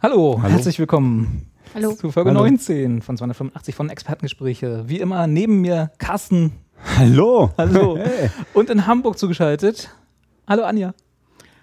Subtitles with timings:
[0.00, 1.92] Hallo, Hallo, herzlich willkommen Hallo.
[1.92, 2.42] zu Folge Hallo.
[2.42, 4.84] 19 von 285 von Expertengespräche.
[4.86, 6.52] Wie immer neben mir Carsten.
[6.96, 7.50] Hallo.
[7.58, 7.96] Hallo.
[8.04, 8.30] Hey.
[8.54, 9.90] Und in Hamburg zugeschaltet.
[10.46, 10.94] Hallo Anja.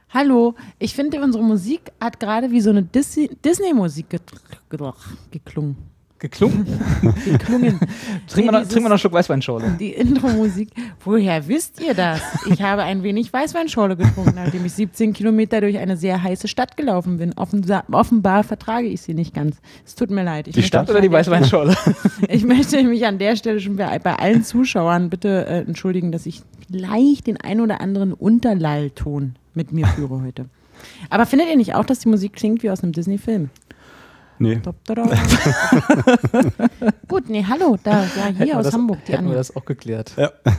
[0.09, 0.53] Hallo.
[0.79, 4.20] Ich finde, unsere Musik hat gerade wie so eine Disney-Musik
[5.31, 5.77] geklungen
[6.20, 6.66] geklungen.
[7.26, 7.80] Geklungen.
[8.28, 9.76] trinken, wir noch, trinken wir noch einen Schluck Weißweinschorle.
[9.80, 10.70] Die Intro-Musik.
[11.04, 12.22] Woher wisst ihr das?
[12.52, 16.78] Ich habe ein wenig Weißweinschorle getrunken, nachdem ich 17 Kilometer durch eine sehr heiße Stadt
[16.78, 17.34] gelaufen bin.
[17.34, 19.57] Offenbar, offenbar vertrage ich sie nicht ganz.
[19.85, 20.48] Es tut mir leid.
[20.48, 21.76] Ich die Stadt oder die Weißweinschorle?
[22.29, 26.26] ich möchte mich an der Stelle schon bei, bei allen Zuschauern bitte äh, entschuldigen, dass
[26.26, 30.46] ich leicht den ein oder anderen Unterlallton mit mir führe heute.
[31.10, 33.50] Aber findet ihr nicht auch, dass die Musik klingt wie aus einem Disney-Film?
[34.38, 34.58] Nee.
[37.08, 39.00] Gut, nee, hallo, da, ja, hier hätten aus das, Hamburg.
[39.08, 40.14] Die hätten wir das auch geklärt.
[40.18, 40.32] Ja.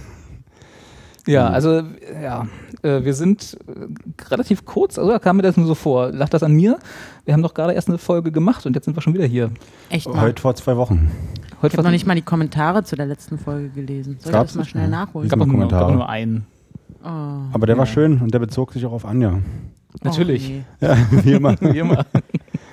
[1.29, 1.83] Ja, also
[2.23, 2.47] ja,
[2.83, 3.89] äh, wir sind äh,
[4.31, 6.13] relativ kurz, also kam mir das nur so vor.
[6.13, 6.79] Lag das an mir?
[7.25, 9.51] Wir haben doch gerade erst eine Folge gemacht und jetzt sind wir schon wieder hier.
[9.91, 10.21] Echt mal?
[10.21, 11.11] Heute vor zwei Wochen.
[11.63, 14.19] Heute ich habe noch nicht mal die Kommentare zu der letzten Folge gelesen.
[14.21, 15.27] Soll Gab's ich das mal schnell nachholen?
[15.27, 16.47] Es gab, nur, gab nur einen.
[17.03, 17.09] Oh.
[17.09, 17.79] Aber der ja.
[17.79, 19.41] war schön und der bezog sich auch auf Anja.
[20.03, 20.49] Natürlich.
[20.49, 20.87] Oh, nee.
[20.87, 21.61] Ja, wie immer.
[21.61, 22.05] wie immer.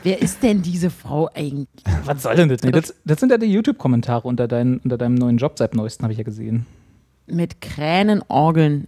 [0.04, 1.84] Wer ist denn diese Frau eigentlich?
[2.06, 2.62] Was soll denn das?
[2.62, 6.04] Nee, das, das sind ja die YouTube-Kommentare unter, dein, unter deinem neuen Job seit neuestem,
[6.04, 6.66] habe ich ja gesehen.
[7.26, 8.88] Mit Kränenorgeln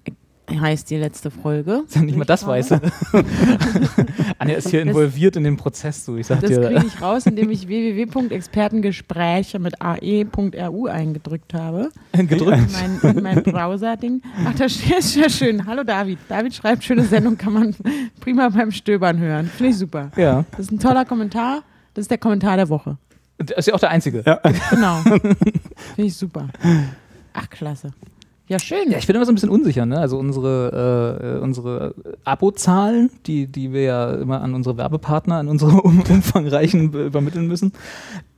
[0.49, 1.83] heißt die letzte Folge.
[1.87, 2.79] Ist nicht mal das Weiße.
[4.37, 6.61] Anja ist hier das, involviert in den Prozess, so ich sag das dir.
[6.61, 11.89] Das kriege ich raus, indem ich www.expertengespräche mit ae.ru eingedrückt habe.
[12.13, 12.69] Gedrückt?
[12.71, 14.21] Mein, mein Browser-Ding.
[14.45, 15.65] Ach, da steht es ja schön.
[15.65, 16.19] Hallo David.
[16.29, 17.75] David schreibt, schöne Sendung, kann man
[18.19, 19.47] prima beim Stöbern hören.
[19.47, 20.11] Finde ich super.
[20.15, 20.45] Ja.
[20.51, 21.63] Das ist ein toller Kommentar.
[21.93, 22.97] Das ist der Kommentar der Woche.
[23.37, 24.23] Das ist ja auch der einzige.
[24.25, 24.39] Ja.
[24.69, 24.97] Genau.
[25.01, 25.35] Finde
[25.97, 26.49] ich super.
[27.33, 27.91] Ach, klasse.
[28.47, 28.91] Ja, schön.
[28.91, 29.87] Ja, ich bin immer so ein bisschen unsicher.
[29.87, 29.97] Ne?
[29.97, 31.95] Also unsere, äh, unsere
[32.25, 37.73] Abozahlen, die, die wir ja immer an unsere Werbepartner, an unsere umfangreichen übermitteln müssen,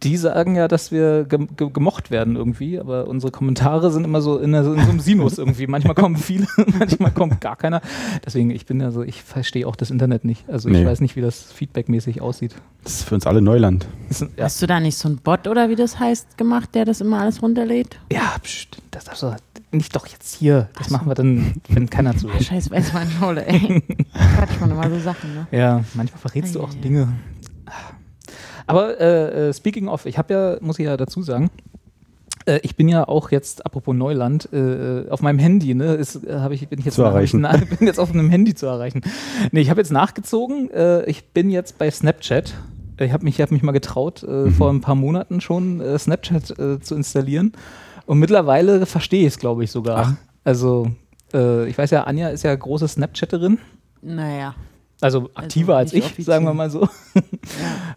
[0.04, 4.22] die sagen ja, dass wir ge ge gemocht werden irgendwie, aber unsere Kommentare sind immer
[4.22, 5.68] so in, in so einem Sinus irgendwie.
[5.68, 6.48] Manchmal kommen viele,
[6.80, 7.82] manchmal kommt gar keiner.
[8.26, 10.48] Deswegen, ich bin ja so, ich verstehe auch das Internet nicht.
[10.50, 10.86] Also ich nee.
[10.86, 12.56] weiß nicht, wie das feedbackmäßig aussieht.
[12.84, 13.88] Das ist für uns alle Neuland.
[14.10, 14.46] Ein, ja.
[14.46, 17.20] Hast du da nicht so einen Bot oder wie das heißt gemacht, der das immer
[17.20, 18.00] alles runterlädt?
[18.10, 19.36] Ja, pst, das darfst du
[19.72, 20.70] nicht doch jetzt hier.
[20.78, 20.94] Das so.
[20.94, 22.44] machen wir dann, wenn keiner zuhört.
[22.44, 23.84] Scheiße, weiß man schon, ey.
[24.36, 25.48] Quatsch man immer so Sachen, ne?
[25.52, 27.10] Ja, manchmal verrätst du auch Dinge.
[28.66, 31.50] Aber äh, speaking of, ich habe ja, muss ich ja dazu sagen,
[32.48, 36.54] äh, ich bin ja auch jetzt, apropos Neuland, äh, auf meinem Handy, ne, ist, äh,
[36.54, 37.42] ich, bin ich jetzt zu erreichen.
[37.42, 39.02] Na, bin jetzt auf einem Handy zu erreichen.
[39.52, 42.54] Nee, ich habe jetzt nachgezogen, äh, ich bin jetzt bei Snapchat.
[43.00, 44.52] Ich habe mich, hab mich mal getraut, äh, mhm.
[44.54, 46.48] vor ein paar Monaten schon äh, Snapchat
[46.82, 47.54] zu installieren.
[48.08, 49.98] Und mittlerweile verstehe ich es, glaube ich, sogar.
[49.98, 50.14] Ach.
[50.44, 50.90] Also,
[51.32, 53.60] ich weiß ja, Anja ist ja große Snapchatterin.
[54.02, 54.56] Naja.
[55.00, 56.26] Also aktiver also als ich, offiziell.
[56.26, 56.88] sagen wir mal so.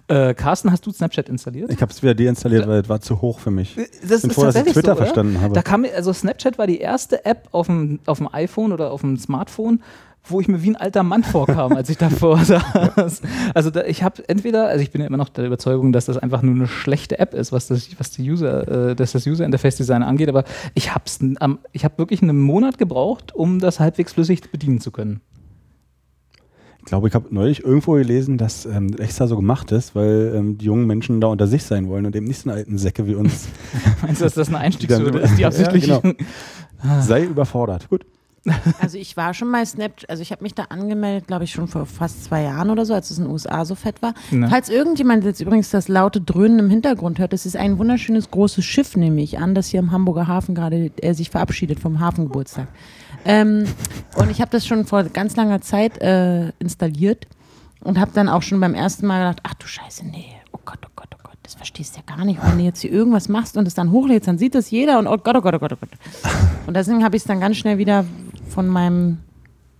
[0.08, 0.30] Ja.
[0.30, 1.72] äh, Carsten, hast du Snapchat installiert?
[1.72, 3.76] Ich habe es wieder deinstalliert, weil es war zu hoch für mich.
[4.06, 5.54] Das bin ist froh, dass ich Twitter so, verstanden habe.
[5.54, 9.00] Da kam, also Snapchat war die erste App auf dem, auf dem iPhone oder auf
[9.00, 9.82] dem Smartphone,
[10.24, 13.22] wo ich mir wie ein alter Mann vorkam, als ich davor saß.
[13.54, 16.18] Also da, ich habe entweder, also ich bin ja immer noch der Überzeugung, dass das
[16.18, 19.44] einfach nur eine schlechte App ist, was das, was die User, äh, dass das User
[19.44, 20.44] Interface Design angeht, aber
[20.74, 21.04] ich habe
[21.40, 25.20] ähm, ich habe wirklich einen Monat gebraucht, um das halbwegs flüssig bedienen zu können.
[26.80, 30.58] Ich glaube, ich habe neulich irgendwo gelesen, dass ähm, extra so gemacht ist, weil ähm,
[30.58, 33.06] die jungen Menschen da unter sich sein wollen und eben nicht so eine alten Säcke
[33.06, 33.48] wie uns.
[34.02, 35.86] Meinst du, dass das eine Einstiegshürde ist, die absichtlich...
[35.86, 36.14] Ja, genau.
[37.00, 37.90] Sei überfordert.
[37.90, 38.06] Gut.
[38.80, 41.68] Also ich war schon mal Snapchat, also ich habe mich da angemeldet, glaube ich, schon
[41.68, 44.14] vor fast zwei Jahren oder so, als es in den USA so fett war.
[44.30, 44.48] Ne.
[44.48, 48.64] Falls irgendjemand jetzt übrigens das laute Dröhnen im Hintergrund hört, das ist ein wunderschönes großes
[48.64, 52.68] Schiff, nehme ich an, das hier im Hamburger Hafen gerade äh, sich verabschiedet vom Hafengeburtstag.
[53.26, 53.64] Ähm,
[54.16, 57.26] und ich habe das schon vor ganz langer Zeit äh, installiert
[57.80, 60.78] und habe dann auch schon beim ersten Mal gedacht, ach du Scheiße, nee, oh Gott,
[60.86, 62.40] oh Gott, oh Gott, das verstehst du ja gar nicht.
[62.42, 65.06] Wenn du jetzt hier irgendwas machst und es dann hochlädst, dann sieht das jeder und
[65.06, 65.90] oh Gott, oh Gott, oh Gott, oh Gott.
[66.66, 68.04] Und deswegen habe ich es dann ganz schnell wieder
[68.50, 69.18] von meinem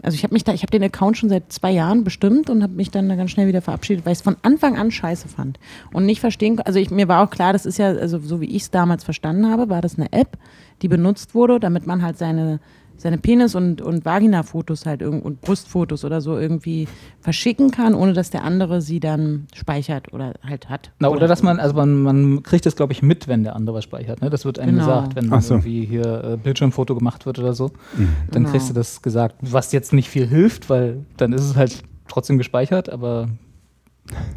[0.03, 2.63] also ich habe mich da, ich habe den Account schon seit zwei Jahren bestimmt und
[2.63, 5.29] habe mich dann da ganz schnell wieder verabschiedet, weil ich es von Anfang an scheiße
[5.29, 5.59] fand
[5.93, 6.59] und nicht verstehen.
[6.61, 9.05] Also ich, mir war auch klar, das ist ja, also so wie ich es damals
[9.05, 10.39] verstanden habe, war das eine App,
[10.83, 12.61] die benutzt wurde, damit man halt seine
[13.01, 16.87] seine Penis- und, und Vagina-Fotos halt und Brustfotos oder so irgendwie
[17.21, 20.93] verschicken kann, ohne dass der andere sie dann speichert oder halt hat.
[20.99, 23.57] Na, oder, oder dass man, also man, man kriegt es, glaube ich, mit, wenn der
[23.57, 24.21] andere was speichert.
[24.21, 24.29] Ne?
[24.29, 24.87] Das wird einem genau.
[24.87, 25.55] gesagt, wenn so.
[25.55, 27.69] irgendwie hier äh, Bildschirmfoto gemacht wird oder so.
[27.97, 28.09] Mhm.
[28.31, 28.51] Dann genau.
[28.51, 32.37] kriegst du das gesagt, was jetzt nicht viel hilft, weil dann ist es halt trotzdem
[32.37, 33.29] gespeichert, aber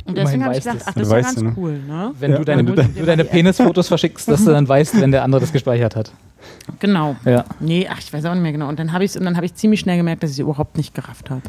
[0.05, 1.53] und deswegen habe ich gedacht, ach, das ist ja ganz ne?
[1.57, 2.13] cool, ne?
[2.19, 5.23] Wenn ja, du deine, wenn du deine Penisfotos verschickst, dass du dann weißt, wenn der
[5.23, 6.11] andere das gespeichert hat.
[6.79, 7.15] Genau.
[7.25, 7.45] Ja.
[7.59, 8.67] Nee, ach, ich weiß auch nicht mehr genau.
[8.67, 11.29] Und dann habe ich und ich ziemlich schnell gemerkt, dass ich sie überhaupt nicht gerafft
[11.29, 11.41] habe.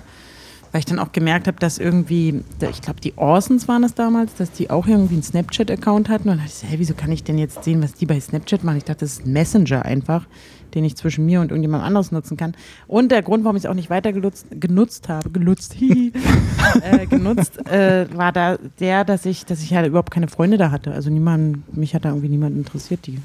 [0.73, 4.35] Weil ich dann auch gemerkt habe, dass irgendwie, ich glaube, die Orsons waren es damals,
[4.35, 6.29] dass die auch irgendwie einen Snapchat-Account hatten.
[6.29, 8.19] Und dann dachte ich, so, hey, wieso kann ich denn jetzt sehen, was die bei
[8.19, 8.79] Snapchat machen?
[8.79, 10.27] Ich dachte, das ist Messenger einfach
[10.75, 12.55] den ich zwischen mir und irgendjemand anderes nutzen kann.
[12.87, 17.67] Und der Grund, warum ich es auch nicht weiter genutzt, genutzt habe, genutzt, äh, genutzt,
[17.67, 20.93] äh, war da der, dass ich, dass ich halt überhaupt keine Freunde da hatte.
[20.93, 23.19] Also niemand, mich hat da irgendwie niemand interessiert, die,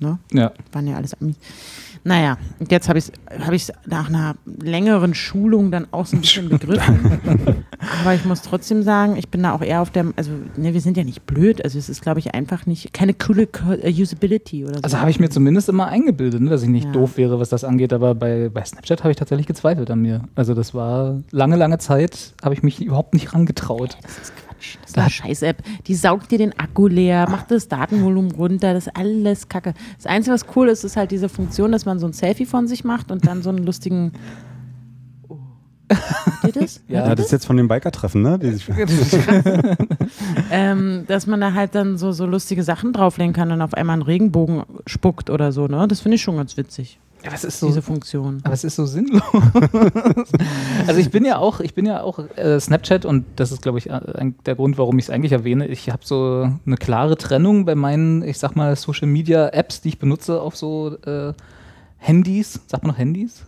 [0.00, 0.18] ne?
[0.32, 0.52] Ja.
[0.72, 1.36] Waren ja alles Amis.
[2.02, 3.10] Naja, und jetzt habe ich
[3.50, 7.20] es hab nach einer längeren Schulung dann auch so ein bisschen begriffen.
[8.00, 10.80] Aber ich muss trotzdem sagen, ich bin da auch eher auf der, also ne, wir
[10.80, 13.48] sind ja nicht blöd, also es ist, glaube ich, einfach nicht, keine coole
[13.82, 14.82] äh, Usability oder so.
[14.82, 16.92] Also habe ich mir zumindest immer eingebildet, ne, dass ich nicht ja.
[16.92, 20.22] doof wäre, was das angeht, aber bei, bei Snapchat habe ich tatsächlich gezweifelt an mir.
[20.34, 23.98] Also das war lange, lange Zeit, habe ich mich überhaupt nicht rangetraut.
[24.02, 24.49] Das ist Quatsch.
[24.82, 25.62] Das ist eine Scheiß-App.
[25.86, 29.74] Die saugt dir den Akku leer, macht das Datenvolumen runter, das ist alles Kacke.
[29.96, 32.68] Das Einzige, was cool ist, ist halt diese Funktion, dass man so ein Selfie von
[32.68, 34.12] sich macht und dann so einen lustigen.
[35.28, 35.38] Oh.
[35.90, 36.82] Habt ihr das?
[36.88, 38.38] ja, das ist jetzt von dem Biker-Treffen, ne?
[40.50, 43.94] ähm, dass man da halt dann so, so lustige Sachen drauflegen kann und auf einmal
[43.94, 45.86] einen Regenbogen spuckt oder so, ne?
[45.88, 46.98] Das finde ich schon ganz witzig.
[47.24, 48.40] Aber es ist so, diese Funktion.
[48.44, 49.22] Aber es ist so sinnlos.
[50.86, 53.78] also ich bin ja auch, ich bin ja auch äh, Snapchat und das ist, glaube
[53.78, 55.66] ich, äh, der Grund, warum ich es eigentlich erwähne.
[55.66, 59.90] Ich habe so eine klare Trennung bei meinen, ich sag mal, Social Media Apps, die
[59.90, 61.32] ich benutze auf so äh,
[61.98, 62.60] Handys.
[62.66, 63.44] Sagt man noch Handys?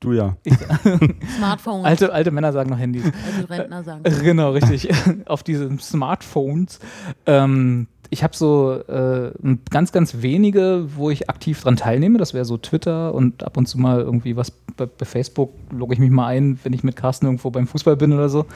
[0.00, 0.36] Du ja.
[1.36, 1.86] Smartphones.
[1.86, 3.04] Alte, alte Männer sagen noch Handys.
[3.04, 4.02] Also Rentner sagen.
[4.22, 4.90] Genau, richtig.
[5.26, 6.78] auf diesen Smartphones.
[7.24, 9.32] Ähm, ich habe so äh,
[9.70, 12.18] ganz, ganz wenige, wo ich aktiv dran teilnehme.
[12.18, 15.94] Das wäre so Twitter und ab und zu mal irgendwie was bei, bei Facebook logge
[15.94, 18.46] ich mich mal ein, wenn ich mit Carsten irgendwo beim Fußball bin oder so.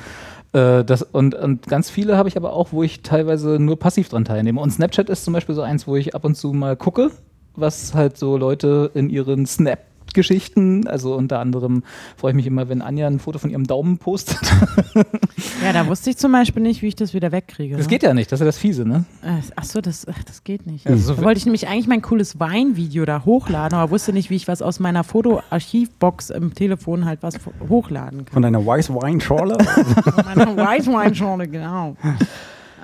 [0.53, 4.09] Äh, das, und, und ganz viele habe ich aber auch, wo ich teilweise nur passiv
[4.09, 4.61] dran teilnehme.
[4.61, 7.11] Und Snapchat ist zum Beispiel so eins, wo ich ab und zu mal gucke,
[7.55, 9.81] was halt so Leute in ihren Snap
[10.15, 10.87] Geschichten.
[10.87, 11.83] Also unter anderem
[12.17, 14.39] freue ich mich immer, wenn Anja ein Foto von ihrem Daumen postet.
[15.63, 17.77] ja, da wusste ich zum Beispiel nicht, wie ich das wieder wegkriege.
[17.77, 17.91] Das ne?
[17.91, 19.05] geht ja nicht, das ist ja das Fiese, ne?
[19.23, 20.87] Äh, ach so, das, das geht nicht.
[20.87, 24.37] Also da wollte ich nämlich eigentlich mein cooles Weinvideo da hochladen, aber wusste nicht, wie
[24.37, 27.39] ich was aus meiner Fotoarchivbox im Telefon halt was
[27.69, 28.33] hochladen kann.
[28.33, 29.57] Von deiner Weiss Weinschorle?
[29.65, 31.97] Von meiner Weiss Weinschorle, genau.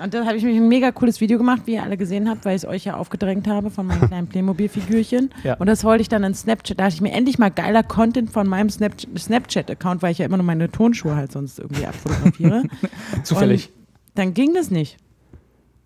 [0.03, 2.45] Und da habe ich mich ein mega cooles Video gemacht, wie ihr alle gesehen habt,
[2.45, 5.31] weil ich es euch ja aufgedrängt habe von meinen kleinen Playmobil-Figürchen.
[5.43, 5.55] Ja.
[5.55, 6.79] Und das wollte ich dann in Snapchat.
[6.79, 10.37] Da hatte ich mir endlich mal geiler Content von meinem Snapchat-Account, weil ich ja immer
[10.37, 12.65] nur meine Tonschuhe halt sonst irgendwie abfotografiere.
[13.23, 13.69] Zufällig.
[13.69, 14.99] Und dann ging das nicht.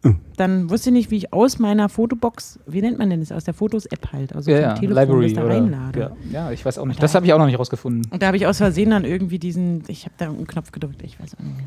[0.04, 0.16] Hm.
[0.36, 3.44] Dann wusste ich nicht, wie ich aus meiner Fotobox, wie nennt man denn das, aus
[3.44, 6.00] der Fotos-App halt, also ja, ja, Library das da reinlade.
[6.00, 6.10] Ja.
[6.30, 7.02] ja, ich weiß auch nicht.
[7.02, 8.10] Das habe ich auch noch nicht rausgefunden.
[8.10, 11.02] Und da habe ich aus Versehen dann irgendwie diesen, ich habe da einen Knopf gedrückt,
[11.02, 11.66] ich weiß auch nicht mehr.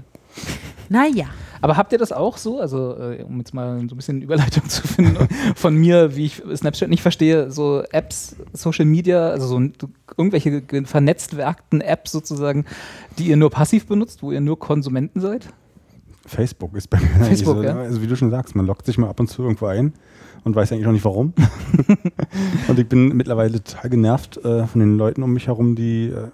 [0.89, 1.28] Naja.
[1.62, 2.60] Aber habt ihr das auch so?
[2.60, 6.42] Also, äh, um jetzt mal so ein bisschen Überleitung zu finden von mir, wie ich
[6.56, 9.60] Snapchat nicht verstehe, so Apps, Social Media, also so
[10.18, 12.66] irgendwelche vernetzt werkten Apps sozusagen,
[13.18, 15.48] die ihr nur passiv benutzt, wo ihr nur Konsumenten seid?
[16.25, 17.75] Facebook ist bei mir Facebook, so, ja?
[17.75, 19.94] Also wie du schon sagst, man lockt sich mal ab und zu irgendwo ein
[20.44, 21.34] und weiß eigentlich noch nicht warum.
[22.67, 26.29] und ich bin mittlerweile total genervt äh, von den Leuten um mich herum, die äh,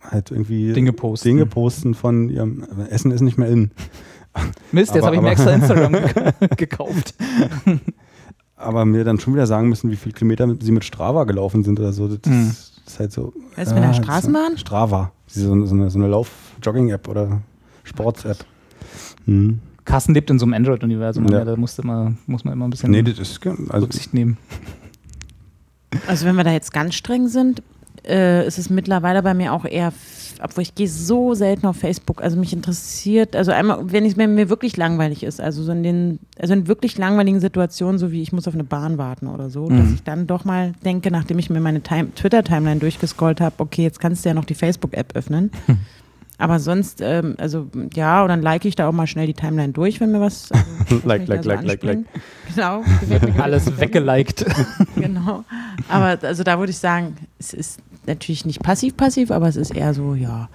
[0.00, 1.28] halt irgendwie Dinge posten.
[1.28, 3.70] Dinge posten von ihrem Essen ist nicht mehr in.
[4.72, 5.96] Mist, jetzt habe ich mir extra Instagram
[6.56, 7.14] gekauft.
[8.56, 11.78] aber mir dann schon wieder sagen müssen, wie viele Kilometer sie mit Strava gelaufen sind
[11.78, 12.08] oder so.
[12.08, 12.54] Das, hm.
[12.86, 13.32] ist halt so.
[13.56, 14.58] Was äh, mit der Straßenbahn?
[14.58, 15.12] Strava.
[15.26, 17.42] So, so eine, so eine Lauf-Jogging-App oder
[17.84, 18.44] Sports-App.
[19.26, 19.60] Hm.
[19.84, 21.44] Carsten lebt in so einem Android-Universum, ja.
[21.44, 24.36] da musste man, muss man immer ein bisschen nee, das ist, also Rücksicht nehmen.
[26.06, 27.62] Also wenn wir da jetzt ganz streng sind,
[28.08, 29.92] äh, ist es mittlerweile bei mir auch eher,
[30.42, 34.28] obwohl ich gehe so selten auf Facebook, also mich interessiert, also einmal, wenn es mir,
[34.28, 38.22] mir wirklich langweilig ist, also so in den, also in wirklich langweiligen Situationen, so wie
[38.22, 39.78] ich muss auf eine Bahn warten oder so, mhm.
[39.78, 44.00] dass ich dann doch mal denke, nachdem ich mir meine Twitter-Timeline durchgescrollt habe, okay, jetzt
[44.00, 45.50] kannst du ja noch die Facebook-App öffnen.
[45.66, 45.78] Mhm.
[46.40, 49.72] Aber sonst, ähm, also ja, und dann like ich da auch mal schnell die Timeline
[49.72, 50.50] durch, wenn mir was.
[50.52, 51.98] Also, like, like, so like, like, like.
[52.54, 52.84] Genau.
[53.42, 54.46] Alles weggeliked.
[54.94, 55.44] genau.
[55.88, 59.94] Aber also da würde ich sagen, es ist natürlich nicht passiv-passiv, aber es ist eher
[59.94, 60.48] so, ja.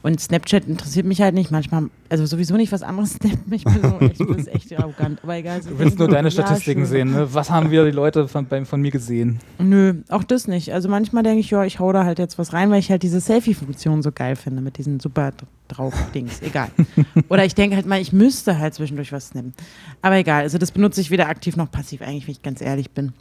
[0.00, 1.50] Und Snapchat interessiert mich halt nicht.
[1.50, 3.66] Manchmal, also sowieso nicht was anderes snappt mich.
[3.66, 5.18] Ich bin so echt, das ist echt arrogant.
[5.22, 5.60] Aber egal.
[5.60, 7.34] Du willst nur deine Statistiken ja, sehen, ne?
[7.34, 9.40] Was haben wir die Leute von, von mir gesehen?
[9.58, 10.72] Nö, auch das nicht.
[10.72, 13.02] Also manchmal denke ich, ja, ich hau da halt jetzt was rein, weil ich halt
[13.02, 15.32] diese Selfie-Funktion so geil finde mit diesen super
[15.66, 16.40] drauf Dings.
[16.42, 16.70] Egal.
[17.28, 19.52] Oder ich denke halt mal, ich müsste halt zwischendurch was snappen.
[20.00, 20.42] Aber egal.
[20.42, 23.12] Also das benutze ich weder aktiv noch passiv, eigentlich, wenn ich ganz ehrlich bin.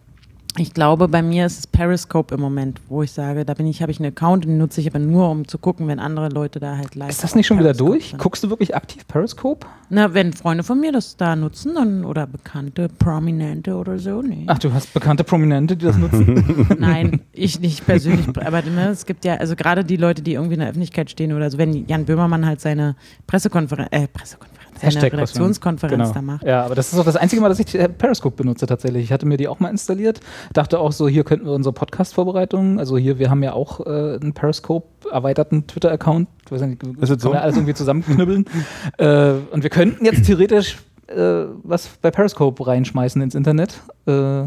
[0.60, 3.84] Ich glaube, bei mir ist es Periscope im Moment, wo ich sage, da bin ich,
[3.84, 6.30] habe ich einen Account und den nutze ich aber nur, um zu gucken, wenn andere
[6.30, 7.10] Leute da halt live.
[7.10, 8.10] Ist das nicht schon Periscope wieder durch?
[8.10, 8.20] Sind.
[8.20, 9.68] Guckst du wirklich aktiv Periscope?
[9.90, 14.46] Na, wenn Freunde von mir das da nutzen, dann oder bekannte Prominente oder so, nee.
[14.48, 16.68] Ach, du hast bekannte Prominente, die das nutzen?
[16.80, 18.28] Nein, ich nicht persönlich.
[18.44, 21.34] aber ne, es gibt ja, also gerade die Leute, die irgendwie in der Öffentlichkeit stehen
[21.34, 22.96] oder so, wenn Jan Böhmermann halt seine
[23.28, 26.13] Pressekonferenz, äh, Pressekonferenz Hashtag Redaktionskonferenz genau.
[26.13, 26.43] da macht.
[26.43, 29.03] Ja, aber das ist auch das einzige Mal, dass ich äh, Periscope benutze tatsächlich.
[29.03, 30.19] Ich hatte mir die auch mal installiert,
[30.53, 34.17] dachte auch so, hier könnten wir unsere Podcast-Vorbereitungen, also hier, wir haben ja auch äh,
[34.22, 37.31] einen Periscope erweiterten Twitter-Account, ich weiß nicht, ist können so?
[37.31, 38.46] wir alles irgendwie zusammenknüppeln.
[38.98, 44.43] äh, und wir könnten jetzt theoretisch äh, was bei Periscope reinschmeißen ins Internet, äh,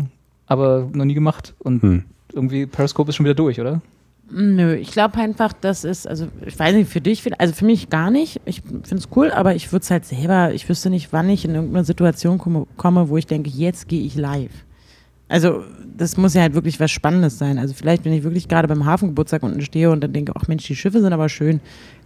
[0.47, 2.05] aber noch nie gemacht und hm.
[2.33, 3.81] irgendwie Periscope ist schon wieder durch, oder?
[4.33, 7.91] Nö, ich glaube einfach, das ist, also ich weiß nicht, für dich, also für mich
[7.91, 8.41] gar nicht.
[8.45, 11.45] Ich finde es cool, aber ich würde es halt selber, ich wüsste nicht, wann ich
[11.45, 14.53] in irgendeine Situation komme, komme wo ich denke, jetzt gehe ich live.
[15.29, 15.65] Also
[15.97, 17.59] das muss ja halt wirklich was Spannendes sein.
[17.59, 20.65] Also vielleicht, wenn ich wirklich gerade beim Hafengeburtstag unten stehe und dann denke, ach Mensch,
[20.67, 21.61] die Schiffe sind aber schön,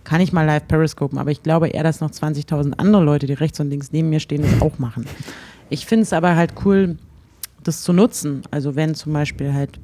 [0.04, 1.18] kann ich mal live periscopen.
[1.18, 4.20] Aber ich glaube eher, dass noch 20.000 andere Leute, die rechts und links neben mir
[4.20, 5.06] stehen, das auch machen.
[5.68, 6.96] Ich finde es aber halt cool,
[7.62, 8.42] das zu nutzen.
[8.50, 9.80] Also wenn zum Beispiel halt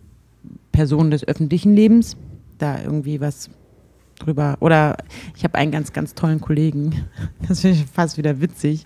[0.72, 2.16] Personen des öffentlichen Lebens
[2.60, 3.50] da irgendwie was
[4.18, 4.56] drüber.
[4.60, 4.96] Oder
[5.36, 7.06] ich habe einen ganz, ganz tollen Kollegen,
[7.48, 8.84] das finde ich fast wieder witzig,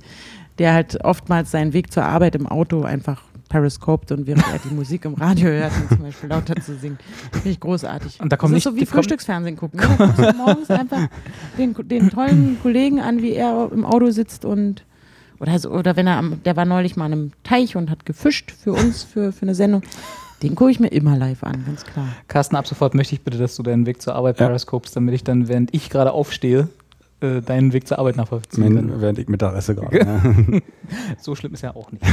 [0.59, 4.75] der halt oftmals seinen Weg zur Arbeit im Auto einfach periscoped und während er die
[4.75, 6.99] Musik im Radio hört, zum Beispiel lauter zu singen.
[7.33, 8.21] Finde ich großartig.
[8.21, 9.81] Und da kommt das ist so wie Frühstücksfernsehen gucken.
[9.81, 9.87] Ne?
[9.99, 11.09] Da guckst du morgens einfach
[11.59, 14.85] den, den, tollen Kollegen an, wie er im Auto sitzt und
[15.41, 18.07] oder, so, oder wenn er am, der war neulich mal an einem Teich und hat
[18.07, 19.83] gefischt für uns, für, für eine Sendung.
[20.45, 22.07] Den gucke ich mir immer live an, ganz klar.
[22.29, 24.47] Carsten, ab sofort möchte ich bitte, dass du deinen Weg zur Arbeit ja.
[24.47, 26.69] periscopest, damit ich dann, während ich gerade aufstehe,
[27.21, 29.01] äh, deinen Weg zur Arbeit nachvollziehen kann.
[29.01, 29.99] Während ich Mittagessen gerade.
[29.99, 30.61] ja.
[31.19, 32.05] so schlimm ist ja auch nicht.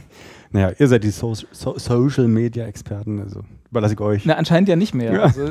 [0.52, 4.26] naja, ihr seid die so so Social Media Experten, also überlasse ich euch.
[4.26, 5.12] Na, anscheinend ja nicht mehr.
[5.12, 5.22] Ja.
[5.22, 5.46] Also,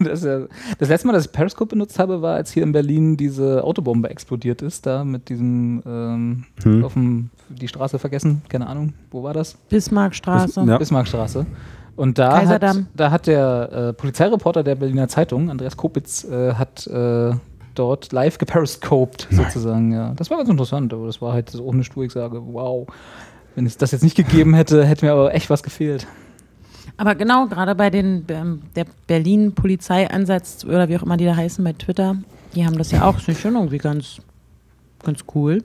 [0.00, 0.40] das, ja,
[0.78, 4.08] das, letzte Mal, dass ich Periscope benutzt habe, war, als hier in Berlin diese Autobombe
[4.10, 6.84] explodiert ist, da mit diesem ähm, hm.
[6.84, 9.54] auf dem, die Straße vergessen, keine Ahnung, wo war das?
[9.68, 10.60] Bismarckstraße.
[10.60, 10.78] Bis, ja.
[10.78, 11.46] Bismarckstraße.
[11.96, 12.62] Und da hat,
[12.94, 17.32] da hat der äh, Polizeireporter der Berliner Zeitung, Andreas Kopitz, äh, hat äh,
[17.74, 19.92] dort live geperiscoped, sozusagen.
[19.92, 20.12] Ja.
[20.14, 22.86] Das war ganz interessant, aber das war halt so ohne Stur, ich sage, wow.
[23.54, 26.06] Wenn es das jetzt nicht gegeben hätte, hätte mir aber echt was gefehlt.
[26.98, 31.64] Aber genau, gerade bei den ähm, der Berlin-Polizeieinsatz oder wie auch immer die da heißen
[31.64, 32.16] bei Twitter,
[32.54, 34.18] die haben das ja auch schon irgendwie ganz,
[35.02, 35.62] ganz cool.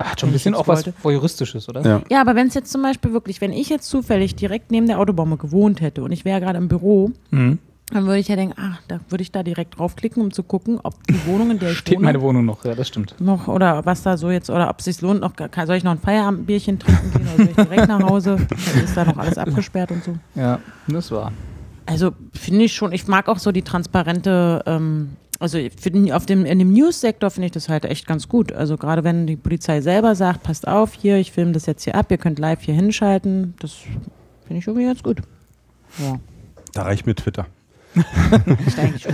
[0.00, 1.82] Hat schon ein bisschen auch was Voyeuristisches, oder?
[1.82, 4.86] Ja, ja aber wenn es jetzt zum Beispiel wirklich, wenn ich jetzt zufällig direkt neben
[4.86, 7.58] der Autobombe gewohnt hätte und ich wäre gerade im Büro, mhm.
[7.92, 10.80] dann würde ich ja denken, ach, da würde ich da direkt draufklicken, um zu gucken,
[10.82, 13.14] ob die Wohnung, in der ich Steht wohne, meine Wohnung noch, ja, das stimmt.
[13.20, 15.32] Noch, oder was da so jetzt, oder ob es sich lohnt, noch,
[15.66, 18.36] soll ich noch ein Feierabendbierchen trinken gehen oder soll ich direkt nach Hause?
[18.48, 20.14] Dann ist da noch alles abgesperrt und so.
[20.34, 21.32] Ja, das war.
[21.86, 26.44] Also finde ich schon, ich mag auch so die transparente ähm, also find, auf dem,
[26.44, 28.52] in dem News-Sektor finde ich das halt echt ganz gut.
[28.52, 31.94] Also gerade wenn die Polizei selber sagt, passt auf hier, ich filme das jetzt hier
[31.94, 33.72] ab, ihr könnt live hier hinschalten, das
[34.46, 35.22] finde ich irgendwie ganz gut.
[35.98, 36.20] Ja.
[36.74, 37.46] Da reicht mir Twitter.
[38.94, 39.08] ich.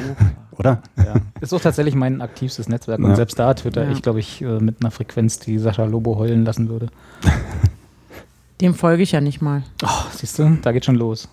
[0.58, 0.82] Oder?
[0.96, 1.14] Ja.
[1.40, 2.98] Ist auch tatsächlich mein aktivstes Netzwerk.
[2.98, 3.92] Und selbst da Twitter, ja.
[3.92, 6.88] ich glaube, ich äh, mit einer Frequenz, die Sascha Lobo heulen lassen würde.
[8.60, 9.62] Dem folge ich ja nicht mal.
[9.84, 11.28] Oh, siehst du, da geht schon los.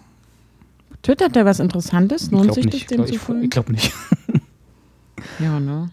[1.02, 2.32] Twittert der was Interessantes?
[2.32, 3.44] Lohnt sich das, dem zu folgen?
[3.44, 3.92] Ich glaube nicht.
[5.40, 5.92] Ja, ne?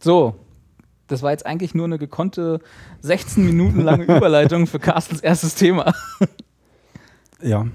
[0.00, 0.34] So,
[1.06, 2.60] das war jetzt eigentlich nur eine gekonnte
[3.00, 5.92] 16 Minuten lange Überleitung für Carstens erstes Thema.
[7.42, 7.66] Ja.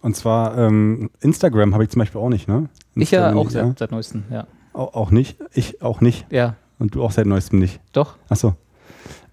[0.00, 2.68] Und zwar ähm, Instagram habe ich zum Beispiel auch nicht, ne?
[2.94, 4.46] Instagram ich ja auch seit, seit neuestem, ja.
[4.72, 5.38] Auch, auch, nicht?
[5.52, 6.26] Ich auch nicht?
[6.30, 6.56] Ja.
[6.78, 7.80] Und du auch seit neuestem nicht?
[7.92, 8.16] Doch.
[8.28, 8.54] Achso.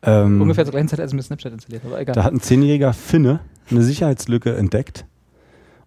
[0.04, 2.16] Ähm, Ungefähr zur gleichen Zeit, als ich mir Snapchat installiert habe, egal.
[2.16, 5.06] Da hat ein zehnjähriger Finne eine Sicherheitslücke entdeckt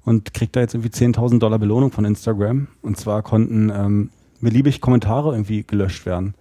[0.05, 2.69] und kriegt da jetzt irgendwie 10.000 Dollar Belohnung von Instagram.
[2.83, 6.35] Und zwar konnten ähm, beliebig Kommentare irgendwie gelöscht werden.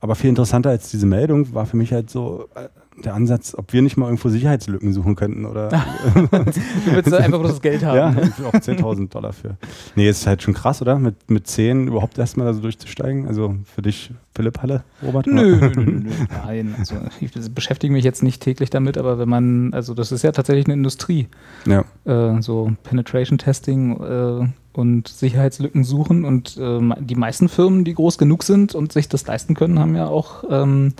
[0.00, 2.68] Aber viel interessanter als diese Meldung war für mich halt so, äh,
[3.02, 5.68] der Ansatz, ob wir nicht mal irgendwo Sicherheitslücken suchen könnten oder.
[6.14, 7.96] du willst einfach bloß das Geld haben.
[7.96, 8.08] Ja,
[8.48, 9.56] auch 10.000 Dollar für.
[9.96, 10.98] Nee, ist halt schon krass, oder?
[10.98, 13.26] Mit, mit 10 überhaupt erstmal da so durchzusteigen.
[13.26, 15.26] Also für dich, Philipp Halle, Robert?
[15.26, 16.10] Nö, nö, nö, nö.
[16.44, 20.22] Nein, also ich beschäftige mich jetzt nicht täglich damit, aber wenn man, also das ist
[20.22, 21.28] ja tatsächlich eine Industrie.
[21.66, 21.84] Ja.
[22.04, 24.00] Äh, so Penetration Testing.
[24.00, 26.24] Äh, und Sicherheitslücken suchen.
[26.24, 29.94] Und äh, die meisten Firmen, die groß genug sind und sich das leisten können, haben
[29.94, 30.94] ja auch ähm,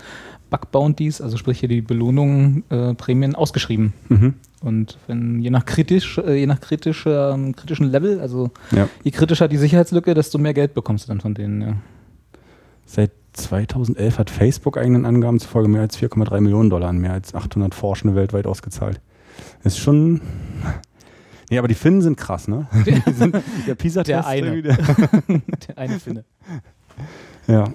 [0.50, 3.92] Bug Bounties, also sprich hier die Belohnungen, äh, Prämien ausgeschrieben.
[4.08, 4.34] Mhm.
[4.60, 8.88] Und wenn je nach kritisch, äh, je nach kritischer, kritischen Level, also ja.
[9.02, 11.60] je kritischer die Sicherheitslücke, desto mehr Geld bekommst du dann von denen.
[11.60, 11.74] Ja.
[12.86, 17.34] Seit 2011 hat Facebook eigenen Angaben zufolge mehr als 4,3 Millionen Dollar an mehr als
[17.34, 19.00] 800 Forschende weltweit ausgezahlt.
[19.62, 20.20] Ist schon.
[21.50, 22.66] Nee, aber die Finnen sind krass, ne?
[23.16, 23.36] sind,
[23.66, 24.08] der PISA-Test.
[24.08, 24.62] Der eine.
[24.62, 24.76] Der,
[25.68, 26.24] der eine Finne.
[27.46, 27.68] Ja.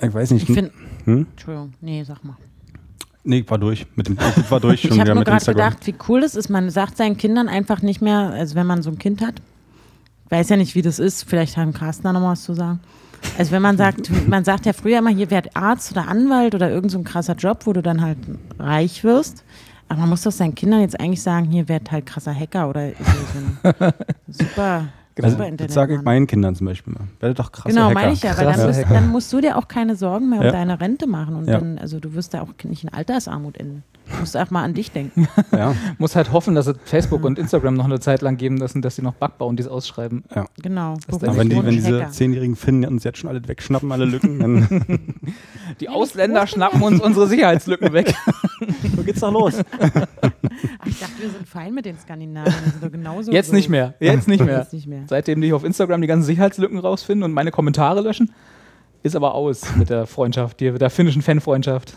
[0.00, 0.48] Ich weiß nicht.
[0.48, 0.70] Ich finde.
[1.10, 1.26] Hm?
[1.32, 2.36] Entschuldigung, nee, sag mal.
[3.22, 3.86] Nee, war durch.
[3.96, 6.48] Mit dem, ich war durch schon ich habe nur gerade gedacht, wie cool es ist.
[6.48, 9.42] Man sagt seinen Kindern einfach nicht mehr, also wenn man so ein Kind hat,
[10.30, 11.24] weiß ja nicht, wie das ist.
[11.28, 12.80] Vielleicht haben Carsten da noch was zu sagen.
[13.36, 16.70] Also wenn man sagt, man sagt ja früher immer, hier werd Arzt oder Anwalt oder
[16.70, 18.18] irgend so ein krasser Job, wo du dann halt
[18.58, 19.44] reich wirst.
[19.88, 22.90] Aber man muss doch seinen Kindern jetzt eigentlich sagen, hier werd halt krasser Hacker oder
[22.90, 23.38] so
[23.82, 23.92] ein
[24.28, 24.88] super
[25.24, 27.08] also, das sage ich meinen Kindern zum Beispiel mal.
[27.20, 29.68] Werde doch krasser Genau, meine ich ja, weil dann, bist, dann, musst du dir auch
[29.68, 30.46] keine Sorgen mehr ja.
[30.48, 31.58] um deine Rente machen und ja.
[31.58, 33.82] dann, also du wirst da auch nicht in Altersarmut enden.
[34.10, 35.28] Du musst auch mal an dich denken.
[35.52, 35.74] Ja.
[35.98, 38.96] Muss halt hoffen, dass es Facebook und Instagram noch eine Zeit lang geben lassen, dass
[38.96, 40.24] sie noch Bug bauen, die es ausschreiben.
[40.34, 40.46] Ja.
[40.62, 40.96] Genau.
[41.10, 45.04] Aber wenn, die, wenn diese zehnjährigen Finnen uns jetzt schon alle wegschnappen, alle Lücken, dann.
[45.80, 48.14] die Ausländer schnappen uns unsere Sicherheitslücken weg.
[48.96, 49.54] Wo geht's da los?
[49.58, 52.54] Ach, ich dachte, wir sind fein mit den Skandinaviern.
[52.70, 53.56] sind doch genauso Jetzt so.
[53.56, 53.94] nicht mehr.
[54.00, 54.58] Jetzt nicht mehr.
[54.58, 55.02] Jetzt nicht mehr.
[55.06, 58.32] Seitdem die auf Instagram die ganzen Sicherheitslücken rausfinden und meine Kommentare löschen,
[59.02, 61.96] ist aber aus mit der Freundschaft, die, der finnischen Fanfreundschaft.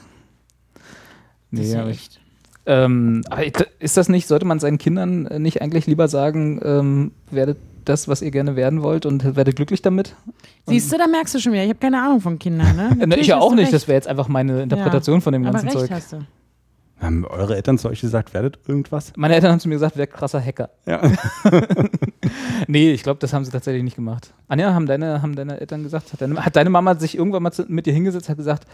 [1.53, 2.19] Nee, das ist ja echt.
[2.65, 3.23] Ähm,
[3.79, 8.21] ist das nicht, sollte man seinen Kindern nicht eigentlich lieber sagen, ähm, werdet das, was
[8.21, 10.15] ihr gerne werden wollt und werdet glücklich damit?
[10.65, 12.75] Siehst du, da merkst du schon wieder, ich habe keine Ahnung von Kindern.
[12.75, 13.15] Ne?
[13.19, 13.73] ich ja auch nicht, recht.
[13.73, 15.91] das wäre jetzt einfach meine Interpretation ja, von dem ganzen aber recht Zeug.
[15.91, 16.25] Hast du.
[17.01, 19.11] Haben eure Eltern zu euch gesagt, werdet irgendwas?
[19.17, 20.69] Meine Eltern haben zu mir gesagt, werdet krasser Hacker.
[20.85, 21.01] Ja.
[22.67, 24.33] nee, ich glaube, das haben sie tatsächlich nicht gemacht.
[24.47, 27.51] Anja, haben deine, haben deine Eltern gesagt, hat deine, hat deine Mama sich irgendwann mal
[27.51, 28.65] zu, mit dir hingesetzt, hat gesagt,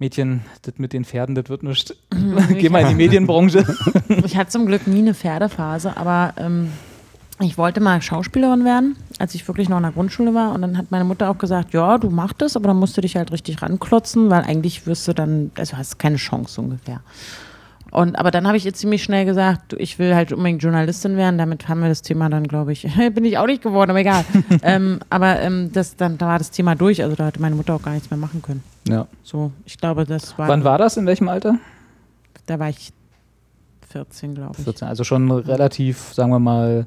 [0.00, 1.94] Mädchen, das mit den Pferden, das wird nicht.
[2.58, 3.64] Geh mal in die Medienbranche.
[4.24, 6.70] ich hatte zum Glück nie eine Pferdephase, aber ähm,
[7.40, 10.54] ich wollte mal Schauspielerin werden, als ich wirklich noch in der Grundschule war.
[10.54, 13.00] Und dann hat meine Mutter auch gesagt, ja, du machst das, aber dann musst du
[13.00, 17.00] dich halt richtig ranklotzen, weil eigentlich wirst du dann, also hast keine Chance ungefähr.
[17.90, 21.38] Und, aber dann habe ich jetzt ziemlich schnell gesagt, ich will halt unbedingt Journalistin werden.
[21.38, 24.24] Damit haben wir das Thema dann, glaube ich, bin ich auch nicht geworden, aber egal.
[24.62, 27.02] ähm, aber ähm, das, dann, da war das Thema durch.
[27.02, 28.62] Also da hatte meine Mutter auch gar nichts mehr machen können.
[28.88, 29.06] Ja.
[29.22, 30.48] So, ich glaube, das war.
[30.48, 30.96] Wann war das?
[30.96, 31.58] In welchem Alter?
[32.46, 32.92] Da war ich
[33.90, 34.64] 14, glaube ich.
[34.64, 36.86] 14, also schon relativ, sagen wir mal,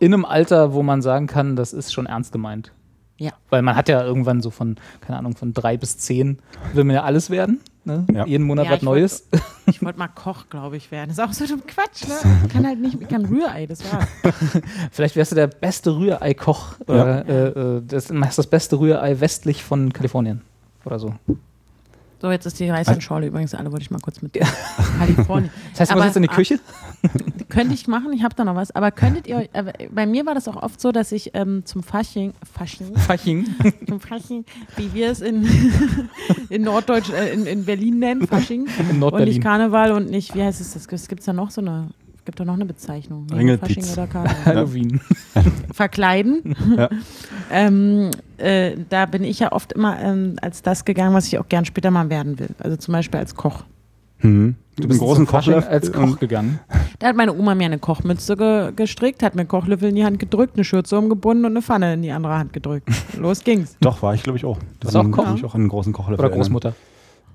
[0.00, 2.72] in einem Alter, wo man sagen kann, das ist schon ernst gemeint.
[3.18, 3.32] Ja.
[3.50, 6.38] Weil man hat ja irgendwann so von, keine Ahnung, von drei bis zehn
[6.74, 7.60] will man ja alles werden.
[7.86, 8.04] Ne?
[8.12, 8.26] Ja.
[8.26, 9.26] Jeden Monat ja, was Neues.
[9.30, 11.14] Wollt, ich wollte mal Koch, glaube ich, werden.
[11.14, 12.16] Das ist auch so ein Quatsch, ne?
[12.46, 14.06] Ich kann halt nicht, ich kann Rührei, das war's.
[14.90, 16.74] Vielleicht wärst du der beste Rührei-Koch.
[16.88, 17.20] Ja.
[17.20, 20.42] Äh, äh, das, das beste Rührei westlich von Kalifornien
[20.84, 21.14] oder so.
[22.20, 24.32] So, jetzt ist die Reisschorle übrigens alle, wollte ich mal kurz mit
[24.98, 25.50] Kalifornien.
[25.72, 26.58] Das heißt, du musst jetzt in die Küche?
[27.50, 28.70] könnte ich machen, ich habe da noch was.
[28.70, 31.66] Aber könntet ihr euch, äh, bei mir war das auch oft so, dass ich ähm,
[31.66, 33.46] zum Fasching, Fasching, Fasching,
[33.88, 34.44] zum Fasching,
[34.76, 35.46] wie wir es in,
[36.48, 38.66] in Norddeutsch, äh, in, in Berlin nennen, Fasching.
[38.90, 41.60] In und nicht Karneval und nicht, wie heißt es, das gibt es da noch so
[41.60, 41.88] eine
[42.26, 43.26] gibt doch noch eine Bezeichnung.
[43.28, 44.36] Fasching oder Karneval.
[44.44, 45.00] Halloween.
[45.72, 46.54] Verkleiden.
[46.76, 46.90] Ja.
[47.50, 51.48] ähm, äh, da bin ich ja oft immer ähm, als das gegangen, was ich auch
[51.48, 52.50] gern später mal werden will.
[52.58, 53.64] Also zum Beispiel als Koch.
[54.20, 54.56] Mhm.
[54.78, 56.60] Du bist großen Koch als Koch gegangen.
[56.98, 60.18] Da hat meine Oma mir eine Kochmütze ge gestrickt, hat mir Kochlöffel in die Hand
[60.18, 62.90] gedrückt, eine Schürze umgebunden und eine Pfanne in die andere Hand gedrückt.
[63.18, 63.76] Los ging's.
[63.80, 64.58] Doch, war ich glaube ich auch.
[64.80, 65.34] Das war auch Koch?
[65.34, 66.26] Ich auch einen großen Kochlöffel.
[66.26, 66.74] Oder Großmutter.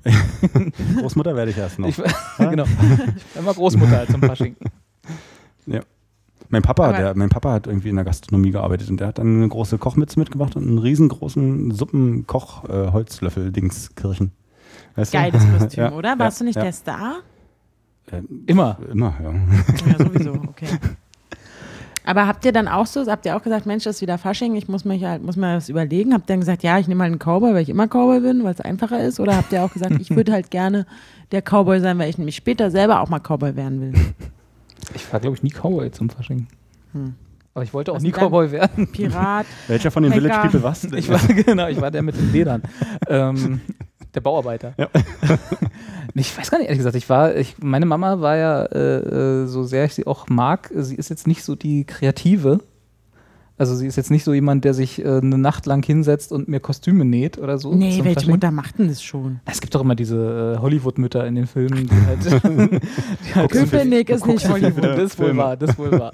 [1.00, 1.88] Großmutter werde ich erst noch.
[1.88, 1.96] Ich,
[2.38, 2.64] genau.
[2.64, 4.56] Ich war immer Großmutter zum Fasching.
[5.66, 5.82] Ja.
[6.50, 9.38] Mein Papa, der, mein Papa hat irgendwie in der Gastronomie gearbeitet und der hat dann
[9.38, 14.32] eine große Kochmütze mitgebracht und einen riesengroßen Suppenkoch-Holzlöffel-Dingskirchen.
[14.96, 16.20] Weißt Geiles Kostüm, ja, oder?
[16.20, 16.64] Warst ja, du nicht ja.
[16.64, 17.20] der Star?
[18.12, 18.78] Äh, immer.
[18.92, 19.32] Immer, ja.
[19.92, 20.68] Ja, sowieso, okay.
[22.04, 24.56] Aber habt ihr dann auch so, habt ihr auch gesagt, Mensch, das ist wieder Fasching,
[24.56, 26.14] ich muss, mich halt, muss mir das überlegen?
[26.14, 28.44] Habt ihr dann gesagt, ja, ich nehme mal einen Cowboy, weil ich immer Cowboy bin,
[28.44, 29.20] weil es einfacher ist?
[29.20, 30.88] Oder habt ihr auch gesagt, ich würde halt gerne
[31.32, 33.94] der Cowboy sein, weil ich nämlich später selber auch mal Cowboy werden will?
[34.96, 36.48] Ich war, glaube ich, nie Cowboy zum Fasching.
[36.94, 37.16] Hm.
[37.54, 38.88] Aber ich wollte auch Was nie Cowboy werden.
[38.88, 39.46] Pirat.
[39.68, 40.22] Welcher von den Hacker.
[40.22, 40.86] Village People was?
[40.86, 42.64] Ich war, genau, ich war der mit den Ledern.
[43.08, 43.62] ähm,
[44.14, 44.74] der Bauarbeiter.
[44.78, 44.90] Ja.
[46.14, 46.96] ich weiß gar nicht, ehrlich gesagt.
[46.96, 50.70] Ich war, ich, meine Mama war ja, äh, äh, so sehr ich sie auch mag,
[50.74, 52.60] sie ist jetzt nicht so die Kreative.
[53.62, 56.48] Also sie ist jetzt nicht so jemand, der sich äh, eine Nacht lang hinsetzt und
[56.48, 57.76] mir Kostüme näht oder so.
[57.76, 59.40] Nee, welche Mutter macht denn das schon?
[59.46, 62.26] Es gibt doch immer diese äh, Hollywood-Mütter in den Filmen, die halt.
[63.24, 64.84] die halt Köpenick ist nicht Hollywood.
[64.84, 66.12] Das ist wohl wahr, das ist wohl wahr.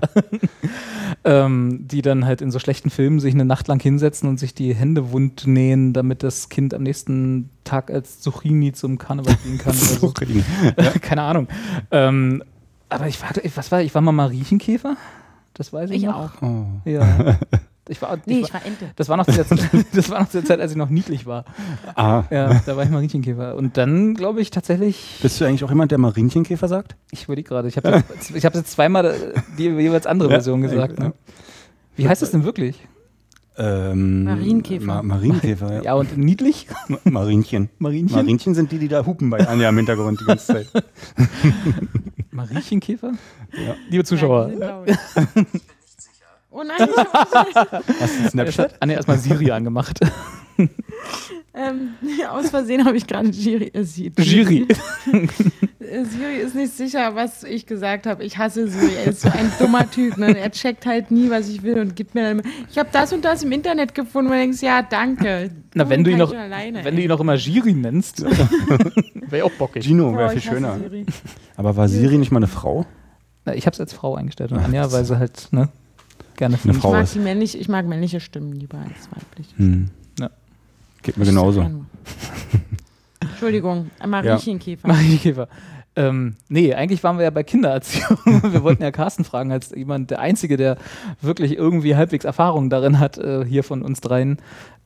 [1.24, 4.54] ähm, die dann halt in so schlechten Filmen sich eine Nacht lang hinsetzen und sich
[4.54, 9.58] die Hände wund nähen, damit das Kind am nächsten Tag als Zucchini zum Karneval gehen
[9.58, 9.74] kann.
[9.74, 10.44] Zucchini.
[10.78, 11.00] So.
[11.00, 11.48] Keine Ahnung.
[11.92, 12.44] Ähm,
[12.90, 14.98] aber ich war, was war, ich war mal Mariechenkäfer.
[15.58, 16.16] Das weiß ich, ich noch.
[16.16, 16.42] auch.
[16.42, 16.66] Oh.
[16.86, 17.38] Ja.
[17.90, 18.92] Ich war, nee, ich war, ich war Ente.
[18.98, 19.46] Das war, noch zu der,
[19.94, 21.46] das war noch zu der Zeit, als ich noch niedlich war.
[21.96, 22.24] Ah.
[22.30, 23.56] Ja, da war ich Marinchenkäfer.
[23.56, 25.20] Und dann, glaube ich, tatsächlich.
[25.22, 26.98] Bist du eigentlich auch jemand, der Marinchenkäfer sagt?
[27.12, 27.70] Ich überlege gerade.
[27.70, 31.00] Ich habe ich hab jetzt zweimal die jeweils andere ja, Version gesagt.
[31.00, 31.14] Ne?
[31.96, 32.86] Wie heißt das denn wirklich?
[33.60, 34.86] Ähm, Marienkäfer.
[34.86, 35.82] Ma Marienkäfer, ja.
[35.82, 36.68] Ja, und niedlich?
[37.04, 37.70] Marienchen.
[37.80, 38.16] Marienchen?
[38.16, 40.68] Marienchen sind die, die da hupen bei Anja im Hintergrund die ganze Zeit.
[42.32, 43.14] Mariechenkäfer?
[43.54, 43.76] Ja.
[43.90, 44.52] Liebe Zuschauer.
[44.60, 44.84] Ja,
[46.50, 48.76] Oh nein, ich hab Hast du Snapchat?
[48.80, 50.00] Ah, nee, erstmal Siri angemacht.
[51.58, 51.90] Ähm,
[52.30, 53.72] aus Versehen habe ich gerade Giri.
[53.74, 53.84] Äh,
[54.16, 54.68] Giri.
[55.80, 58.22] Äh, Siri ist nicht sicher, was ich gesagt habe.
[58.26, 58.92] Ich hasse Siri.
[58.96, 60.18] Er ist so ein dummer Typ.
[60.18, 60.38] Ne?
[60.38, 62.50] Er checkt halt nie, was ich will und gibt mir dann immer.
[62.70, 65.50] Ich habe das und das im Internet gefunden und denkst, ja, danke.
[65.76, 68.22] Na, wenn du ihn noch, alleine, wenn du ihn noch immer Giri nennst,
[69.30, 69.86] wäre auch bockig.
[69.86, 70.78] Gino wäre viel schöner.
[71.56, 72.86] Aber war Siri nicht mal eine Frau?
[73.46, 75.70] Na, ich habe es als Frau eingestellt und Anja, weil sie halt, ne?
[76.38, 77.16] gerne eine Frau ich mag ist.
[77.16, 79.58] Die männlich, ich mag männliche Stimmen lieber als weibliche.
[79.58, 79.86] Hm.
[79.86, 80.07] Ja.
[81.02, 81.62] Geht mir genauso.
[83.20, 84.88] Entschuldigung, Mariechenkäfer.
[84.88, 84.94] Ja.
[84.94, 85.48] Mariechenkäfer.
[85.98, 88.20] Ähm, nee, eigentlich waren wir ja bei Kindererziehung.
[88.26, 90.78] wir wollten ja Carsten fragen, als jemand, der Einzige, der
[91.22, 94.38] wirklich irgendwie halbwegs Erfahrung darin hat, äh, hier von uns dreien.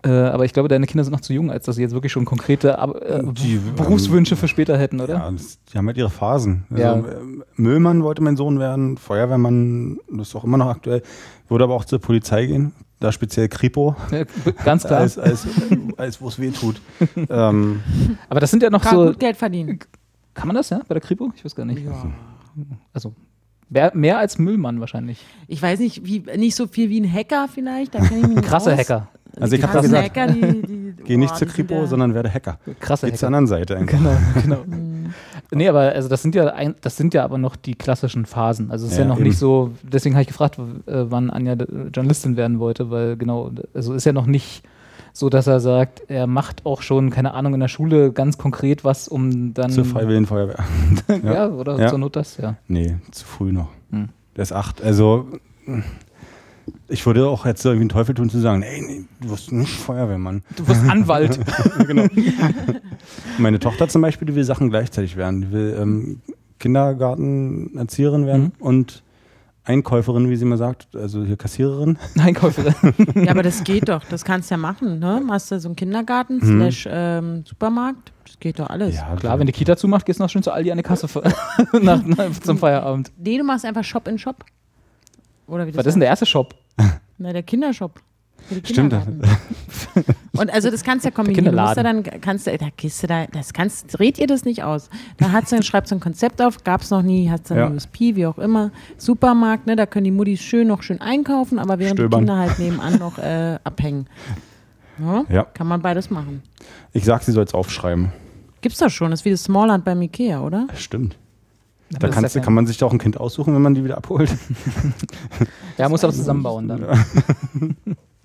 [0.04, 2.14] Äh, aber ich glaube, deine Kinder sind noch zu jung, als dass sie jetzt wirklich
[2.14, 5.16] schon konkrete äh, die, Berufswünsche ähm, für später hätten, oder?
[5.16, 6.64] Ja, das, die haben halt ihre Phasen.
[6.72, 6.96] Also, ja.
[6.96, 7.04] Äh,
[7.56, 11.04] Müllmann wollte mein Sohn werden, Feuerwehrmann, das ist auch immer noch aktuell,
[11.50, 13.96] würde aber auch zur Polizei gehen, da speziell Kripo.
[14.12, 14.24] Ja,
[14.64, 15.02] ganz klar.
[15.02, 15.46] als, als,
[15.98, 16.80] als wo es weh tut.
[17.30, 17.82] ähm,
[18.30, 19.06] aber das sind ja noch Kann so.
[19.08, 19.80] gut Geld verdienen.
[20.34, 21.34] Kann man das, ja, bei der Kripo?
[21.36, 21.84] Ich weiß gar nicht.
[21.84, 22.12] Ja.
[22.94, 23.14] Also,
[23.70, 25.26] mehr, mehr als Müllmann wahrscheinlich.
[25.48, 27.96] Ich weiß nicht, wie, nicht so viel wie ein Hacker vielleicht.
[27.96, 28.80] Da ich mich Krasse aus.
[28.80, 29.08] Hacker.
[29.40, 32.60] Also ich habe gesagt, Hacker, die, die, geh nicht oh, zur Kripo, sondern werde Hacker.
[32.80, 33.18] Krasse Hacker.
[33.18, 34.00] zur anderen Seite eigentlich.
[34.00, 34.64] Genau, genau.
[35.52, 35.58] Mhm.
[35.58, 38.72] nee, aber also das sind ja ein, das sind ja aber noch die klassischen Phasen.
[38.72, 39.28] Also es ist ja, ja noch eben.
[39.28, 41.56] nicht so, deswegen habe ich gefragt, äh, wann Anja
[41.94, 44.64] Journalistin werden wollte, weil genau, also ist ja noch nicht
[45.14, 48.84] so dass er sagt, er macht auch schon, keine Ahnung, in der Schule ganz konkret
[48.84, 49.70] was, um dann.
[49.72, 50.64] Zur Freiwilligen Feuerwehr.
[51.24, 51.34] ja.
[51.34, 51.88] ja, oder ja.
[51.90, 52.56] zur Not das, ja.
[52.68, 53.70] Nee, zu früh noch.
[53.92, 54.10] Hm.
[54.36, 54.82] Der ist acht.
[54.82, 55.28] Also,
[56.88, 59.74] ich würde auch jetzt irgendwie einen Teufel tun zu sagen, ey, nee, du wirst nicht
[59.74, 60.44] Feuerwehrmann.
[60.56, 61.40] Du wirst Anwalt.
[61.88, 62.08] genau.
[63.38, 65.42] Meine Tochter zum Beispiel, die will Sachen gleichzeitig werden.
[65.42, 66.22] Die will ähm,
[66.60, 68.66] Kindergartenerzieherin werden mhm.
[68.66, 69.04] und
[69.64, 71.98] Einkäuferin, wie sie mal sagt, also hier Kassiererin.
[72.18, 72.74] Einkäuferin.
[73.16, 75.22] ja, aber das geht doch, das kannst du ja machen, ne?
[75.24, 76.58] Machst du so einen Kindergarten mhm.
[76.58, 78.96] slash ähm, Supermarkt, das geht doch alles.
[78.96, 81.08] Ja, klar, wenn die Kita zumacht, gehst du noch schön zu Aldi an die Kasse
[81.80, 83.12] nach, nach, zum Feierabend.
[83.18, 84.44] Nee, du machst einfach Shop in Shop.
[85.48, 86.56] Oder wie das Was ist denn der erste Shop?
[87.18, 88.02] Na, der Kindershop.
[88.64, 88.96] Stimmt.
[90.34, 91.56] Und also das kannst du ja kombinieren.
[91.56, 94.46] Du musst ja dann, kannst du, da gehst du da, das kannst, dreht ihr das
[94.46, 94.90] nicht aus.
[95.18, 97.70] Da hat sie, schreibt so ein Konzept auf, gab es noch nie, hat ein ja.
[97.70, 98.72] USP, wie auch immer.
[98.98, 102.22] Supermarkt, ne, da können die Muttis schön noch schön einkaufen, aber während Stöbern.
[102.22, 104.08] die Kinder halt nebenan noch äh, abhängen.
[105.00, 105.44] Ja, ja.
[105.44, 106.44] Kann man beides machen.
[106.94, 108.12] Ich sag, sie soll es aufschreiben.
[108.62, 110.68] Gibt's doch schon, das ist wie das Smallland beim Ikea, oder?
[110.76, 111.18] Stimmt.
[112.00, 114.34] Da kannst, ja kann man sich doch ein Kind aussuchen, wenn man die wieder abholt.
[115.78, 116.82] ja, muss aber zusammenbauen dann.
[116.82, 116.94] Ja.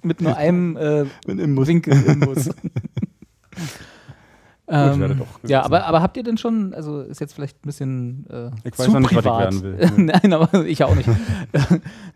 [0.02, 2.48] Mit nur einem äh, Mit Winkel im Bus.
[4.68, 8.50] ähm, ja, aber, aber habt ihr denn schon, also ist jetzt vielleicht ein bisschen äh,
[8.62, 9.48] Ich weiß noch nicht, privat.
[9.48, 10.04] was ich werden will.
[10.04, 11.08] Nein, aber ich auch nicht.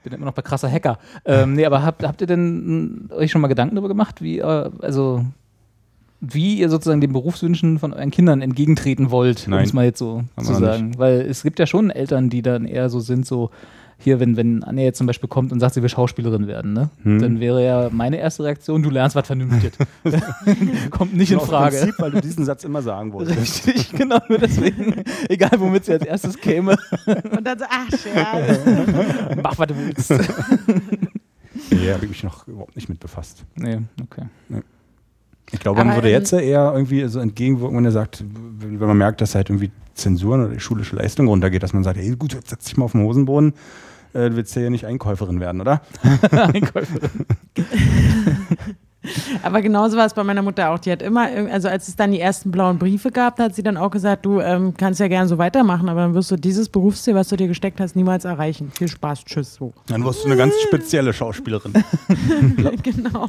[0.05, 0.99] Bin immer noch bei krasser Hacker.
[1.25, 4.71] Ähm, nee, aber habt, habt ihr denn euch schon mal Gedanken darüber gemacht, wie, äh,
[4.81, 5.25] also
[6.21, 10.23] wie ihr sozusagen den Berufswünschen von euren Kindern entgegentreten wollt, um es mal jetzt so
[10.43, 10.89] zu sagen.
[10.89, 10.99] Nicht.
[10.99, 13.51] Weil es gibt ja schon Eltern, die dann eher so sind, so
[14.03, 16.89] hier, wenn, wenn Anja jetzt zum Beispiel kommt und sagt, sie will Schauspielerin werden, ne?
[17.03, 17.21] Hm.
[17.21, 19.77] dann wäre ja meine erste Reaktion, du lernst was Vernünftiges.
[20.91, 21.77] Kommt nicht in Frage.
[21.77, 23.67] Prinzip, weil du diesen Satz immer sagen wolltest.
[23.67, 25.05] Richtig, genau, nur deswegen.
[25.29, 26.79] Egal, womit sie als erstes käme.
[27.07, 28.61] Und dann so, ach, Scherz.
[29.43, 30.11] Mach, was du willst.
[31.71, 33.45] nee, habe ich mich noch überhaupt nicht mit befasst.
[33.57, 34.25] Nee, okay.
[34.49, 34.63] Nee.
[35.53, 38.25] Ich glaube, man würde jetzt eher irgendwie so entgegenwirken, wenn er sagt,
[38.59, 41.99] wenn man merkt, dass halt irgendwie Zensuren oder die schulische Leistung runtergeht, dass man sagt,
[41.99, 43.55] hey gut, jetzt setz dich mal auf den Hosenboden,
[44.13, 45.83] äh, du willst ja nicht Einkäuferin werden, oder?
[46.31, 47.27] Einkäuferin.
[49.43, 50.79] Aber genauso war es bei meiner Mutter auch.
[50.79, 53.77] Die hat immer, also als es dann die ersten blauen Briefe gab, hat sie dann
[53.77, 57.15] auch gesagt, du ähm, kannst ja gerne so weitermachen, aber dann wirst du dieses Berufsziel,
[57.15, 58.71] was du dir gesteckt hast, niemals erreichen.
[58.75, 59.55] Viel Spaß, tschüss.
[59.55, 59.73] So.
[59.87, 61.73] Dann wirst du eine ganz spezielle Schauspielerin.
[62.83, 63.29] genau.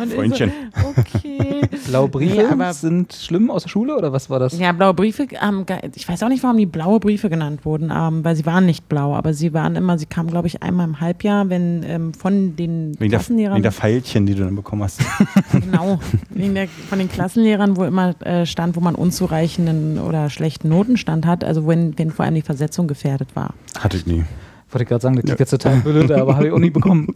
[0.00, 0.52] Und Freundchen.
[0.80, 1.62] So, okay.
[1.88, 4.58] Blaue Briefe nee, sind schlimm aus der Schule oder was war das?
[4.58, 8.24] Ja, blaue Briefe, ähm, ich weiß auch nicht, warum die blaue Briefe genannt wurden, ähm,
[8.24, 11.00] weil sie waren nicht blau, aber sie waren immer, sie kamen, glaube ich, einmal im
[11.00, 13.52] Halbjahr, wenn ähm, von den wegen Klassenlehrern.
[13.52, 14.91] Der, wegen der Pfeilchen, die du dann bekommen hast.
[15.52, 15.98] genau,
[16.30, 21.26] wegen der, von den Klassenlehrern, wo immer äh, stand, wo man unzureichenden oder schlechten Notenstand
[21.26, 23.54] hat, also wenn, wenn vor allem die Versetzung gefährdet war.
[23.78, 24.24] Hatte ich nie.
[24.72, 25.42] Wollte ich gerade sagen, das klingt ja.
[25.42, 27.08] jetzt total blöd, aber habe ich auch nie bekommen.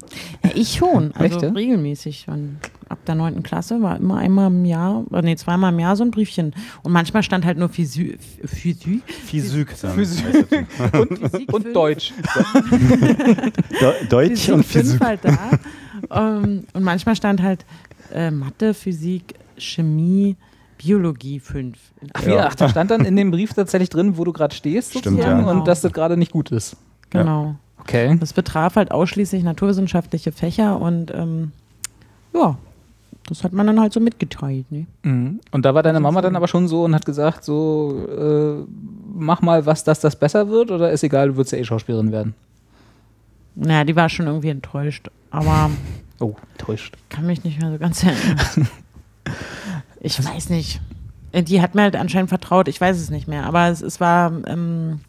[0.44, 1.48] Ja, ich schon, also Echt, ja?
[1.48, 2.26] regelmäßig.
[2.28, 2.58] Und
[2.90, 3.42] ab der 9.
[3.42, 6.54] Klasse war immer einmal im Jahr, oder nee, zweimal im Jahr so ein Briefchen.
[6.82, 8.18] Und manchmal stand halt nur Physik.
[8.44, 9.02] Physik?
[9.06, 9.70] Physik.
[9.72, 10.66] Physik.
[10.92, 12.12] Und, Physik und Deutsch.
[14.10, 15.00] Deutsch Physik und Physik.
[15.00, 15.50] Halt da.
[16.10, 17.64] ähm, und manchmal stand halt
[18.12, 20.36] äh, Mathe, Physik, Chemie,
[20.76, 21.78] Biologie 5.
[22.12, 22.48] Ach, ja.
[22.48, 25.38] ach, da stand dann in dem Brief tatsächlich drin, wo du gerade stehst Stimmt, ja.
[25.38, 26.76] und dass das gerade nicht gut ist.
[27.10, 27.44] Genau.
[27.44, 27.54] Ja.
[27.80, 28.16] Okay.
[28.18, 31.52] Das betraf halt ausschließlich naturwissenschaftliche Fächer und ähm,
[32.34, 32.56] ja,
[33.28, 34.70] das hat man dann halt so mitgeteilt.
[34.70, 34.86] Ne?
[35.02, 35.40] Mhm.
[35.50, 38.64] Und da war deine Mama dann aber schon so und hat gesagt, so äh,
[39.14, 42.12] mach mal was, dass das besser wird oder ist egal, du würdest ja eh Schauspielerin
[42.12, 42.34] werden?
[43.54, 45.70] Naja, die war schon irgendwie enttäuscht, aber
[46.20, 46.96] oh, enttäuscht.
[47.08, 48.68] Kann mich nicht mehr so ganz erinnern.
[50.00, 50.80] ich weiß nicht.
[51.34, 54.32] Die hat mir halt anscheinend vertraut, ich weiß es nicht mehr, aber es, es war
[54.46, 55.00] ähm,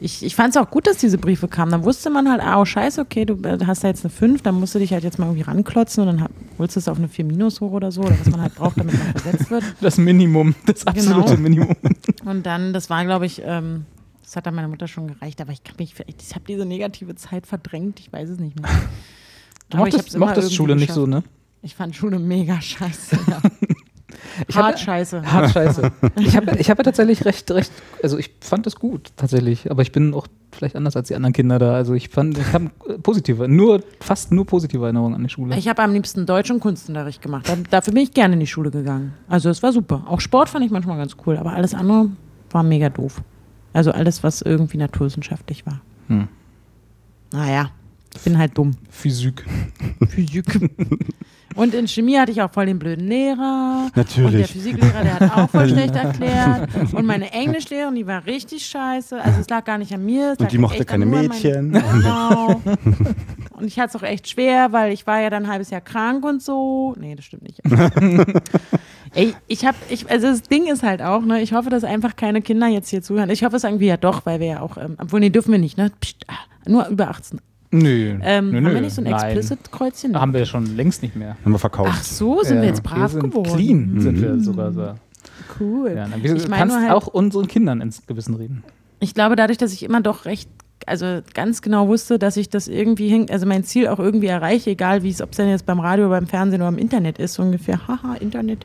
[0.00, 1.72] ich, ich fand es auch gut, dass diese Briefe kamen.
[1.72, 4.42] Dann wusste man halt, ah, oh scheiße, okay, du äh, hast da jetzt eine 5,
[4.42, 6.28] dann musst du dich halt jetzt mal irgendwie ranklotzen und dann
[6.58, 8.78] holst du es auf eine 4 minus hoch oder so, oder was man halt braucht,
[8.78, 9.64] damit man versetzt wird.
[9.80, 10.90] Das Minimum, das genau.
[10.90, 11.42] absolute genau.
[11.42, 11.76] Minimum.
[12.24, 13.86] Und dann, das war, glaube ich, ähm,
[14.22, 17.46] das hat dann meiner Mutter schon gereicht, aber ich mich, ich habe diese negative Zeit
[17.46, 18.70] verdrängt, ich weiß es nicht mehr.
[19.70, 21.22] Du mochtest, mochtest Schule nicht so, ne?
[21.62, 23.40] Ich fand Schule mega scheiße, ja.
[24.48, 25.22] Ich hart scheiße.
[25.30, 25.90] Hart scheiße.
[26.18, 29.70] ich habe ich hab ja tatsächlich recht, recht, also ich fand das gut, tatsächlich.
[29.70, 31.74] Aber ich bin auch vielleicht anders als die anderen Kinder da.
[31.74, 32.70] Also ich fand, ich habe
[33.02, 35.56] positive, nur, fast nur positive Erinnerungen an die Schule.
[35.56, 37.50] Ich habe am liebsten Deutsch und Kunstunterricht gemacht.
[37.70, 39.12] dafür bin ich gerne in die Schule gegangen.
[39.28, 40.04] Also es war super.
[40.08, 42.10] Auch Sport fand ich manchmal ganz cool, aber alles andere
[42.50, 43.22] war mega doof.
[43.72, 45.80] Also alles, was irgendwie naturwissenschaftlich war.
[46.08, 46.28] Hm.
[47.32, 47.70] Naja,
[48.14, 48.72] ich bin halt dumm.
[48.88, 49.44] Physik.
[50.08, 50.46] Physik.
[51.56, 53.90] Und in Chemie hatte ich auch voll den blöden Lehrer.
[53.94, 54.26] Natürlich.
[54.26, 56.68] Und der Physiklehrer, der hat auch voll schlecht erklärt.
[56.92, 59.20] Und meine Englischlehrerin, die war richtig scheiße.
[59.20, 60.34] Also es lag gar nicht an mir.
[60.38, 61.72] und die mochte keine Mädchen.
[61.72, 62.60] genau.
[63.56, 65.80] Und ich hatte es auch echt schwer, weil ich war ja dann ein halbes Jahr
[65.80, 66.94] krank und so.
[66.98, 67.62] Nee, das stimmt nicht.
[69.14, 72.16] Ey, ich habe, ich, also das Ding ist halt auch, ne, ich hoffe, dass einfach
[72.16, 73.30] keine Kinder jetzt hier zuhören.
[73.30, 75.58] Ich hoffe es irgendwie ja doch, weil wir ja auch, ähm, obwohl, nee, dürfen wir
[75.58, 75.90] nicht, ne?
[76.00, 76.34] Psst, ah,
[76.68, 77.40] nur über 18.
[77.70, 78.18] Nö.
[78.22, 80.18] Ähm, nö, haben wir nicht so ein Explicit-Kreuzchen?
[80.18, 81.36] Haben wir schon längst nicht mehr.
[81.44, 81.90] Haben wir verkauft.
[81.92, 82.62] Ach so, sind ja.
[82.62, 83.54] wir jetzt brav wir geworden.
[83.54, 84.00] Clean mhm.
[84.00, 84.94] sind wir sogar so.
[85.60, 85.92] Cool.
[85.96, 88.64] Ja, dann, ich kannst halt, auch unseren Kindern ins Gewissen reden.
[89.00, 90.48] Ich glaube, dadurch, dass ich immer doch recht
[90.84, 94.70] also ganz genau wusste, dass ich das irgendwie hin, also mein Ziel auch irgendwie erreiche,
[94.70, 97.34] egal wie es, ob es denn jetzt beim Radio, beim Fernsehen oder im Internet ist,
[97.34, 98.64] so ungefähr, haha, Internet.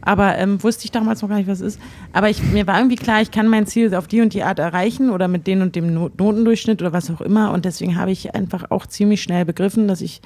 [0.00, 1.80] Aber ähm, wusste ich damals noch gar nicht, was es ist.
[2.12, 4.58] Aber ich, mir war irgendwie klar, ich kann mein Ziel auf die und die Art
[4.58, 7.52] erreichen oder mit den und dem Notendurchschnitt oder was auch immer.
[7.52, 10.22] Und deswegen habe ich einfach auch ziemlich schnell begriffen, dass ich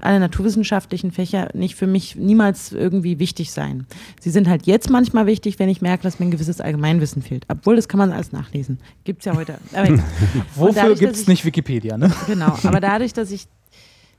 [0.00, 3.86] alle naturwissenschaftlichen Fächer nicht für mich niemals irgendwie wichtig sein.
[4.20, 7.44] Sie sind halt jetzt manchmal wichtig, wenn ich merke, dass mir ein gewisses Allgemeinwissen fehlt.
[7.48, 8.78] Obwohl, das kann man alles nachlesen.
[9.04, 9.58] Gibt es ja heute.
[10.56, 12.12] Wofür gibt es nicht Wikipedia, ne?
[12.26, 13.46] Genau, aber dadurch, dass ich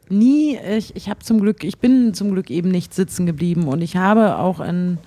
[0.10, 3.82] nie, ich, ich habe zum Glück, ich bin zum Glück eben nicht sitzen geblieben und
[3.82, 4.98] ich habe auch ein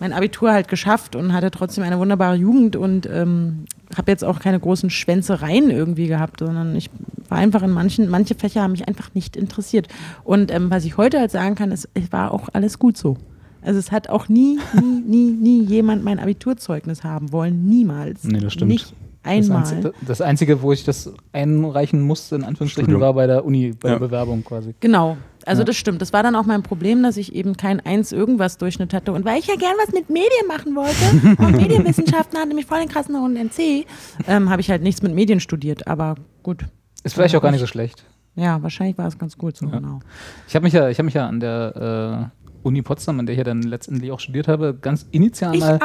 [0.00, 3.64] mein Abitur halt geschafft und hatte trotzdem eine wunderbare Jugend und ähm,
[3.96, 6.90] habe jetzt auch keine großen Schwänzereien irgendwie gehabt, sondern ich
[7.28, 9.88] war einfach in manchen, manche Fächer haben mich einfach nicht interessiert.
[10.24, 13.16] Und ähm, was ich heute halt sagen kann, ist, es war auch alles gut so.
[13.62, 17.68] Also es hat auch nie, nie, nie, nie jemand mein Abiturzeugnis haben wollen.
[17.68, 18.24] Niemals.
[18.24, 18.70] Nee, das stimmt.
[18.70, 19.60] Nicht einmal.
[19.60, 23.00] Das Einzige, das Einzige, wo ich das einreichen musste, in Anführungsstrichen, Studium.
[23.00, 23.94] war bei der Uni, bei ja.
[23.94, 24.74] der Bewerbung quasi.
[24.80, 25.16] Genau.
[25.46, 25.66] Also ja.
[25.66, 26.02] das stimmt.
[26.02, 29.12] Das war dann auch mein Problem, dass ich eben kein Eins irgendwas Durchschnitt hatte.
[29.12, 32.80] Und weil ich ja gern was mit Medien machen wollte und Medienwissenschaften hatte mich voll
[32.80, 33.86] den krassen Runden NC,
[34.26, 35.86] ähm, habe ich halt nichts mit Medien studiert.
[35.86, 36.66] Aber gut.
[37.02, 38.04] Ist vielleicht auch gar nicht so schlecht.
[38.34, 39.72] Ja, wahrscheinlich war es ganz gut so, ja.
[39.72, 40.00] genau.
[40.46, 43.34] Ich habe mich ja, ich habe mich ja an der äh, Uni Potsdam, an der
[43.34, 45.78] ich ja dann letztendlich auch studiert habe, ganz initial mal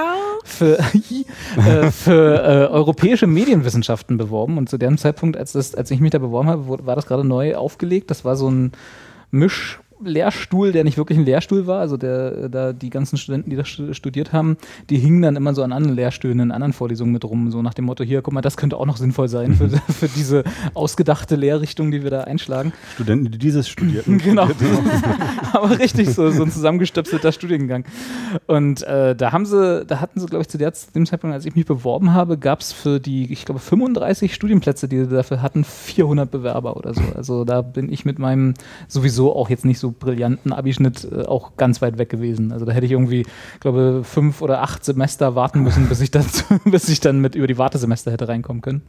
[0.43, 0.79] für,
[1.57, 4.57] äh, für äh, europäische Medienwissenschaften beworben.
[4.57, 7.23] Und zu dem Zeitpunkt, als, das, als ich mich da beworben habe, war das gerade
[7.23, 8.09] neu aufgelegt.
[8.11, 8.71] Das war so ein
[9.31, 11.79] Misch Lehrstuhl, der nicht wirklich ein Lehrstuhl war.
[11.79, 14.57] Also der, da die ganzen Studenten, die da studiert haben,
[14.89, 17.51] die hingen dann immer so an anderen Lehrstühlen, in anderen Vorlesungen mit rum.
[17.51, 20.07] So nach dem Motto, hier, guck mal, das könnte auch noch sinnvoll sein für, für
[20.07, 22.73] diese ausgedachte Lehrrichtung, die wir da einschlagen.
[22.93, 24.17] Studenten, die dieses studierten.
[24.23, 24.49] genau.
[25.53, 27.85] Aber richtig so, so ein zusammengestöpselter Studiengang.
[28.47, 31.45] Und äh, da haben sie, da hatten sie, glaube ich, zu der, dem Zeitpunkt, als
[31.45, 35.41] ich mich beworben habe, gab es für die, ich glaube, 35 Studienplätze, die sie dafür
[35.41, 37.01] hatten, 400 Bewerber oder so.
[37.15, 38.53] Also da bin ich mit meinem
[38.87, 42.51] sowieso auch jetzt nicht so brillanten Abischnitt äh, auch ganz weit weg gewesen.
[42.51, 43.25] Also da hätte ich irgendwie,
[43.59, 46.25] glaube fünf oder acht Semester warten müssen, bis ich dann,
[46.65, 48.81] bis ich dann mit über die Wartesemester hätte reinkommen können.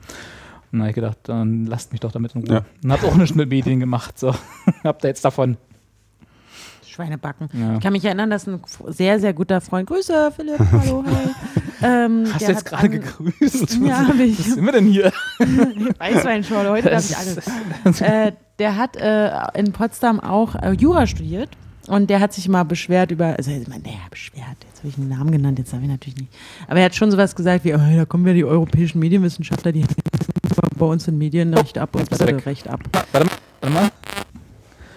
[0.73, 2.55] Und dann habe ich gedacht, dann lasst mich doch damit in Ruhe.
[2.55, 2.65] Ja.
[2.83, 4.19] Und habe auch nichts mit Medien gemacht.
[4.19, 4.35] So,
[4.85, 5.57] habt ihr jetzt davon.
[6.95, 7.49] Schweinebacken.
[7.53, 7.75] Ja.
[7.75, 11.31] Ich kann mich erinnern, dass ein sehr, sehr guter Freund, Grüße Philipp, hallo, hi.
[11.83, 13.79] Ähm, Hast du jetzt gerade gegrüßt?
[13.85, 14.39] Ja, habe ich.
[14.39, 15.13] Was sind wir denn hier?
[15.99, 18.01] Weißweinschorle, heute darf ich alles.
[18.01, 21.51] äh, der hat äh, in Potsdam auch äh, Jura studiert
[21.89, 24.97] und der hat sich mal beschwert über, also ich meine, naja, beschwert, jetzt habe ich
[24.97, 26.33] einen Namen genannt, jetzt habe ich natürlich nicht.
[26.69, 29.85] Aber er hat schon sowas gesagt wie, oh, da kommen wir die europäischen Medienwissenschaftler, die
[30.79, 32.09] bei uns in Medienrecht ab und
[32.47, 32.81] Recht ab.
[33.13, 33.91] Warte mal, warte mal.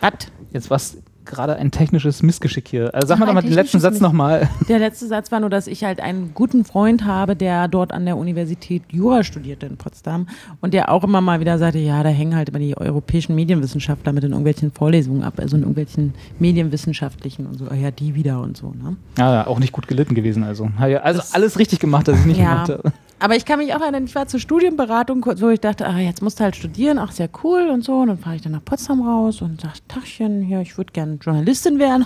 [0.02, 0.14] Was?
[0.52, 2.94] Jetzt was gerade ein technisches Missgeschick hier.
[2.94, 4.50] Also sag mal doch mal den letzten Satz nochmal.
[4.68, 8.06] Der letzte Satz war nur, dass ich halt einen guten Freund habe, der dort an
[8.06, 10.28] der Universität Jura studierte in Potsdam
[10.62, 14.14] und der auch immer mal wieder sagte, ja, da hängen halt immer die europäischen Medienwissenschaftler
[14.14, 18.58] mit in irgendwelchen Vorlesungen ab, also in irgendwelchen medienwissenschaftlichen und so, ja, die wieder und
[18.58, 18.68] so.
[18.68, 18.96] Ne?
[19.18, 20.70] Ja, auch nicht gut gelitten gewesen also.
[20.78, 22.66] Also das alles richtig gemacht, dass ich nicht ja.
[22.66, 22.94] gemacht habe.
[23.20, 26.22] Aber ich kann mich auch erinnern, ich war zur Studienberatung, wo ich dachte, ach, jetzt
[26.22, 28.00] musst du halt studieren, ach, sehr cool und so.
[28.00, 31.18] Und dann fahre ich dann nach Potsdam raus und sage, Tachchen, ja, ich würde gerne
[31.20, 32.06] Journalistin werden.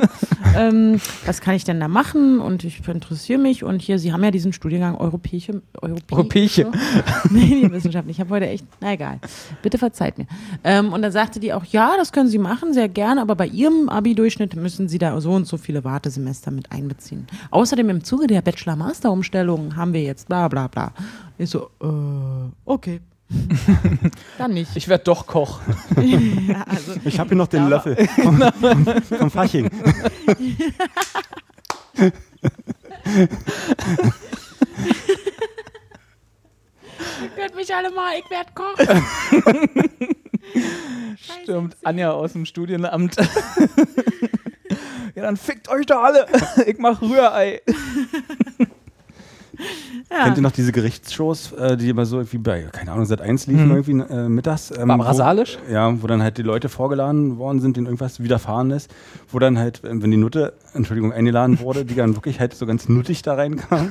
[0.56, 2.38] ähm, was kann ich denn da machen?
[2.40, 3.64] Und ich interessiere mich.
[3.64, 5.62] Und hier, Sie haben ja diesen Studiengang Europäische.
[5.80, 6.70] Europä Europäische.
[7.30, 8.02] Medienwissenschaft.
[8.12, 9.20] Ich habe heute echt, na egal.
[9.62, 10.26] Bitte verzeiht mir.
[10.64, 13.46] Ähm, und dann sagte die auch, ja, das können Sie machen, sehr gerne, aber bei
[13.46, 17.26] Ihrem Abi-Durchschnitt müssen Sie da so und so viele Wartesemester mit einbeziehen.
[17.50, 20.92] Außerdem im Zuge der Bachelor-Master-Umstellung haben wir jetzt bla bla bla
[21.38, 23.00] Ich so, äh, okay.
[24.38, 24.76] Dann nicht.
[24.76, 25.60] Ich werde doch Koch.
[25.96, 28.42] ja, also, ich habe hier noch den Löffel vom,
[29.18, 29.70] vom, Fasching.
[37.22, 38.76] Ihr könnt mich alle mal, ich werde Koch.
[41.42, 43.16] Stimmt, Anja aus dem Studienamt.
[45.14, 46.26] ja, dann fickt euch doch alle.
[46.66, 47.60] Ich mach Rührei.
[50.12, 50.24] Ja.
[50.24, 53.46] Kennt ihr noch diese Gerichtsshows, äh, die immer so irgendwie bei, keine Ahnung, seit 1
[53.46, 53.76] liefen mhm.
[53.76, 54.70] irgendwie äh, mittags?
[54.70, 55.58] Ähm, Barbara Salisch?
[55.70, 58.92] Ja, wo dann halt die Leute vorgeladen worden sind, denen irgendwas widerfahren ist,
[59.30, 62.88] wo dann halt, wenn die Nutte, Entschuldigung, eingeladen wurde, die dann wirklich halt so ganz
[62.90, 63.88] nuttig da reinkam,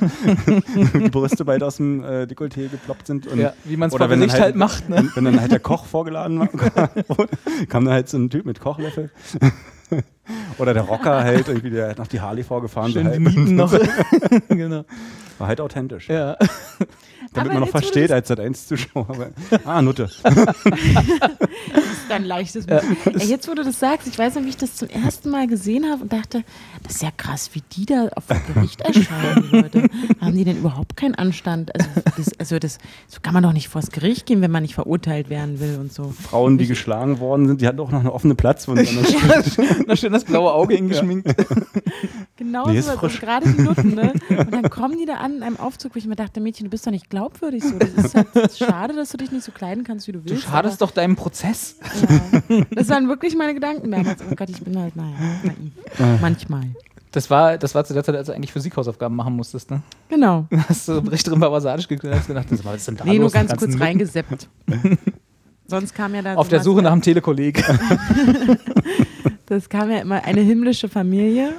[1.02, 3.26] die Brüste beide aus dem äh, Dekolleté geploppt sind.
[3.26, 5.08] Und, ja, wie man es vor Gericht halt, halt, macht, ne?
[5.14, 6.48] Wenn, dann halt der Koch vorgeladen war,
[7.68, 9.10] kam dann halt so ein Typ mit Kochlöffel.
[10.58, 12.92] Oder der Rocker halt, irgendwie, der hat noch die Harley vorgefahren.
[12.92, 13.04] Schön
[13.56, 13.80] so halt.
[13.80, 14.48] noch.
[14.48, 14.84] genau.
[15.38, 16.08] War halt authentisch.
[16.08, 16.36] Ja.
[17.34, 19.30] Damit Aber man noch versteht als Sat1-Zuschauer.
[19.64, 20.10] Ah, Nutte.
[20.22, 22.80] das ist ein leichtes ja.
[23.06, 25.46] Ey, Jetzt, wo du das sagst, ich weiß noch, wie ich das zum ersten Mal
[25.46, 26.44] gesehen habe und dachte,
[26.82, 29.88] das ist ja krass, wie die da auf dem Gericht erscheinen, die Leute.
[30.20, 31.74] Haben die denn überhaupt keinen Anstand?
[31.74, 34.74] Also, das, also das, so kann man doch nicht vors Gericht gehen, wenn man nicht
[34.74, 36.10] verurteilt werden will und so.
[36.10, 38.86] Frauen, die ich, geschlagen worden sind, die hatten auch noch eine offene Platzwunde.
[39.86, 41.28] da steht das blaue Auge hingeschminkt.
[41.28, 41.56] Ja.
[42.36, 44.12] Genau nee, so, gerade die Nutten, ne?
[44.28, 46.70] Und dann kommen die da an in einem Aufzug, wo ich mir dachte, Mädchen, du
[46.70, 47.78] bist doch nicht glaubwürdig so.
[47.78, 50.44] Das ist halt schade, dass du dich nicht so kleiden kannst, wie du willst.
[50.44, 51.76] Du schadest doch deinem Prozess.
[52.48, 54.20] Ja, das waren wirklich meine Gedanken damals.
[54.30, 55.72] Oh Gott, ich bin halt, naja, naiv.
[55.98, 56.18] Ah.
[56.20, 56.64] Manchmal.
[57.12, 59.82] Das war, das war zu der Zeit, als du eigentlich Physikhausaufgaben machen musstest, ne?
[60.08, 60.46] Genau.
[60.68, 63.54] Hast du recht drin Basadisch gedacht, hast gedacht, was ist denn da Nee, nur ganz
[63.54, 64.48] kurz reingeseppt.
[65.66, 66.34] Sonst kam ja da.
[66.34, 67.62] Auf der Suche nach einem Telekolleg.
[69.46, 71.52] das kam ja immer eine himmlische Familie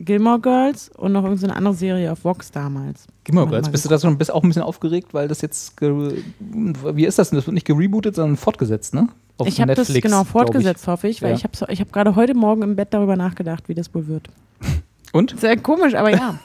[0.00, 3.06] Gilmore Girls und noch irgendeine andere Serie auf Vox damals.
[3.24, 7.04] Gilmore Girls, bist du da schon bist auch ein bisschen aufgeregt, weil das jetzt, wie
[7.04, 7.36] ist das denn?
[7.36, 9.08] Das wird nicht gerebootet, sondern fortgesetzt, ne?
[9.38, 10.88] Auf ich habe das genau fortgesetzt, ich.
[10.88, 11.36] hoffe ich, weil ja.
[11.36, 14.28] ich habe ich hab gerade heute Morgen im Bett darüber nachgedacht, wie das wohl wird.
[15.12, 15.38] Und?
[15.38, 16.38] Sehr komisch, aber ja.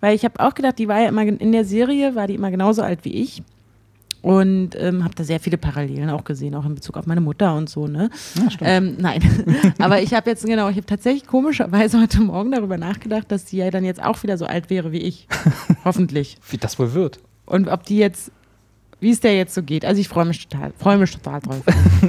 [0.00, 2.50] weil ich habe auch gedacht, die war ja immer in der Serie, war die immer
[2.50, 3.42] genauso alt wie ich
[4.22, 7.54] und ähm, habe da sehr viele Parallelen auch gesehen, auch in Bezug auf meine Mutter
[7.54, 7.86] und so.
[7.86, 8.10] Ne?
[8.36, 9.22] Ja, ähm, nein,
[9.78, 13.58] aber ich habe jetzt genau, ich habe tatsächlich komischerweise heute Morgen darüber nachgedacht, dass sie
[13.58, 15.26] ja dann jetzt auch wieder so alt wäre wie ich,
[15.84, 16.38] hoffentlich.
[16.48, 17.20] Wie das wohl wird.
[17.46, 18.32] Und ob die jetzt
[19.00, 19.84] wie es der jetzt so geht.
[19.84, 21.62] Also ich freue mich total, freue mich total drauf.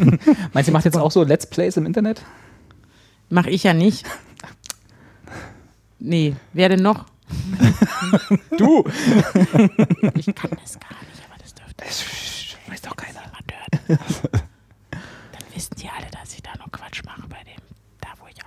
[0.54, 2.22] Meinst du, macht jetzt auch so Let's Plays im Internet?
[3.30, 4.06] Mach ich ja nicht.
[6.00, 7.06] Nee, wer denn noch?
[8.58, 8.84] du!
[10.16, 11.21] ich kann das gar nicht.
[11.82, 12.06] Das
[12.68, 13.22] weiß doch keiner.
[14.92, 17.62] Dann wissen die alle, dass ich da noch Quatsch mache bei dem,
[18.00, 18.38] da wo ich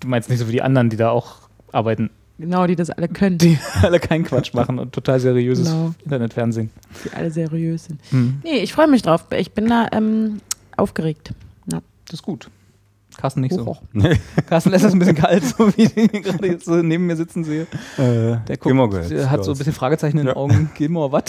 [0.00, 1.36] Du meinst nicht so wie die anderen, die da auch
[1.72, 2.10] arbeiten.
[2.38, 3.38] Genau, die das alle können.
[3.38, 5.94] Die alle keinen Quatsch machen und total seriöses genau.
[6.04, 6.70] Internetfernsehen.
[7.04, 8.00] Die alle seriös sind.
[8.10, 8.40] Hm.
[8.42, 9.24] Nee, ich freue mich drauf.
[9.36, 10.40] Ich bin da ähm,
[10.76, 11.32] aufgeregt.
[11.70, 11.80] Ja.
[12.06, 12.50] Das ist gut.
[13.16, 13.76] Carsten nicht so.
[14.48, 17.44] Carsten lässt das ein bisschen kalt, so wie ich gerade jetzt so neben mir sitzen
[17.44, 17.62] sehe.
[17.96, 20.36] Äh, der guckt, der hat so ein bisschen Fragezeichen in den ja.
[20.36, 20.70] Augen.
[20.74, 21.24] Gilmore, was?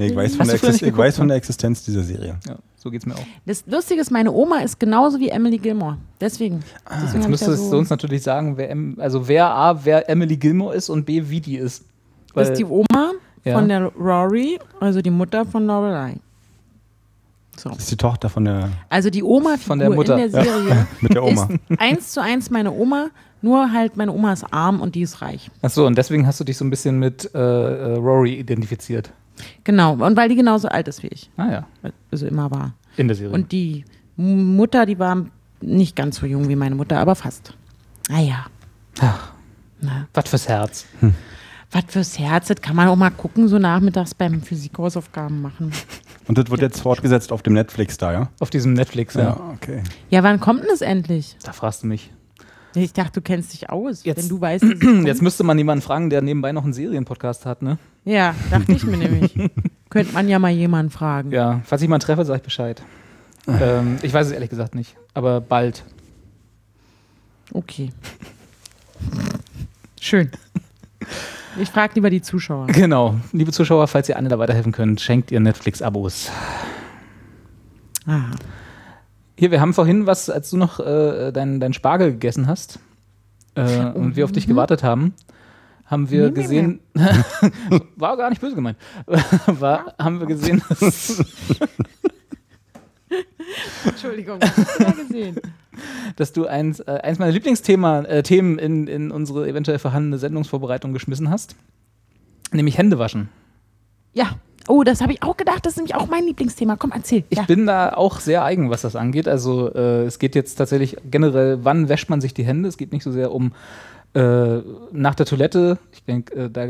[0.00, 2.38] Nee, ich weiß, von der, geguckt, ich weiß von der Existenz dieser Serie.
[2.46, 3.26] Ja, so geht's mir auch.
[3.46, 5.98] Das Lustige ist, meine Oma ist genauso wie Emily Gilmore.
[6.20, 6.60] Deswegen.
[6.84, 10.36] Ah, Deswegen jetzt müsstest so du uns natürlich sagen, wer, also wer A, wer Emily
[10.36, 11.84] Gilmore ist und B, wie die ist.
[12.34, 13.12] Weil, das ist die Oma
[13.44, 13.54] ja.
[13.54, 16.16] von der Rory, also die Mutter von Lorelei.
[17.56, 17.68] So.
[17.70, 18.70] Das ist die Tochter von der.
[18.88, 20.86] Also die Oma von der Mutter in der Serie ja.
[21.00, 21.48] mit der Oma.
[21.68, 23.08] ist eins zu eins meine Oma,
[23.42, 25.50] nur halt meine Oma ist arm und die ist reich.
[25.60, 29.12] Achso, und deswegen hast du dich so ein bisschen mit äh, äh, Rory identifiziert.
[29.64, 31.30] Genau, und weil die genauso alt ist wie ich.
[31.36, 31.66] Ah ja.
[32.10, 32.74] Also immer war.
[32.96, 33.34] In der Serie.
[33.34, 33.84] Und die
[34.16, 35.26] Mutter, die war
[35.60, 37.54] nicht ganz so jung wie meine Mutter, aber fast.
[38.08, 38.46] Naja.
[39.00, 39.32] Ach.
[40.12, 40.86] Was fürs Herz.
[41.00, 41.14] Hm.
[41.70, 45.72] Was fürs Herz, das kann man auch mal gucken, so nachmittags beim Physikhausaufgaben machen.
[46.26, 48.28] Und das wird jetzt fortgesetzt auf dem Netflix da, ja?
[48.40, 49.22] Auf diesem Netflix, ja.
[49.22, 49.82] Ja, okay.
[50.10, 51.36] Ja, wann kommt denn das endlich?
[51.42, 52.10] Da fragst du mich.
[52.74, 54.64] Ich dachte, du kennst dich aus, jetzt, wenn du weißt.
[55.04, 57.78] Jetzt müsste man jemanden fragen, der nebenbei noch einen Serienpodcast hat, ne?
[58.04, 59.34] Ja, dachte ich mir nämlich.
[59.90, 61.32] Könnte man ja mal jemanden fragen.
[61.32, 62.80] Ja, falls ich mal treffe, sag ich Bescheid.
[63.48, 65.84] ähm, ich weiß es ehrlich gesagt nicht, aber bald.
[67.52, 67.90] Okay.
[70.00, 70.30] Schön.
[71.60, 72.68] Ich frage lieber die Zuschauer.
[72.68, 73.16] Genau.
[73.32, 76.30] Liebe Zuschauer, falls ihr Anne da weiterhelfen könnt, schenkt ihr Netflix-Abos.
[78.06, 78.30] Aha.
[79.40, 82.78] Hier, wir haben vorhin was, als du noch äh, deinen dein Spargel gegessen hast
[83.56, 83.92] äh, mhm.
[83.92, 84.50] und wir auf dich mhm.
[84.50, 85.14] gewartet haben,
[85.86, 87.08] haben wir nee, gesehen, nee,
[87.70, 87.80] nee.
[87.96, 88.76] war gar nicht böse gemeint,
[89.46, 91.24] war, haben wir gesehen, dass
[93.86, 95.40] Entschuldigung, was hast du da gesehen?
[96.16, 100.92] Dass du eins, äh, eins meiner Lieblingsthemen äh, Themen in, in unsere eventuell vorhandene Sendungsvorbereitung
[100.92, 101.56] geschmissen hast,
[102.52, 103.30] nämlich Hände waschen.
[104.12, 104.32] Ja.
[104.70, 106.76] Oh, das habe ich auch gedacht, das ist nämlich auch mein Lieblingsthema.
[106.76, 107.24] Komm, erzähl.
[107.28, 107.44] Ich ja.
[107.44, 109.28] bin da auch sehr eigen, was das angeht.
[109.28, 112.68] Also äh, es geht jetzt tatsächlich generell, wann wäscht man sich die Hände?
[112.68, 113.52] Es geht nicht so sehr um
[114.14, 114.58] äh,
[114.92, 116.66] nach der Toilette, ich denke, äh, da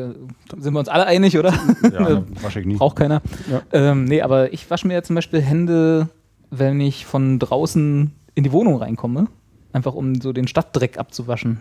[0.58, 1.54] sind wir uns alle einig, oder?
[1.90, 2.76] Ja, wasche ich nie.
[2.76, 3.22] Braucht keiner.
[3.50, 3.62] Ja.
[3.72, 6.08] Ähm, nee, aber ich wasche mir ja zum Beispiel Hände
[6.50, 9.28] wenn ich von draußen in die Wohnung reinkomme.
[9.72, 11.60] Einfach um so den Stadtdreck abzuwaschen.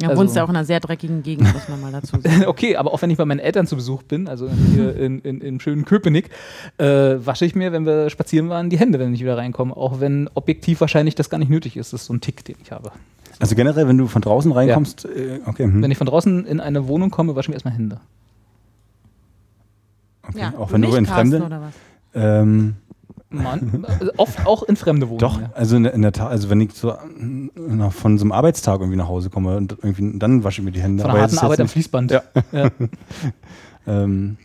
[0.00, 2.44] Ja, also, wohnst ja auch in einer sehr dreckigen Gegend, muss man mal dazu sagen.
[2.46, 5.40] okay, aber auch wenn ich bei meinen Eltern zu Besuch bin, also hier in, in,
[5.40, 6.30] in schönen Köpenick,
[6.78, 9.76] äh, wasche ich mir, wenn wir spazieren waren, die Hände, wenn ich wieder reinkomme.
[9.76, 11.92] Auch wenn objektiv wahrscheinlich das gar nicht nötig ist.
[11.92, 12.92] Das ist so ein Tick, den ich habe.
[13.40, 15.10] Also generell, wenn du von draußen reinkommst, ja.
[15.10, 15.64] äh, okay.
[15.64, 15.82] Hm.
[15.82, 18.00] Wenn ich von draußen in eine Wohnung komme, wasche ich mir erstmal Hände.
[20.28, 20.40] Okay.
[20.40, 21.70] Ja, auch wenn du in Fremde.
[22.14, 22.76] Ähm,
[23.42, 25.18] Mann, also oft auch in fremde Wohnungen.
[25.20, 25.50] Doch, ja.
[25.54, 26.94] also in, in der Tat, also wenn ich so
[27.54, 30.72] na, von so einem Arbeitstag irgendwie nach Hause komme und irgendwie dann wasche ich mir
[30.72, 31.02] die Hände.
[31.02, 32.10] Von einer harten Arbeit am Fließband.
[32.10, 32.22] Ja.
[32.52, 32.70] ja.
[33.86, 34.36] ähm,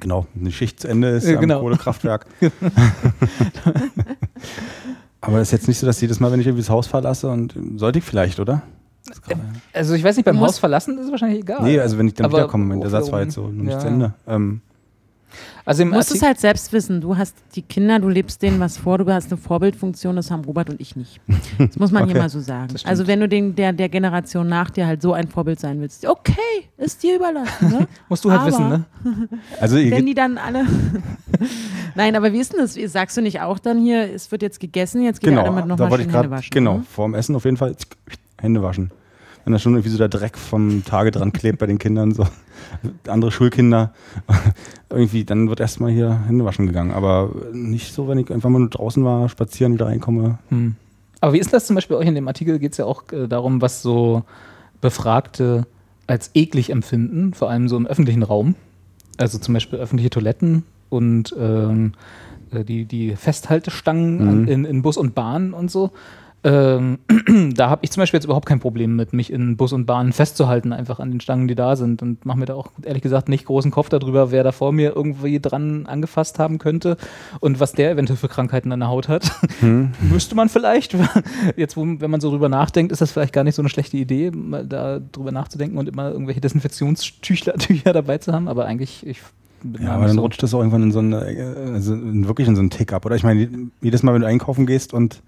[0.00, 1.56] genau, eine Schicht zu Ende ist ja, genau.
[1.56, 2.26] am Kohlekraftwerk.
[5.20, 7.28] Aber es ist jetzt nicht so, dass jedes Mal, wenn ich irgendwie das Haus verlasse
[7.28, 8.62] und sollte ich vielleicht, oder?
[9.72, 11.62] Also ich weiß nicht, beim Haus verlassen ist es wahrscheinlich egal.
[11.62, 13.86] Nee, also wenn ich dann Aber wiederkomme, der Satz war jetzt so noch nicht zu
[13.86, 14.14] Ende.
[14.26, 14.60] Ähm,
[15.64, 17.00] also du musst es halt selbst wissen.
[17.00, 20.44] Du hast die Kinder, du lebst denen was vor, du hast eine Vorbildfunktion, das haben
[20.44, 21.20] Robert und ich nicht.
[21.58, 22.12] Das muss man okay.
[22.12, 22.74] hier mal so sagen.
[22.84, 26.06] Also wenn du den, der, der Generation nach dir halt so ein Vorbild sein willst,
[26.06, 26.32] okay,
[26.76, 27.70] ist dir überlassen.
[27.70, 27.88] Ne?
[28.08, 28.84] Musst du halt aber, wissen, ne?
[29.60, 30.66] Also wenn die dann alle.
[31.94, 32.74] Nein, aber wie ist denn das?
[32.92, 35.90] Sagst du nicht auch dann hier, es wird jetzt gegessen, jetzt geht genau, damit nochmal
[36.00, 36.50] schön Hände waschen?
[36.50, 36.84] Genau, ne?
[36.90, 37.74] vorm Essen auf jeden Fall
[38.38, 38.90] Hände waschen
[39.44, 42.26] wenn da schon irgendwie so der Dreck vom Tage dran klebt bei den Kindern, so
[43.06, 43.92] andere Schulkinder,
[44.90, 46.92] irgendwie, dann wird erstmal hier Hände waschen gegangen.
[46.92, 50.38] Aber nicht so, wenn ich einfach mal nur draußen war, spazieren, wieder reinkomme.
[50.48, 50.76] Hm.
[51.20, 52.58] Aber wie ist das zum Beispiel euch in dem Artikel?
[52.58, 54.24] Geht es ja auch äh, darum, was so
[54.80, 55.66] Befragte
[56.06, 58.54] als eklig empfinden, vor allem so im öffentlichen Raum.
[59.16, 61.92] Also zum Beispiel öffentliche Toiletten und ähm,
[62.52, 64.48] äh, die, die Festhaltestangen mhm.
[64.48, 65.90] in, in Bus und Bahn und so.
[66.42, 66.98] Ähm,
[67.54, 70.12] da habe ich zum Beispiel jetzt überhaupt kein Problem mit, mich in Bus und Bahn
[70.12, 72.02] festzuhalten, einfach an den Stangen, die da sind.
[72.02, 74.96] Und mache mir da auch ehrlich gesagt nicht großen Kopf darüber, wer da vor mir
[74.96, 76.96] irgendwie dran angefasst haben könnte
[77.40, 79.30] und was der eventuell für Krankheiten an der Haut hat.
[79.60, 79.90] Hm.
[80.00, 80.96] Müsste man vielleicht.
[81.56, 83.96] Jetzt, wo, wenn man so drüber nachdenkt, ist das vielleicht gar nicht so eine schlechte
[83.96, 88.48] Idee, mal da drüber nachzudenken und immer irgendwelche Desinfektionstücher Tücher dabei zu haben.
[88.48, 89.20] Aber eigentlich, ich
[89.78, 91.18] ja, aber dann so rutscht das auch irgendwann in so eine,
[91.74, 91.94] also
[92.26, 93.04] wirklich in so einen Tick ab.
[93.04, 93.48] Oder ich meine,
[93.82, 95.20] jedes Mal, wenn du einkaufen gehst und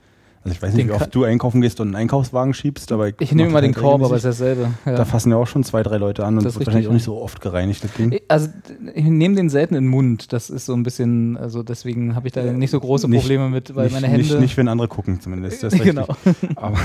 [0.45, 3.15] Also ich weiß nicht, wie oft du einkaufen gehst und einen Einkaufswagen schiebst, aber ich,
[3.21, 4.71] ich nehme immer den Korb, aber es ist dasselbe.
[4.85, 4.97] Ja.
[4.97, 7.05] Da fassen ja auch schon zwei, drei Leute an und das wird wahrscheinlich auch nicht
[7.05, 7.85] so oft gereinigt.
[7.85, 8.19] Das Ding.
[8.27, 8.49] Also
[8.93, 10.33] ich nehme den selten in den Mund.
[10.33, 13.69] Das ist so ein bisschen, also deswegen habe ich da nicht so große Probleme nicht,
[13.69, 14.27] mit, weil nicht, meine Hände.
[14.27, 15.63] Nicht, nicht, wenn andere gucken, zumindest.
[15.63, 16.09] Das genau.
[16.57, 16.79] aber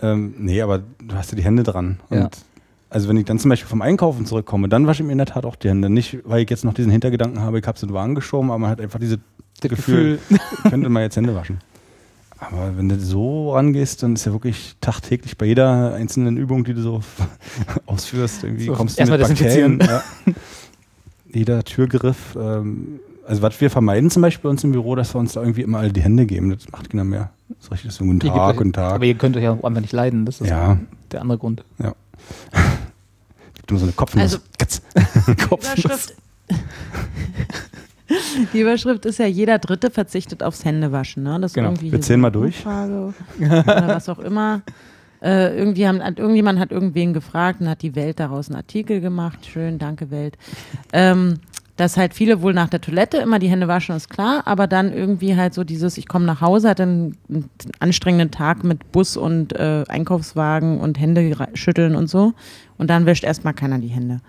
[0.00, 2.00] ähm, nee, aber du hast ja die Hände dran.
[2.08, 2.30] Ja.
[2.88, 5.26] Also wenn ich dann zum Beispiel vom Einkaufen zurückkomme, dann wasche ich mir in der
[5.26, 5.90] Tat auch die Hände.
[5.90, 8.50] Nicht, weil ich jetzt noch diesen Hintergedanken habe, ich habe es in den Wagen geschoben,
[8.50, 9.18] aber man hat einfach dieses
[9.60, 10.38] Gefühl, Gefühl.
[10.70, 11.58] könnte man jetzt Hände waschen.
[12.40, 16.74] Aber wenn du so rangehst, dann ist ja wirklich tagtäglich bei jeder einzelnen Übung, die
[16.74, 17.00] du so
[17.86, 19.80] ausführst, irgendwie so, kommst du mit Bakterien.
[19.80, 20.02] Ja.
[21.32, 22.36] Jeder Türgriff.
[22.40, 25.40] Ähm, also was wir vermeiden zum Beispiel bei uns im Büro, dass wir uns da
[25.42, 26.50] irgendwie immer alle die Hände geben.
[26.50, 27.30] Das macht keiner mehr.
[27.48, 28.94] Das ist richtig so guten Tag, guten Tag.
[28.94, 30.24] Aber ihr könnt euch ja einfach nicht leiden.
[30.24, 30.78] Das ist ja.
[31.10, 31.64] der andere Grund.
[31.78, 31.94] Ja.
[33.54, 34.40] Gibt nur so eine Kopfnuss.
[34.58, 34.80] Also,
[35.48, 36.14] Kopfnuss.
[38.52, 41.22] Die Überschrift ist ja, jeder Dritte verzichtet aufs Händewaschen.
[41.22, 41.38] Ne?
[41.40, 41.74] Das genau.
[41.80, 42.64] Wir zählen mal durch.
[42.66, 43.14] Oder
[43.88, 44.62] was auch immer.
[45.20, 49.46] Äh, irgendwie haben, irgendjemand hat irgendwen gefragt und hat die Welt daraus einen Artikel gemacht.
[49.46, 50.38] Schön, danke Welt.
[50.92, 51.40] Ähm,
[51.78, 54.92] dass halt viele wohl nach der Toilette immer die Hände waschen, ist klar, aber dann
[54.92, 59.16] irgendwie halt so dieses, ich komme nach Hause, hatte einen, einen, anstrengenden Tag mit Bus
[59.16, 62.34] und äh, Einkaufswagen und Hände schütteln und so.
[62.78, 64.20] Und dann wäscht erstmal keiner die Hände.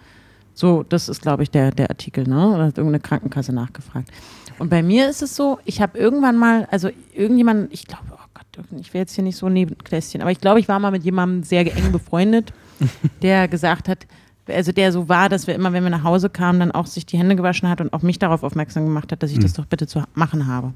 [0.60, 2.50] So, das ist, glaube ich, der, der Artikel, ne?
[2.50, 4.10] Oder hat irgendeine Krankenkasse nachgefragt.
[4.58, 8.28] Und bei mir ist es so, ich habe irgendwann mal, also irgendjemand, ich glaube, oh
[8.34, 10.92] Gott, ich will jetzt hier nicht so neben Klässchen, aber ich glaube, ich war mal
[10.92, 12.52] mit jemandem sehr eng befreundet,
[13.22, 14.06] der gesagt hat,
[14.48, 17.06] also der so war, dass wir immer, wenn wir nach Hause kamen, dann auch sich
[17.06, 19.66] die Hände gewaschen hat und auch mich darauf aufmerksam gemacht hat, dass ich das doch
[19.66, 20.74] bitte zu machen habe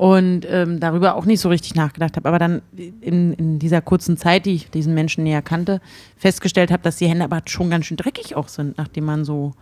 [0.00, 2.26] und ähm, darüber auch nicht so richtig nachgedacht habe.
[2.26, 2.62] Aber dann
[3.02, 5.82] in, in dieser kurzen Zeit, die ich diesen Menschen näher kannte,
[6.16, 9.52] festgestellt habe, dass die Hände aber schon ganz schön dreckig auch sind, nachdem man so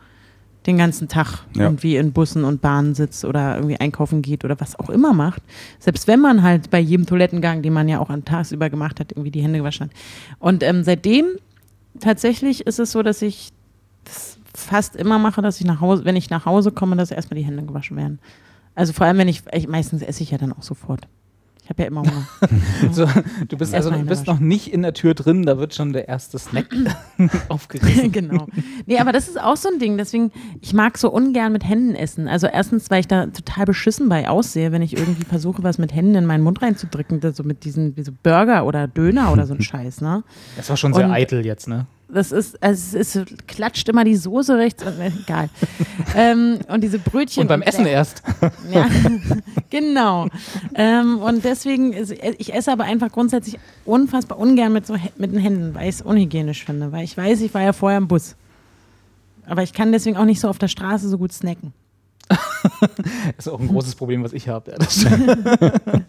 [0.64, 1.64] den ganzen Tag ja.
[1.64, 5.42] irgendwie in Bussen und Bahnen sitzt oder irgendwie einkaufen geht oder was auch immer macht.
[5.80, 9.10] Selbst wenn man halt bei jedem Toilettengang, den man ja auch an tagsüber gemacht hat,
[9.10, 9.92] irgendwie die Hände gewaschen hat.
[10.38, 11.26] Und ähm, seitdem
[11.98, 13.48] tatsächlich ist es so, dass ich
[14.04, 17.40] das fast immer mache, dass ich nach Hause, wenn ich nach Hause komme, dass erstmal
[17.40, 18.20] die Hände gewaschen werden.
[18.78, 21.08] Also vor allem, wenn ich, ich meistens esse ich ja dann auch sofort.
[21.64, 22.28] Ich habe ja immer Hunger.
[22.92, 23.08] so,
[23.48, 26.06] du bist also du bist noch nicht in der Tür drin, da wird schon der
[26.06, 26.68] erste Snack
[27.48, 28.12] aufgerissen.
[28.12, 28.46] genau.
[28.86, 29.98] Nee, aber das ist auch so ein Ding.
[29.98, 32.28] Deswegen, ich mag so ungern mit Händen essen.
[32.28, 35.92] Also erstens, weil ich da total beschissen bei aussehe, wenn ich irgendwie versuche, was mit
[35.92, 39.54] Händen in meinen Mund reinzudrücken, so mit diesen wie so Burger oder Döner oder so
[39.54, 40.22] ein Scheiß, ne?
[40.56, 41.86] Das war schon sehr Und, eitel jetzt, ne?
[42.10, 45.50] Das ist, also es ist, klatscht immer die Soße rechts und äh, egal.
[46.16, 47.42] ähm, und diese Brötchen.
[47.42, 48.22] Und beim und, Essen äh, erst.
[48.70, 48.88] ja,
[49.68, 50.28] genau.
[50.74, 51.92] Ähm, und deswegen,
[52.38, 56.02] ich esse aber einfach grundsätzlich unfassbar ungern mit, so, mit den Händen, weil ich es
[56.02, 56.92] unhygienisch finde.
[56.92, 58.36] Weil ich weiß, ich war ja vorher im Bus.
[59.46, 61.74] Aber ich kann deswegen auch nicht so auf der Straße so gut snacken.
[62.28, 62.38] Das
[63.38, 64.70] ist auch ein großes Problem, was ich habe.
[64.70, 64.76] Ja,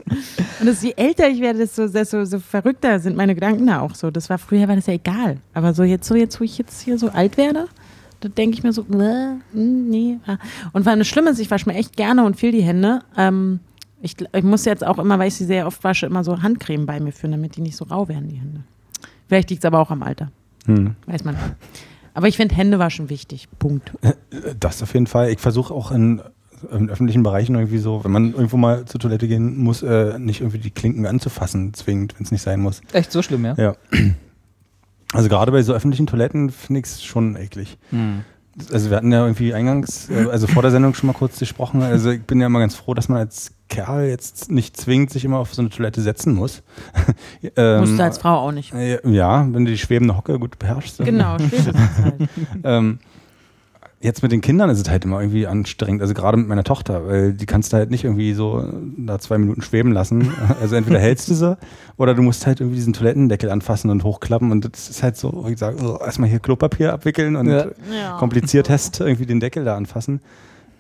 [0.60, 3.96] und das, je älter ich werde, desto, desto so verrückter sind meine Gedanken da auch
[3.96, 4.12] so.
[4.12, 5.38] Das war früher war das ja egal.
[5.54, 7.68] Aber so jetzt, so jetzt, wo ich jetzt hier so alt werde,
[8.20, 10.18] da denke ich mir so, äh, nee.
[10.74, 13.02] Und weil das Schlimme ist, ich wasche mir echt gerne und viel die Hände.
[13.16, 13.62] Ähm,
[14.02, 16.86] ich, ich, muss jetzt auch immer, weil ich sie sehr oft wasche, immer so Handcreme
[16.86, 18.64] bei mir führen, damit die nicht so rau werden, die Hände.
[19.28, 20.32] Vielleicht liegt es aber auch am Alter.
[20.66, 20.96] Hm.
[21.06, 21.46] Weiß man nicht.
[22.20, 23.48] Aber ich finde Händewaschen wichtig.
[23.60, 23.94] Punkt.
[24.60, 25.30] Das auf jeden Fall.
[25.32, 26.22] Ich versuche auch in,
[26.70, 30.42] in, öffentlichen Bereichen irgendwie so, wenn man irgendwo mal zur Toilette gehen muss, äh, nicht
[30.42, 32.82] irgendwie die Klinken anzufassen, zwingend, wenn es nicht sein muss.
[32.92, 33.56] Echt so schlimm, ja?
[33.58, 33.76] Ja.
[35.14, 37.78] Also gerade bei so öffentlichen Toiletten finde ich es schon eklig.
[37.90, 38.26] Hm.
[38.72, 41.82] Also wir hatten ja irgendwie eingangs, äh, also vor der Sendung schon mal kurz gesprochen.
[41.82, 45.26] Also ich bin ja immer ganz froh, dass man als Kerl jetzt nicht zwingend sich
[45.26, 46.64] immer auf so eine Toilette setzen muss.
[47.56, 48.74] ähm, Musst du als Frau auch nicht.
[48.74, 51.00] Ja, wenn du die schwebende Hocke gut beherrschst.
[51.00, 52.30] Genau, schwebend halt.
[52.64, 53.00] ähm,
[54.02, 57.06] Jetzt mit den Kindern ist es halt immer irgendwie anstrengend, also gerade mit meiner Tochter,
[57.06, 58.64] weil die kannst du halt nicht irgendwie so
[58.98, 60.32] da zwei Minuten schweben lassen.
[60.62, 61.58] Also entweder hältst du sie
[61.98, 65.44] oder du musst halt irgendwie diesen Toilettendeckel anfassen und hochklappen und das ist halt so,
[65.46, 68.18] wie gesagt, so erstmal hier Klopapier abwickeln und ja.
[68.18, 70.22] kompliziert hast, irgendwie den Deckel da anfassen.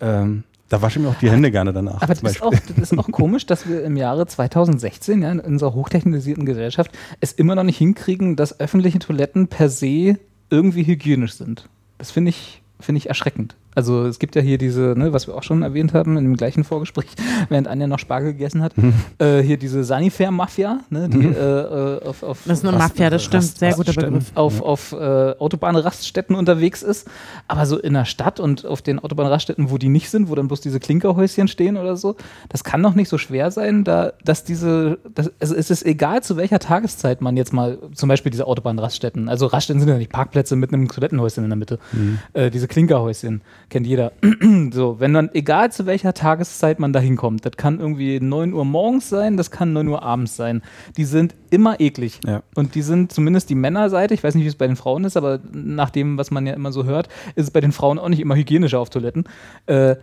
[0.01, 2.01] Ähm, da wasche ich mir auch die Hände gerne danach.
[2.01, 5.39] Aber das ist, auch, das ist, auch, komisch, dass wir im Jahre 2016 ja, in
[5.39, 10.19] unserer hochtechnisierten Gesellschaft es immer noch nicht hinkriegen, dass öffentliche Toiletten per se
[10.51, 11.67] irgendwie hygienisch sind.
[11.97, 13.55] Das finde ich finde ich erschreckend.
[13.79, 16.35] Also es gibt ja hier diese, ne, was wir auch schon erwähnt haben in dem
[16.35, 17.05] gleichen Vorgespräch,
[17.49, 18.93] während Anja noch Spargel gegessen hat, mhm.
[19.19, 21.33] äh, hier diese Sanifair-Mafia, ne, die mhm.
[21.33, 24.33] äh, auf, auf Das ist eine Rast, Mafia, das stimmt, Rast, sehr guter Begriff.
[24.35, 24.95] Auf, auf äh,
[25.39, 27.07] Autobahnraststätten unterwegs ist,
[27.47, 30.49] aber so in der Stadt und auf den Autobahnraststätten, wo die nicht sind, wo dann
[30.49, 32.17] bloß diese Klinkerhäuschen stehen oder so,
[32.49, 36.21] das kann doch nicht so schwer sein, da, dass diese, das, also es ist egal,
[36.21, 40.11] zu welcher Tageszeit man jetzt mal, zum Beispiel diese Autobahnraststätten, also Raststätten sind ja nicht
[40.11, 42.19] Parkplätze mit einem Toilettenhäuschen in der Mitte, mhm.
[42.33, 44.11] äh, diese Klinkerhäuschen, kennt jeder.
[44.71, 48.65] so, wenn dann, egal zu welcher Tageszeit man da hinkommt, das kann irgendwie 9 Uhr
[48.65, 50.61] morgens sein, das kann 9 Uhr abends sein.
[50.97, 52.19] Die sind immer eklig.
[52.25, 52.43] Ja.
[52.55, 55.17] Und die sind zumindest die Männerseite, ich weiß nicht, wie es bei den Frauen ist,
[55.17, 58.09] aber nach dem, was man ja immer so hört, ist es bei den Frauen auch
[58.09, 59.25] nicht immer hygienischer auf Toiletten.
[59.65, 59.95] Äh,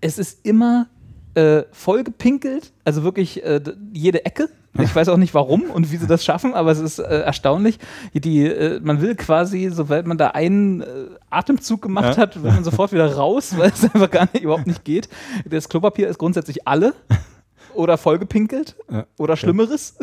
[0.00, 0.86] es ist immer
[1.34, 3.60] äh, voll gepinkelt, also wirklich äh,
[3.92, 4.48] jede Ecke.
[4.80, 7.78] Ich weiß auch nicht warum und wie sie das schaffen, aber es ist äh, erstaunlich.
[8.12, 10.86] Die, äh, man will quasi, sobald man da einen äh,
[11.30, 12.22] Atemzug gemacht ja.
[12.22, 15.08] hat, will man sofort wieder raus, weil es einfach gar nicht, überhaupt nicht geht.
[15.44, 16.94] Das Klopapier ist grundsätzlich alle
[17.74, 19.06] oder vollgepinkelt ja.
[19.18, 19.96] oder Schlimmeres.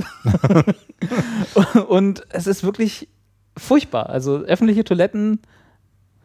[1.87, 3.09] und es ist wirklich
[3.57, 4.09] furchtbar.
[4.09, 5.39] Also öffentliche Toiletten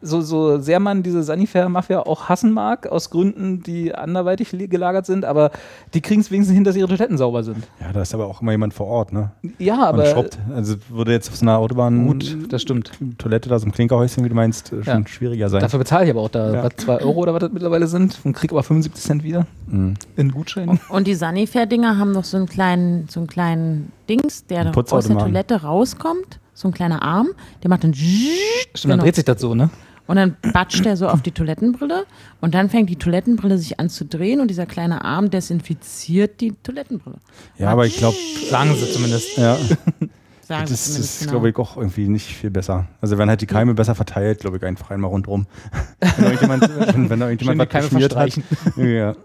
[0.01, 5.25] so, so sehr man diese Sanifair-Mafia auch hassen mag, aus Gründen, die anderweitig gelagert sind,
[5.25, 5.51] aber
[5.93, 7.67] die kriegen es wenigstens hin, dass ihre Toiletten sauber sind.
[7.81, 9.31] Ja, da ist aber auch immer jemand vor Ort, ne?
[9.57, 10.03] Ja, aber.
[10.03, 10.37] Und schrubbt.
[10.55, 12.05] Also würde jetzt auf so einer Autobahn.
[12.05, 12.91] Gut, das stimmt.
[13.17, 15.07] Toilette da so ein Klinkerhäuschen, wie du meinst, schon ja.
[15.07, 15.61] schwieriger sein.
[15.61, 16.69] Dafür bezahle ich aber auch da ja.
[16.69, 19.95] 2 Euro oder was das mittlerweile sind und kriege aber 75 Cent wieder mhm.
[20.15, 20.79] in Gutscheinen.
[20.89, 25.17] Und die Sanifair-Dinger haben noch so einen kleinen, so einen kleinen Dings, der aus der
[25.17, 26.39] Toilette rauskommt.
[26.57, 27.29] So ein kleiner Arm,
[27.61, 27.93] der macht dann.
[27.93, 28.95] Stimmt, genau.
[28.95, 29.69] dann dreht sich das so, ne?
[30.07, 32.07] Und dann batscht er so auf die Toilettenbrille
[32.41, 36.53] und dann fängt die Toilettenbrille sich an zu drehen und dieser kleine Arm desinfiziert die
[36.63, 37.17] Toilettenbrille.
[37.59, 38.17] Ja, aber ich glaube,
[38.49, 39.37] sagen sie zumindest.
[39.37, 39.59] Ja.
[40.47, 41.31] Sagen das ist, genau.
[41.31, 42.87] glaube ich, auch irgendwie nicht viel besser.
[43.01, 45.45] Also wenn halt die Keime besser verteilt, glaube ich, einfach einmal rundherum.
[45.99, 48.43] wenn da irgendjemand, wenn, wenn da irgendjemand was Keime verstreichen.
[48.65, 48.77] Hat.
[48.81, 49.15] ja.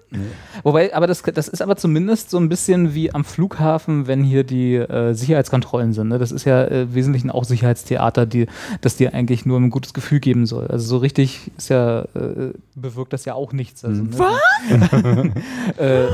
[0.65, 4.43] Wobei, aber das, das ist aber zumindest so ein bisschen wie am Flughafen, wenn hier
[4.43, 6.09] die äh, Sicherheitskontrollen sind.
[6.09, 6.19] Ne?
[6.19, 8.47] Das ist ja äh, im Wesentlichen auch Sicherheitstheater, die,
[8.81, 10.67] das dir eigentlich nur ein gutes Gefühl geben soll.
[10.67, 13.85] Also so richtig ist ja, äh, bewirkt das ja auch nichts.
[13.85, 14.11] Also, ne?
[14.17, 15.79] Was?
[15.79, 16.09] äh,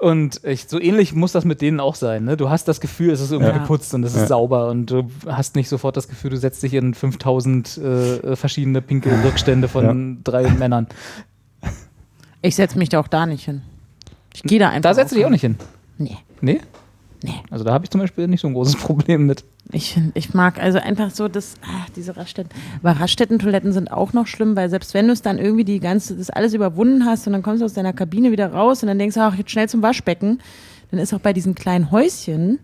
[0.00, 2.24] und ich, so ähnlich muss das mit denen auch sein.
[2.24, 2.36] Ne?
[2.36, 3.58] Du hast das Gefühl, es ist irgendwie ja.
[3.58, 4.28] geputzt und es ist ja.
[4.28, 8.82] sauber und du hast nicht sofort das Gefühl, du setzt dich in 5000 äh, verschiedene
[8.82, 10.20] pinke Rückstände von ja.
[10.24, 10.86] drei Männern.
[12.42, 13.62] Ich setze mich da auch da nicht hin.
[14.34, 14.90] Ich gehe da einfach.
[14.90, 15.56] Da setze ich auch nicht hin.
[15.98, 16.16] Nee.
[16.40, 16.60] Nee?
[17.22, 17.34] Nee.
[17.50, 19.44] Also da habe ich zum Beispiel nicht so ein großes Problem mit.
[19.70, 22.50] Ich, ich mag also einfach so das, ach, diese Raststätten.
[22.82, 26.16] Aber Raststätten-Toiletten sind auch noch schlimm, weil selbst wenn du es dann irgendwie die ganze,
[26.16, 28.98] das alles überwunden hast und dann kommst du aus deiner Kabine wieder raus und dann
[28.98, 30.40] denkst du, ach, jetzt schnell zum Waschbecken,
[30.90, 32.58] dann ist auch bei diesen kleinen Häuschen,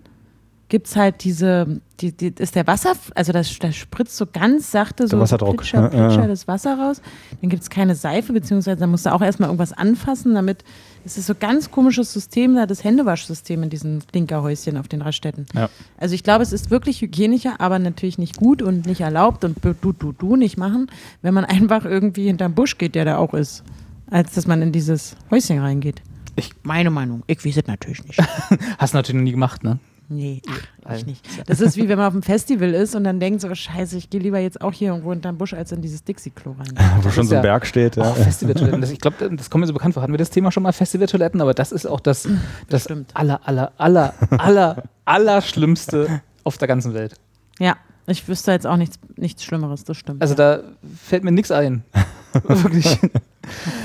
[0.68, 4.70] gibt es halt diese, die, die, ist der Wasser, also das, das spritzt so ganz
[4.70, 5.58] sachte so Wasserdruck.
[5.58, 7.00] Pitscher, Pitscher ja, das Wasser raus.
[7.40, 10.64] Dann gibt es keine Seife, beziehungsweise da musst du auch erstmal irgendwas anfassen, damit
[11.04, 15.00] es ist so ein ganz komisches System, da das Händewaschsystem in diesen Klinkerhäuschen auf den
[15.00, 15.46] Raststätten.
[15.54, 15.70] Ja.
[15.96, 19.56] Also ich glaube, es ist wirklich hygienischer, aber natürlich nicht gut und nicht erlaubt und
[19.64, 20.90] du, du, du nicht machen,
[21.22, 23.64] wenn man einfach irgendwie hinterm Busch geht, der da auch ist,
[24.10, 26.02] als dass man in dieses Häuschen reingeht.
[26.36, 27.24] Ich, Meine Meinung.
[27.26, 28.20] Ich weiß es natürlich nicht.
[28.78, 29.78] Hast du natürlich noch nie gemacht, ne?
[30.11, 30.40] Nee,
[30.84, 31.26] ach, ich nicht.
[31.46, 34.09] Das ist wie wenn man auf einem Festival ist und dann denkt so, scheiße, ich
[34.09, 36.72] gehe lieber jetzt auch hier irgendwo hinterm Busch als in dieses Dixie-Klo rein.
[37.02, 38.14] Wo schon so ein Berg steht, ja.
[38.14, 38.82] Festivaltoiletten.
[38.84, 40.02] Ich glaube, das kommt mir so bekannt vor.
[40.02, 42.26] Hatten wir das Thema schon mal, Festivaltoiletten, aber das ist auch das,
[42.68, 47.14] das, das aller, aller, aller, aller, aller Schlimmste auf der ganzen Welt.
[47.59, 50.22] Ja, ich wüsste jetzt auch nichts, nichts Schlimmeres, das stimmt.
[50.22, 50.56] Also ja.
[50.56, 50.62] da
[51.04, 51.84] fällt mir nichts ein.
[52.44, 52.98] Wirklich.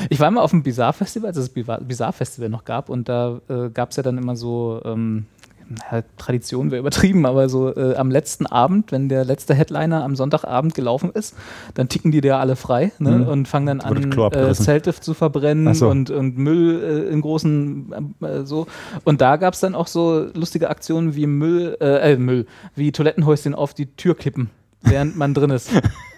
[0.10, 3.70] Ich war mal auf dem Bizarre-Festival, als es das Bizarre-Festival noch gab und da äh,
[3.70, 5.26] gab es ja dann immer so ähm,
[5.92, 10.16] ja, Tradition wäre übertrieben, aber so äh, am letzten Abend, wenn der letzte Headliner am
[10.16, 11.36] Sonntagabend gelaufen ist,
[11.74, 13.12] dann ticken die da alle frei ne?
[13.12, 13.28] mhm.
[13.28, 15.90] und fangen dann an, äh, Zelte zu verbrennen so.
[15.90, 18.68] und, und Müll äh, in großen äh, so.
[19.04, 22.46] Und da gab es dann auch so lustige Aktionen wie Müll, äh, äh, Müll,
[22.76, 24.50] wie Toilettenhäuschen auf die Tür kippen,
[24.82, 25.72] während man drin ist.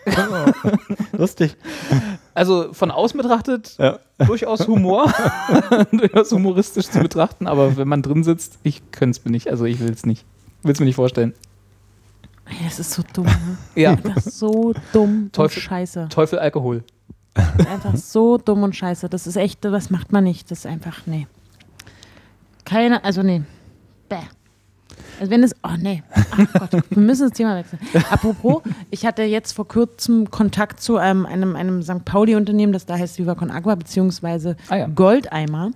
[1.18, 1.56] Lustig.
[2.36, 3.98] Also von außen betrachtet ja.
[4.28, 5.12] durchaus Humor,
[5.92, 9.64] durchaus humoristisch zu betrachten, aber wenn man drin sitzt, ich könnte es mir nicht, also
[9.66, 10.26] ich will es nicht.
[10.62, 11.34] Will es mir nicht vorstellen.
[12.64, 13.26] Das ist so dumm.
[13.26, 13.58] Ne?
[13.76, 13.96] Ja.
[13.96, 16.08] Das ist so dumm Teufel, und scheiße.
[16.10, 16.84] Teufel Alkohol.
[17.34, 19.10] Einfach so dumm und scheiße.
[19.10, 20.52] Das ist echt, das macht man nicht.
[20.52, 21.28] Das ist einfach, nee.
[22.66, 23.44] Keine, also nee.
[24.10, 24.18] Bäh.
[25.20, 27.80] Also wenn es, oh nee, ach Gott, wir müssen das Thema wechseln.
[28.10, 32.04] Apropos, ich hatte jetzt vor kurzem Kontakt zu einem, einem, einem St.
[32.06, 34.88] Pauli-Unternehmen, das da heißt Viva Con Agua, beziehungsweise ah, ja.
[34.88, 35.72] Goldeimer.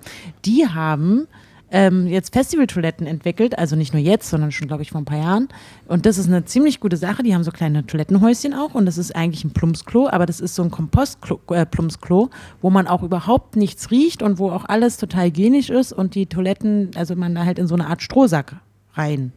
[0.45, 1.27] Die haben
[1.71, 5.19] ähm, jetzt Festivaltoiletten entwickelt, also nicht nur jetzt, sondern schon, glaube ich, vor ein paar
[5.19, 5.49] Jahren.
[5.87, 7.23] Und das ist eine ziemlich gute Sache.
[7.23, 10.55] Die haben so kleine Toilettenhäuschen auch und das ist eigentlich ein Plumpsklo, aber das ist
[10.55, 15.27] so ein Kompost-Plumpsklo, äh, wo man auch überhaupt nichts riecht und wo auch alles total
[15.27, 18.55] hygienisch ist und die Toiletten, also man da halt in so eine Art Strohsack
[18.93, 19.31] rein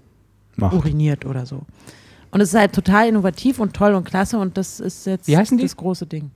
[0.56, 0.74] Macht.
[0.74, 1.62] uriniert oder so.
[2.30, 5.36] Und es ist halt total innovativ und toll und klasse und das ist jetzt Wie
[5.36, 5.64] heißen die?
[5.64, 6.30] das große Ding.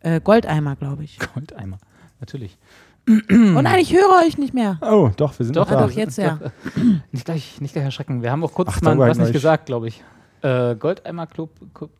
[0.00, 1.18] Äh, Goldeimer, glaube ich.
[1.34, 1.78] Goldeimer,
[2.20, 2.58] natürlich.
[3.08, 4.78] Oh nein, ich höre euch nicht mehr.
[4.80, 5.86] Oh, doch, wir sind doch, ah, da.
[5.86, 6.38] doch jetzt ja.
[7.12, 8.22] nicht, gleich, nicht gleich erschrecken.
[8.22, 10.02] Wir haben auch kurz Ach, mal was nicht gesagt, glaube ich.
[10.44, 11.48] Äh, Goldeimer Club,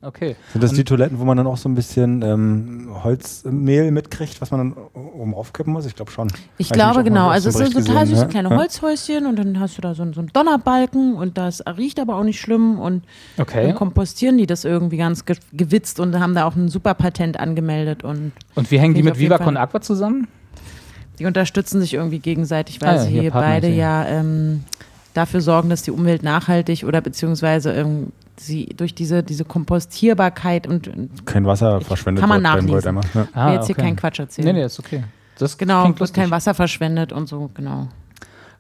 [0.03, 0.37] okay.
[0.53, 4.39] Sind das Und die Toiletten, wo man dann auch so ein bisschen ähm, Holzmehl mitkriegt,
[4.43, 5.87] was man dann oben aufkippen muss?
[5.87, 6.29] Ich glaube schon.
[6.59, 7.29] Ich Weiß glaube genau.
[7.29, 8.29] Also es sind total süße ne?
[8.29, 8.57] kleine ja.
[8.59, 12.23] Holzhäuschen und dann hast du da so, so einen Donnerbalken und das riecht aber auch
[12.23, 13.05] nicht schlimm und
[13.39, 13.69] okay.
[13.69, 17.41] dann kompostieren die das irgendwie ganz ge gewitzt und haben da auch ein super Patent
[17.41, 18.05] angemeldet.
[18.05, 20.29] Und, und wie hängen die mit Viva Con Aqua zusammen?
[21.19, 24.65] Die unterstützen sich irgendwie gegenseitig, weil ah, ja, sie beide ja ähm,
[25.15, 31.27] dafür sorgen, dass die Umwelt nachhaltig oder beziehungsweise ähm, sie durch diese, diese Kompostierbarkeit und
[31.27, 33.01] kein Wasser verschwendet kann man nachlesen.
[33.15, 33.29] Ja.
[33.33, 33.75] Ah, jetzt okay.
[33.75, 34.49] hier keinen Quatsch erzählen.
[34.49, 35.05] Nee, nee, ist okay.
[35.39, 37.89] Das genau, wird kein Wasser verschwendet und so, genau.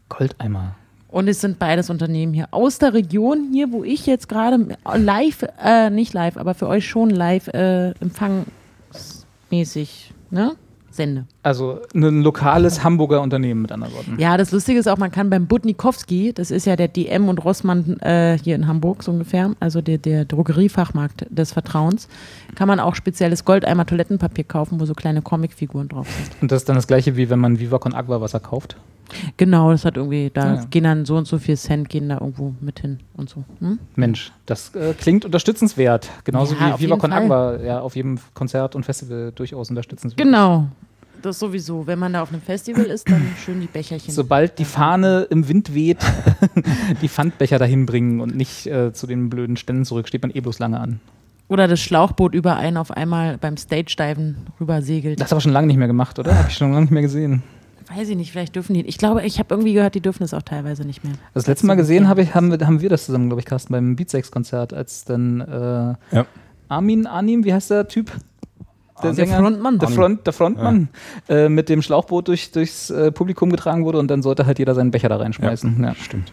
[0.08, 0.74] Goldeimer.
[1.08, 5.44] Und es sind beides Unternehmen hier aus der Region, hier, wo ich jetzt gerade live,
[5.62, 10.56] äh, nicht live, aber für euch schon live äh, empfangsmäßig, ne?
[10.90, 11.26] sende.
[11.44, 14.16] Also ein lokales Hamburger Unternehmen mit anderen Worten.
[14.18, 17.44] Ja, das Lustige ist auch, man kann beim Budnikowski, das ist ja der DM und
[17.44, 22.08] Rossmann äh, hier in Hamburg so ungefähr, also der, der Drogeriefachmarkt des Vertrauens,
[22.54, 26.30] kann man auch spezielles Goldeimer Toilettenpapier kaufen, wo so kleine Comicfiguren drauf sind.
[26.40, 28.76] Und das ist dann das gleiche, wie wenn man Viva con Agua Wasser kauft?
[29.36, 30.64] Genau, das hat irgendwie, da ja.
[30.70, 33.44] gehen dann so und so viel Cent, gehen da irgendwo mit hin und so.
[33.60, 33.78] Hm?
[33.96, 36.08] Mensch, das äh, klingt unterstützenswert.
[36.24, 40.16] Genauso ja, wie Viva Con Agua ja auf jedem Konzert und Festival durchaus unterstützenswert.
[40.16, 40.68] Genau.
[41.24, 41.86] Das sowieso.
[41.86, 44.12] Wenn man da auf einem Festival ist, dann schön die Becherchen.
[44.12, 45.96] Sobald die Fahne im Wind weht,
[47.02, 50.40] die Pfandbecher dahin bringen und nicht äh, zu den blöden Ständen zurück, steht man eh
[50.40, 51.00] bloß lange an.
[51.48, 55.18] Oder das Schlauchboot über einen auf einmal beim Stage-Diven rüber segelt.
[55.18, 56.36] Das habe ich schon lange nicht mehr gemacht, oder?
[56.36, 57.42] Habe ich schon lange nicht mehr gesehen.
[57.88, 58.82] Weiß ich nicht, vielleicht dürfen die.
[58.82, 61.14] Ich glaube, ich habe irgendwie gehört, die dürfen es auch teilweise nicht mehr.
[61.32, 63.72] Das letzte Mal gesehen hab ich, haben, wir, haben wir das zusammen, glaube ich, Carsten,
[63.72, 66.26] beim Beatsex-Konzert, als dann äh, ja.
[66.68, 68.10] Armin Anim, wie heißt der Typ?
[69.04, 69.78] Der, der Sänger, Frontmann.
[69.78, 70.88] Der, Front, der Frontmann
[71.28, 71.36] ja.
[71.36, 74.74] äh, mit dem Schlauchboot durch, durchs äh, Publikum getragen wurde und dann sollte halt jeder
[74.74, 75.76] seinen Becher da reinschmeißen.
[75.80, 75.94] Ja, ja.
[75.94, 76.32] Stimmt.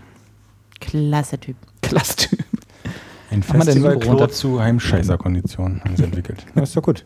[0.80, 1.56] Klasse Typ.
[1.82, 2.40] Klasse Typ.
[3.32, 6.46] Ein Festival zu Heimscheißer-Konditionen haben sie entwickelt.
[6.54, 7.06] Das ist doch gut.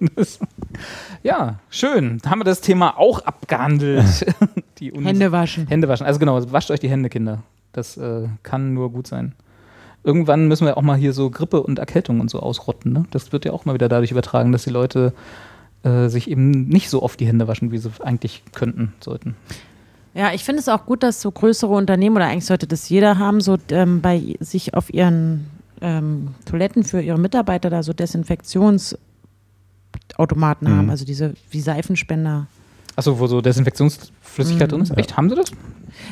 [1.23, 2.17] ja, schön.
[2.23, 4.25] Da haben wir das Thema auch abgehandelt.
[4.79, 5.67] Hände waschen.
[5.67, 6.07] Hände waschen.
[6.07, 7.43] Also genau, wascht euch die Hände, Kinder.
[7.73, 9.35] Das äh, kann nur gut sein.
[10.03, 12.91] Irgendwann müssen wir auch mal hier so Grippe und Erkältung und so ausrotten.
[12.91, 13.05] Ne?
[13.11, 15.13] Das wird ja auch mal wieder dadurch übertragen, dass die Leute
[15.85, 19.35] äh, sich eben nicht so oft die Hände waschen, wie sie eigentlich könnten, sollten.
[20.15, 23.19] Ja, ich finde es auch gut, dass so größere Unternehmen, oder eigentlich sollte das jeder
[23.19, 25.45] haben, so ähm, bei sich auf ihren
[25.81, 30.77] ähm, Toiletten für ihre Mitarbeiter da so Desinfektionsautomaten mhm.
[30.77, 32.47] haben, also diese wie Seifenspender.
[32.95, 34.71] Achso, wo so Desinfektionsflüssigkeit mhm.
[34.71, 34.91] drin ist?
[34.91, 34.97] Mhm.
[34.97, 35.51] Echt, haben sie das?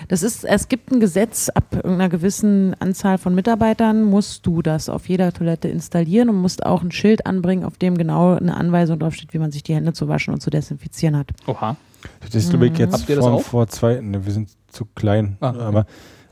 [0.07, 4.89] Das ist, es gibt ein Gesetz, ab irgendeiner gewissen Anzahl von Mitarbeitern musst du das
[4.89, 8.99] auf jeder Toilette installieren und musst auch ein Schild anbringen, auf dem genau eine Anweisung
[8.99, 11.31] draufsteht, wie man sich die Hände zu waschen und zu desinfizieren hat.
[11.47, 11.75] Oha.
[12.19, 13.41] Das ist, glaube ich, jetzt Habt ihr das vor, auch?
[13.41, 15.59] vor zwei, ne, wir sind zu klein, ah, okay.
[15.59, 15.86] aber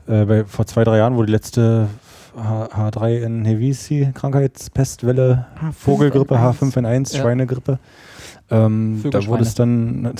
[0.06, 1.88] äh, bei, vor zwei, drei Jahren, wo die letzte
[2.36, 7.20] H 3 n Hevisi, Krankheitspestwelle, H5 Vogelgrippe, H5N1, ja.
[7.20, 7.78] Schweinegrippe.
[8.50, 10.12] Ähm, da wurde es dann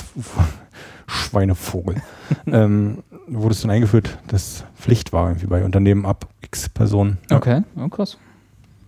[1.07, 1.97] Schweinevogel.
[2.47, 7.19] ähm, wurde es dann eingeführt, dass Pflicht war irgendwie bei Unternehmen ab X Personen.
[7.31, 7.37] Ja.
[7.37, 8.19] Okay, oh, krass.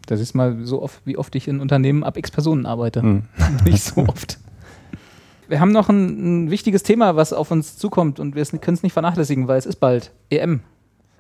[0.07, 3.03] Das ist mal so oft, wie oft ich in Unternehmen ab X Personen arbeite.
[3.03, 3.23] Hm.
[3.65, 4.39] Nicht so oft.
[5.49, 8.83] Wir haben noch ein, ein, wichtiges Thema, was auf uns zukommt und wir können es
[8.83, 10.61] nicht vernachlässigen, weil es ist bald EM.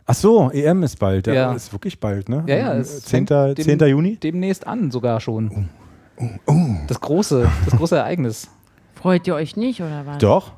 [0.07, 1.27] Ach so, EM ist bald.
[1.27, 1.53] Ja, ja.
[1.55, 2.45] ist wirklich bald, ne?
[2.47, 2.83] Ja, ja.
[2.83, 3.27] 10.
[3.57, 3.79] 10.
[3.89, 4.17] Juni?
[4.17, 5.69] Demnächst an sogar schon.
[6.19, 6.25] Oh.
[6.25, 6.53] Oh.
[6.53, 6.77] Oh.
[6.87, 8.49] Das große, das große Ereignis.
[8.95, 10.19] Freut ihr euch nicht, oder was?
[10.19, 10.53] Doch.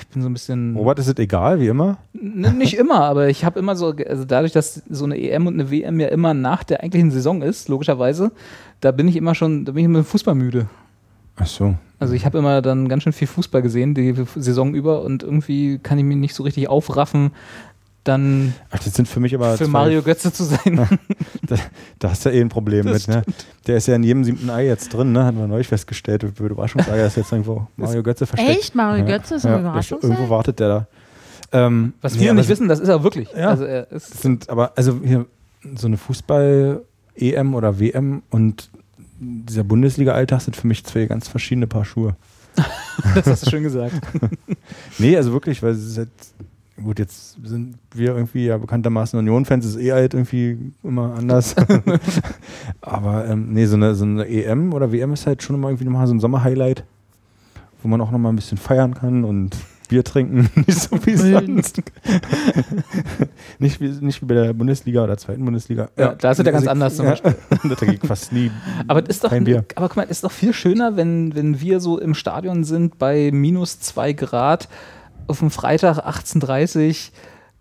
[0.00, 0.76] Ich bin so ein bisschen.
[0.76, 1.98] Robert, ist es egal, wie immer?
[2.14, 5.54] N nicht immer, aber ich habe immer so, also dadurch, dass so eine EM und
[5.54, 8.32] eine WM ja immer nach der eigentlichen Saison ist, logischerweise,
[8.80, 10.68] da bin ich immer schon, da bin ich immer fußballmüde.
[11.36, 11.74] Ach so.
[11.98, 15.78] Also ich habe immer dann ganz schön viel Fußball gesehen, die Saison über und irgendwie
[15.78, 17.32] kann ich mich nicht so richtig aufraffen,
[18.04, 20.88] dann Ach, das sind für mich aber für Mario Götze zu sein.
[21.42, 21.56] da,
[21.98, 23.16] da, hast du ja eh ein Problem das mit.
[23.16, 23.22] Ne?
[23.66, 25.24] Der ist ja in jedem siebten Ei jetzt drin, ne?
[25.24, 26.22] Hat man neulich festgestellt.
[26.22, 28.58] Überraschungsei ist jetzt irgendwo Mario Götze versteckt.
[28.58, 28.74] Echt?
[28.74, 30.08] Mario Götze ist ein ja, Überraschungsei?
[30.08, 30.86] Irgendwo wartet der da.
[31.52, 33.28] Ähm, Was viele ja, nicht wissen, das ist er wirklich.
[33.32, 35.26] Ja, also er ist sind aber, also hier
[35.76, 38.70] so eine Fußball-EM oder WM und
[39.20, 42.16] dieser Bundesliga-Alltag sind für mich zwei ganz verschiedene Paar Schuhe.
[43.14, 43.94] das hast du schön gesagt.
[44.98, 46.10] nee, also wirklich, weil es ist halt
[46.82, 51.54] gut, jetzt sind wir irgendwie ja bekanntermaßen Union-Fans, ist eh halt irgendwie immer anders.
[52.80, 55.84] Aber ähm, nee, so eine, so eine EM oder WM ist halt schon immer irgendwie
[55.84, 56.84] nochmal so ein Sommerhighlight,
[57.82, 59.56] wo man auch nochmal ein bisschen feiern kann und
[59.88, 61.82] Bier trinken, nicht so wie sonst.
[63.58, 65.90] nicht, wie, nicht wie bei der Bundesliga oder zweiten Bundesliga.
[65.96, 67.34] Ja, ja da ist es ja ganz anders zum Beispiel.
[67.62, 68.50] da geht fast nie.
[68.88, 69.64] Aber ist doch, kein Bier.
[69.74, 73.30] aber guck mal, ist doch viel schöner, wenn, wenn wir so im Stadion sind bei
[73.32, 74.68] minus zwei Grad
[75.26, 76.94] auf dem Freitag 18.30 Uhr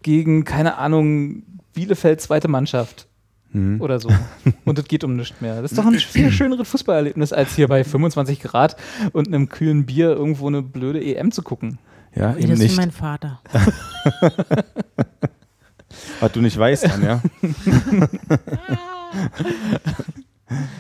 [0.01, 1.43] gegen, keine Ahnung,
[1.73, 3.07] Bielefeld zweite Mannschaft.
[3.53, 3.79] hm.
[3.81, 4.09] oder so.
[4.65, 5.61] Und es geht um nichts mehr.
[5.61, 8.75] Das ist doch ein viel schöneres Fußballerlebnis, als hier bei 25 Grad
[9.13, 11.77] und einem kühlen Bier irgendwo eine blöde EM zu gucken.
[12.15, 12.71] Ja, eben das nicht.
[12.71, 13.41] ist mein Vater.
[16.19, 17.21] Was du nicht weißt, dann, ja.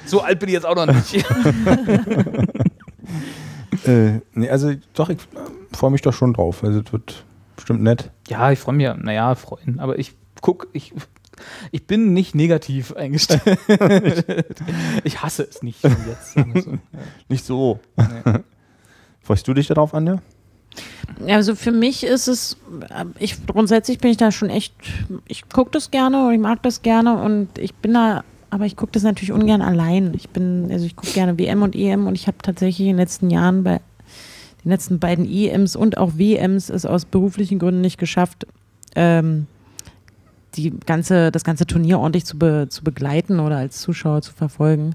[0.05, 1.23] so alt bin ich jetzt auch noch nicht.
[3.85, 5.17] Äh, nee, also doch, ich
[5.71, 6.63] freue mich doch schon drauf.
[6.63, 8.11] Also es wird bestimmt nett.
[8.27, 9.79] Ja, ich freue mich, naja, freuen.
[9.79, 10.93] Aber ich gucke, ich,
[11.71, 13.59] ich bin nicht negativ eingestellt.
[15.03, 16.33] ich hasse es nicht jetzt.
[16.33, 16.41] So.
[17.29, 17.79] Nicht so.
[17.97, 18.39] Nee.
[19.21, 20.21] Freust du dich darauf, Anja?
[21.27, 22.57] Also für mich ist es,
[23.19, 24.73] ich grundsätzlich bin ich da schon echt,
[25.27, 28.23] ich gucke das gerne und ich mag das gerne und ich bin da,
[28.53, 30.13] aber ich gucke das natürlich ungern allein.
[30.15, 32.97] Ich bin, also ich gucke gerne WM und EM und ich habe tatsächlich in den
[32.97, 33.81] letzten Jahren bei
[34.63, 38.45] den letzten beiden EMs und auch WMs es aus beruflichen Gründen nicht geschafft,
[38.95, 39.47] ähm,
[40.53, 44.93] die ganze, das ganze Turnier ordentlich zu, be, zu begleiten oder als Zuschauer zu verfolgen.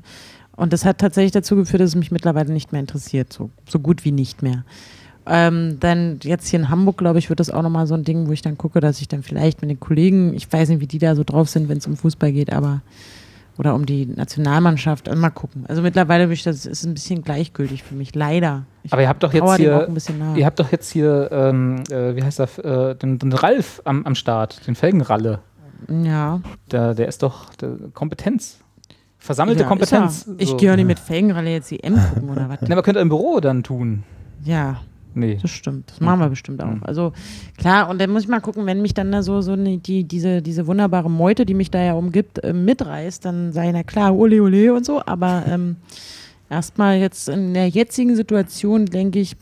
[0.55, 3.81] Und das hat tatsächlich dazu geführt, dass es mich mittlerweile nicht mehr interessiert, so, so
[3.81, 4.65] gut wie nicht mehr.
[5.27, 8.29] Ähm, dann jetzt hier in Hamburg, glaube ich, wird das auch nochmal so ein Ding,
[8.29, 10.87] wo ich dann gucke, dass ich dann vielleicht mit den Kollegen, ich weiß nicht, wie
[10.87, 12.83] die da so drauf sind, wenn es um Fußball geht, aber
[13.59, 15.65] oder um die Nationalmannschaft, also mal gucken.
[15.69, 18.65] Also mittlerweile bin ich das ist ein bisschen gleichgültig für mich, leider.
[18.85, 19.89] Ich aber ihr habt doch jetzt hier,
[20.37, 24.07] ihr habt doch jetzt hier, ähm, äh, wie heißt das, äh, den, den, Ralf am,
[24.07, 25.41] am Start, den Felgenralle.
[25.89, 26.41] Ja.
[26.71, 28.61] Der, der ist doch der Kompetenz.
[29.19, 30.31] Versammelte ja, Kompetenz.
[30.39, 30.57] Ich so.
[30.57, 32.59] gehe auch nicht mit Felgenralle jetzt die M gucken oder was.
[32.63, 34.05] Na, aber könnt ihr im Büro dann tun.
[34.45, 34.81] Ja.
[35.15, 35.39] Nee.
[35.41, 35.91] Das stimmt.
[35.91, 36.67] Das machen wir bestimmt auch.
[36.67, 36.83] Mhm.
[36.83, 37.13] Also
[37.57, 40.05] klar, und dann muss ich mal gucken, wenn mich dann da so, so ne, die,
[40.05, 44.15] diese, diese wunderbare Meute, die mich da ja umgibt, äh, mitreißt, dann sei na klar,
[44.15, 45.03] ole ole und so.
[45.05, 45.77] Aber ähm,
[46.51, 49.37] erstmal jetzt in der jetzigen Situation denke ich,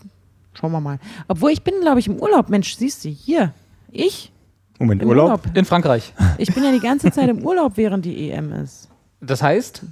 [0.54, 0.98] schauen wir mal.
[1.28, 2.48] Obwohl ich bin, glaube ich, im Urlaub.
[2.48, 3.52] Mensch, siehst du, hier,
[3.90, 4.32] ich.
[4.78, 5.24] Moment, Urlaub?
[5.24, 5.56] Urlaub?
[5.56, 6.12] In Frankreich.
[6.38, 8.88] Ich bin ja die ganze Zeit im Urlaub, während die EM ist.
[9.20, 9.82] Das heißt?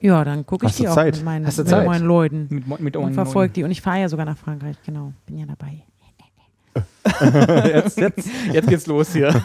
[0.00, 1.16] Ja, dann gucke ich die auch Zeit?
[1.16, 1.86] mit meinen, Hast du mit Zeit?
[1.86, 2.46] meinen Leuten.
[2.48, 3.64] Mit, mit und verfolge die.
[3.64, 5.12] Und ich fahre ja sogar nach Frankreich, genau.
[5.26, 5.84] Bin ja dabei.
[7.64, 9.42] jetzt, jetzt, jetzt geht's los hier.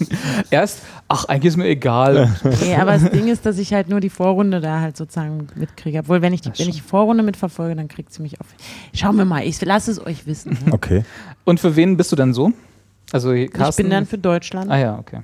[0.50, 2.32] Erst, ach, eigentlich ist mir egal.
[2.62, 5.98] Nee, aber das Ding ist, dass ich halt nur die Vorrunde da halt sozusagen mitkriege.
[6.00, 8.46] Obwohl, wenn ich die, wenn ich die Vorrunde mitverfolge, dann kriegt sie mich auf.
[8.94, 10.52] Schauen wir mal, ich lasse es euch wissen.
[10.64, 10.72] Ne?
[10.72, 11.04] Okay.
[11.44, 12.52] Und für wen bist du dann so?
[13.12, 13.68] Also Carsten?
[13.68, 14.70] Ich bin dann für Deutschland.
[14.70, 15.20] Ah ja, okay.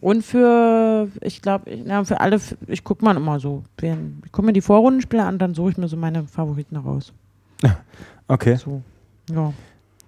[0.00, 3.64] Und für, ich glaube, ja, für alle, ich gucke mal immer so.
[3.82, 7.12] Ich gucke mir die Vorrundenspiele an, dann suche ich mir so meine Favoriten raus.
[8.28, 8.54] Okay.
[8.54, 8.80] So,
[9.28, 9.52] ja.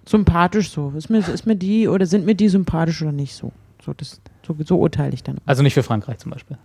[0.06, 0.92] Sympathisch so.
[0.96, 3.50] Ist mir, ist mir die oder sind mir die sympathisch oder nicht so?
[3.84, 5.38] So, das, so, so urteile ich dann.
[5.44, 6.56] Also nicht für Frankreich zum Beispiel.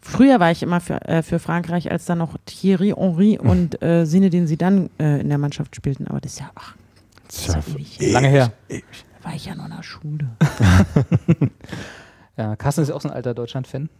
[0.00, 3.50] Früher war ich immer für, äh, für Frankreich, als dann noch Thierry Henry hm.
[3.50, 6.06] und äh, Zinedine Zidane äh, in der Mannschaft spielten.
[6.06, 6.74] Aber das ist ja, ach,
[7.26, 8.12] das ist ja ewig.
[8.12, 8.52] lange her.
[8.68, 8.76] Da
[9.22, 10.30] war ich ja noch in der Schule.
[12.40, 13.90] Ja, Carsten ist auch so ein alter Deutschland-Fan.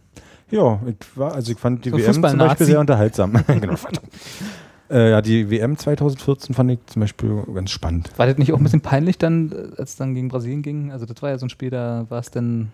[0.49, 3.33] Ja, ich war, also ich fand die so WM zum Beispiel sehr unterhaltsam.
[3.47, 3.75] genau.
[4.89, 8.09] äh, ja, die WM 2014 fand ich zum Beispiel ganz spannend.
[8.17, 10.91] War das nicht auch ein bisschen peinlich dann, als es dann gegen Brasilien ging?
[10.91, 12.71] Also das war ja so ein Spiel, da war es dann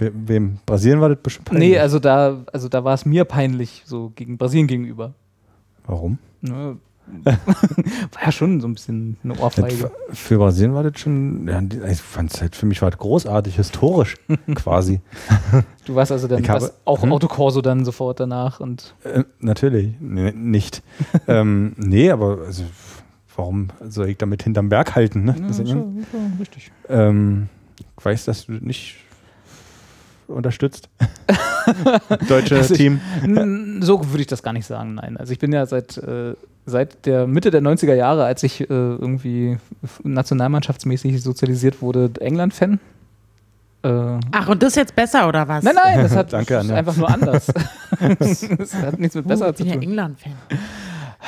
[0.00, 0.58] Wem?
[0.66, 1.70] Brasilien war das bestimmt peinlich?
[1.70, 5.14] Nee, also da, also da war es mir peinlich, so gegen Brasilien gegenüber.
[5.86, 6.18] Warum?
[6.40, 6.76] Ne,
[7.24, 9.90] war ja schon so ein bisschen eine Ohrfeige.
[10.10, 13.56] Für Brasilien war das schon, ja, ich fand es halt, für mich war das großartig,
[13.56, 14.16] historisch
[14.54, 15.00] quasi.
[15.84, 17.12] Du warst also dann habe, auch hm?
[17.12, 18.94] Autokorso dann sofort danach und.
[19.04, 20.82] Äh, natürlich, nee, nicht.
[21.28, 22.64] ähm, nee, aber also,
[23.36, 25.24] warum soll ich damit hinterm Berg halten?
[25.24, 25.36] Ne?
[25.38, 26.72] Ja, schon, schon, richtig.
[26.88, 27.48] Ähm,
[27.98, 28.96] ich weiß, dass du nicht
[30.28, 30.88] unterstützt?
[32.28, 33.00] Deutsche also Team?
[33.22, 35.16] Ich, so würde ich das gar nicht sagen, nein.
[35.16, 36.34] Also ich bin ja seit, äh,
[36.66, 39.56] seit der Mitte der 90er Jahre, als ich äh, irgendwie
[40.02, 42.80] nationalmannschaftsmäßig sozialisiert wurde, England-Fan.
[43.82, 43.88] Äh,
[44.32, 45.62] Ach, und das ist jetzt besser oder was?
[45.62, 47.46] Nein, nein, das hat Danke, einfach nur anders.
[48.58, 49.66] das hat nichts mit besser oh, zu tun.
[49.66, 50.32] Ich bin ja England-Fan.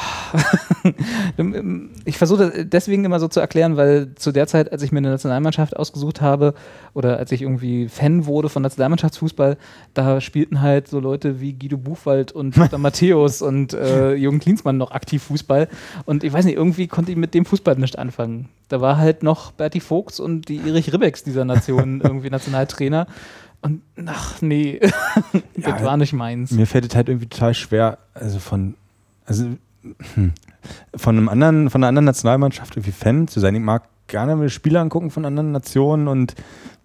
[2.05, 5.11] ich versuche deswegen immer so zu erklären, weil zu der Zeit, als ich mir eine
[5.11, 6.55] Nationalmannschaft ausgesucht habe
[6.95, 9.57] oder als ich irgendwie Fan wurde von Nationalmannschaftsfußball,
[9.95, 12.79] da spielten halt so Leute wie Guido Buchwald und Dr.
[12.79, 15.69] Matthäus und äh, Jürgen Klinsmann noch aktiv Fußball.
[16.05, 18.49] Und ich weiß nicht, irgendwie konnte ich mit dem Fußball nicht anfangen.
[18.69, 23.07] Da war halt noch Berti Vogts und die Erich Ribecks dieser Nation irgendwie Nationaltrainer.
[23.61, 26.53] Und ach nee, das ja, war nicht meins.
[26.53, 28.75] Mir fällt es halt irgendwie total schwer, also von,
[29.27, 29.49] also
[30.97, 33.55] von einem anderen, von einer anderen Nationalmannschaft irgendwie Fan zu sein.
[33.55, 36.35] Ich mag gerne Spiele angucken von anderen Nationen und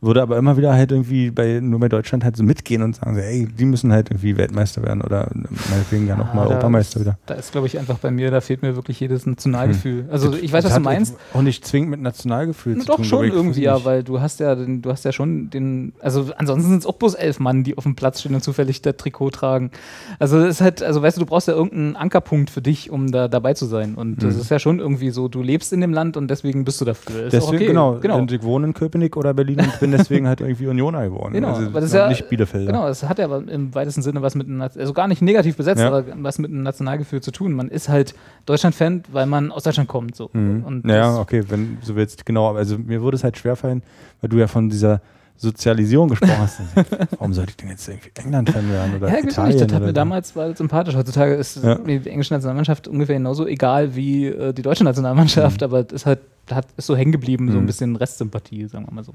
[0.04, 3.16] würde aber immer wieder halt irgendwie bei, nur bei Deutschland halt so mitgehen und sagen
[3.16, 5.30] so, ey, die müssen halt irgendwie Weltmeister werden oder
[5.70, 7.18] meinetwegen ja, nochmal Europameister ist, wieder.
[7.26, 10.04] Da ist, glaube ich, einfach bei mir, da fehlt mir wirklich jedes Nationalgefühl.
[10.04, 10.12] Hm.
[10.12, 11.16] Also ich weiß, was du meinst.
[11.34, 13.04] Auch nicht zwingend mit Nationalgefühl Na, zu doch tun.
[13.04, 16.32] Doch schon irgendwie, ja, weil du hast ja, den, du hast ja schon den, also
[16.38, 18.98] ansonsten sind es auch bloß elf Mann, die auf dem Platz stehen und zufällig das
[18.98, 19.72] Trikot tragen.
[20.20, 23.12] Also es ist halt, also weißt du, du brauchst ja irgendeinen Ankerpunkt für dich, um
[23.12, 23.96] da dabei zu sein.
[23.96, 24.28] Und hm.
[24.28, 26.86] das ist ja schon irgendwie so, du lebst in dem Land und deswegen bist du
[26.86, 27.28] dafür.
[27.28, 27.68] Ist deswegen, okay.
[27.68, 28.18] genau, genau.
[28.18, 31.34] Und ich wohne in Köpenick oder Berlin und bin deswegen halt irgendwie Unioner geworden.
[31.34, 32.68] Genau, also, das ist ja nicht Bielefeld.
[32.68, 35.82] Genau, das hat ja im weitesten Sinne was mit einem, also gar nicht negativ besetzt,
[35.82, 35.88] ja.
[35.88, 37.54] aber was mit einem Nationalgefühl zu tun.
[37.54, 38.16] Man ist halt
[38.46, 40.16] Deutschland-Fan, weil man aus Deutschland kommt.
[40.16, 40.30] So.
[40.34, 40.84] Mhm.
[40.86, 42.54] Ja, okay, wenn du willst, genau.
[42.54, 43.84] Also mir würde es halt schwerfallen,
[44.22, 45.02] weil du ja von dieser
[45.36, 46.62] Sozialisierung gesprochen hast.
[47.18, 48.96] Warum sollte ich denn jetzt irgendwie England-Fan werden?
[48.96, 49.70] Oder ja, Italien nicht.
[49.70, 50.96] Das hat mir damals war sympathisch.
[50.96, 51.76] Heutzutage ist ja.
[51.76, 55.66] die englische Nationalmannschaft ungefähr genauso egal wie äh, die deutsche Nationalmannschaft, mhm.
[55.66, 56.20] aber es ist halt
[56.52, 57.52] hat, ist so hängen geblieben, mhm.
[57.52, 57.68] so ein mhm.
[57.68, 59.14] bisschen Restsympathie, sagen wir mal so.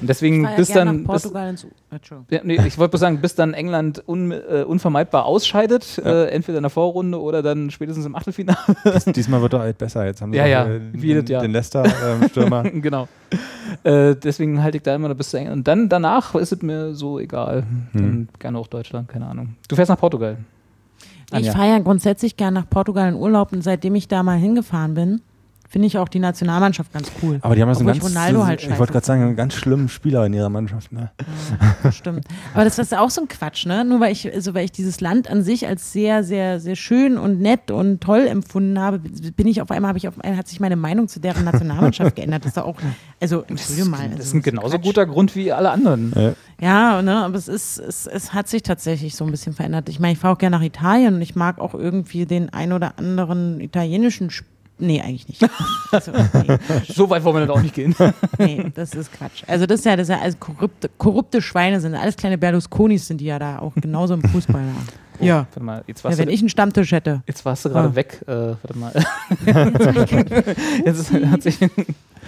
[0.00, 1.04] Und deswegen ja bis dann.
[1.04, 1.66] Portugal bis,
[2.30, 6.24] ja, nee, ich wollte bloß sagen, bis dann England un, äh, unvermeidbar ausscheidet, ja.
[6.24, 8.58] äh, entweder in der Vorrunde oder dann spätestens im Achtelfinale.
[8.84, 10.06] Dies, diesmal wird er halt besser.
[10.06, 12.64] Jetzt haben sie ja, ja, äh, den, den Leicester-Stürmer.
[12.66, 13.08] Ähm, genau.
[13.84, 15.58] Äh, deswegen halte ich da immer bis zu England.
[15.58, 17.64] Und dann danach ist es mir so egal.
[17.92, 18.28] Hm.
[18.38, 19.56] gerne auch Deutschland, keine Ahnung.
[19.68, 20.38] Du fährst nach Portugal.
[21.36, 24.94] Ich fahre ja grundsätzlich gerne nach Portugal in Urlaub und seitdem ich da mal hingefahren
[24.94, 25.20] bin,
[25.68, 27.38] finde ich auch die Nationalmannschaft ganz cool.
[27.42, 30.24] Aber die haben das ganz, Ronaldo halt ich wollte gerade sagen, einen ganz schlimmen Spieler
[30.24, 30.92] in ihrer Mannschaft.
[30.92, 31.10] Ne?
[31.84, 32.24] Ja, stimmt.
[32.54, 33.84] Aber das ist auch so ein Quatsch, ne?
[33.84, 37.18] Nur weil ich, also weil ich dieses Land an sich als sehr, sehr, sehr schön
[37.18, 40.48] und nett und toll empfunden habe, bin ich auf einmal, habe ich auf einmal, hat
[40.48, 42.46] sich meine Meinung zu deren Nationalmannschaft geändert.
[42.46, 42.76] Das ist auch,
[43.20, 44.08] also Entschuldigung mal.
[44.16, 44.84] Das ist ein genauso Quatsch.
[44.84, 46.14] guter Grund wie alle anderen.
[46.16, 49.90] Ja, ja ne, aber es ist, es, es hat sich tatsächlich so ein bisschen verändert.
[49.90, 52.72] Ich meine, ich fahre auch gerne nach Italien und ich mag auch irgendwie den ein
[52.72, 55.42] oder anderen italienischen Spieler Nee, eigentlich nicht.
[55.90, 56.58] Also, nee.
[56.86, 57.94] so weit wollen wir dann auch nicht gehen.
[58.38, 59.42] nee, das ist Quatsch.
[59.46, 61.94] Also das ist ja, das ist ja alles korrupte, korrupte Schweine sind.
[61.94, 64.64] Alles kleine Berlusconis sind die ja da auch genauso im Fußball.
[65.18, 65.46] Oh, ja.
[65.58, 67.22] Mal, jetzt ja, wenn ich einen Stammtisch hätte.
[67.26, 67.94] Jetzt warst du gerade oh.
[67.96, 68.22] weg.
[68.26, 68.92] Äh, warte mal.
[70.84, 71.58] jetzt hat sich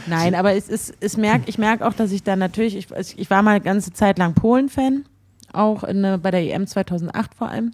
[0.07, 3.29] Nein, aber es ist, es merk, ich merke auch, dass ich da natürlich, ich, ich
[3.29, 5.05] war mal eine ganze Zeit lang Polen-Fan,
[5.53, 7.73] auch in, bei der EM 2008 vor allem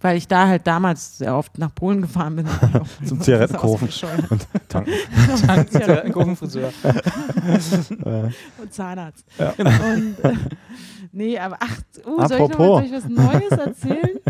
[0.00, 2.46] weil ich da halt damals sehr oft nach Polen gefahren bin.
[3.04, 3.88] Zum Zigarettenkaufen
[4.30, 4.92] und tanken.
[5.70, 6.72] Zigarettenkaufen, Friseur.
[8.60, 9.24] und Zahnarzt.
[9.38, 9.54] Ja.
[9.58, 10.34] Und, äh,
[11.12, 14.20] nee, aber ach, uh, soll, ich noch, soll ich was Neues erzählen?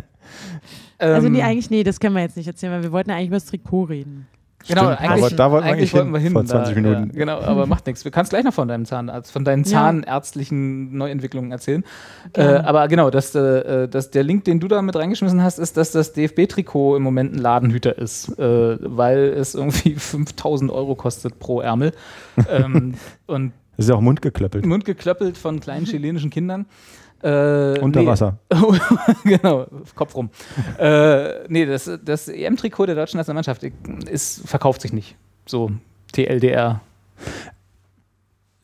[0.98, 1.44] also nee, ähm.
[1.44, 3.84] eigentlich, nee, das können wir jetzt nicht erzählen, weil wir wollten eigentlich über das Trikot
[3.84, 4.26] reden.
[4.66, 7.10] Genau, eigentlich, aber da wollten eigentlich wollten wir hin vor 20 da, Minuten.
[7.12, 8.04] Ja, genau, aber macht nichts.
[8.04, 11.84] Wir kannst gleich noch von deinem Zahnarzt, von deinen zahnärztlichen Neuentwicklungen erzählen.
[12.32, 15.76] Äh, aber genau, das, äh, das, der Link, den du da mit reingeschmissen hast, ist,
[15.76, 21.38] dass das DFB-Trikot im Moment ein Ladenhüter ist, äh, weil es irgendwie 5000 Euro kostet
[21.38, 21.92] pro Ärmel.
[22.50, 22.94] ähm,
[23.26, 24.66] und das ist ja auch mundgeklöppelt.
[24.66, 26.66] Mundgeklöppelt von kleinen chilenischen Kindern.
[27.22, 28.06] Äh, Unter nee.
[28.06, 28.38] Wasser.
[29.24, 30.30] genau, Kopf rum.
[30.78, 33.64] äh, nee, das, das EM-Trikot der deutschen Nationalmannschaft
[34.08, 35.16] ist, verkauft sich nicht.
[35.46, 35.70] So,
[36.12, 36.80] TLDR.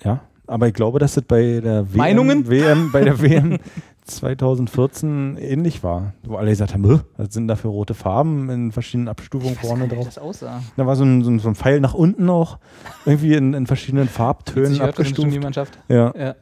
[0.05, 2.49] Ja, aber ich glaube, dass das bei der WM, Meinungen?
[2.49, 3.59] WM bei der WM
[4.05, 9.09] 2014 ähnlich war, wo alle gesagt haben, was sind da für rote Farben in verschiedenen
[9.09, 10.01] Abstufungen vorne drauf.
[10.01, 10.63] Wie das aussah.
[10.77, 12.59] Da war so ein, so ein, so ein Pfeil nach unten auch,
[13.07, 15.33] irgendwie in, in verschiedenen Farbtönen abgestuft.
[15.33, 15.79] Die Mannschaft.
[15.89, 16.15] Ja.
[16.17, 16.35] ja.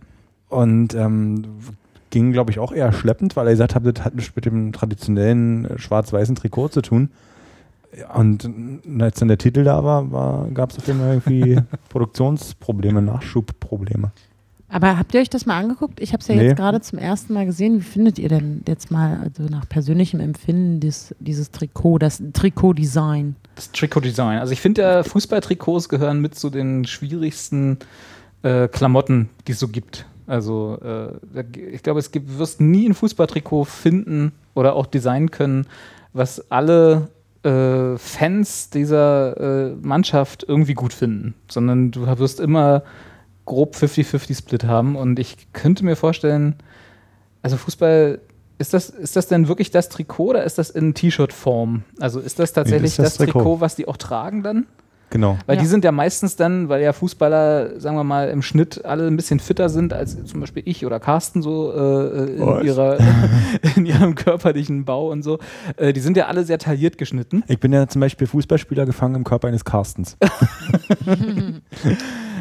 [0.48, 1.44] Und ähm,
[2.12, 4.72] ging, glaube ich, auch eher schleppend, weil er gesagt hat, das hat nichts mit dem
[4.72, 7.10] traditionellen äh, schwarz-weißen Trikot zu tun.
[8.14, 8.48] Und
[9.00, 11.60] als dann der Titel da war, war gab es auf jeden Fall irgendwie
[11.90, 14.12] Produktionsprobleme, Nachschubprobleme.
[14.68, 16.00] Aber habt ihr euch das mal angeguckt?
[16.00, 16.44] Ich habe es ja nee.
[16.44, 17.76] jetzt gerade zum ersten Mal gesehen.
[17.76, 23.36] Wie findet ihr denn jetzt mal, also nach persönlichem Empfinden, dies, dieses Trikot, das Trikotdesign?
[23.54, 24.38] Das Trikotdesign.
[24.38, 27.78] Also ich finde ja, Fußballtrikots gehören mit zu den schwierigsten
[28.42, 30.06] äh, Klamotten, die es so gibt.
[30.27, 31.43] Also äh,
[31.73, 35.66] ich glaube, es gibt, wirst nie ein Fußballtrikot finden oder auch designen können,
[36.12, 37.09] was alle
[37.43, 42.83] äh, Fans dieser äh, Mannschaft irgendwie gut finden, sondern du wirst immer
[43.45, 46.55] grob 50-50-Split haben und ich könnte mir vorstellen,
[47.43, 48.20] also Fußball,
[48.59, 51.83] ist das, ist das denn wirklich das Trikot oder ist das in T-Shirt-Form?
[51.99, 53.41] Also ist das tatsächlich nee, das, das Trikot.
[53.41, 54.66] Trikot, was die auch tragen dann?
[55.12, 55.38] Genau.
[55.44, 55.62] Weil ja.
[55.62, 59.16] die sind ja meistens dann, weil ja Fußballer, sagen wir mal, im Schnitt alle ein
[59.16, 62.96] bisschen fitter sind als zum Beispiel ich oder Carsten so äh, in, ihrer,
[63.76, 65.38] in ihrem körperlichen Bau und so.
[65.76, 67.44] Äh, die sind ja alle sehr tailliert geschnitten.
[67.46, 70.16] Ich bin ja zum Beispiel Fußballspieler gefangen im Körper eines Carstens.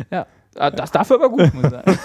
[0.09, 0.25] ja.
[0.55, 1.97] Ah, das dafür aber gut, muss ich sagen.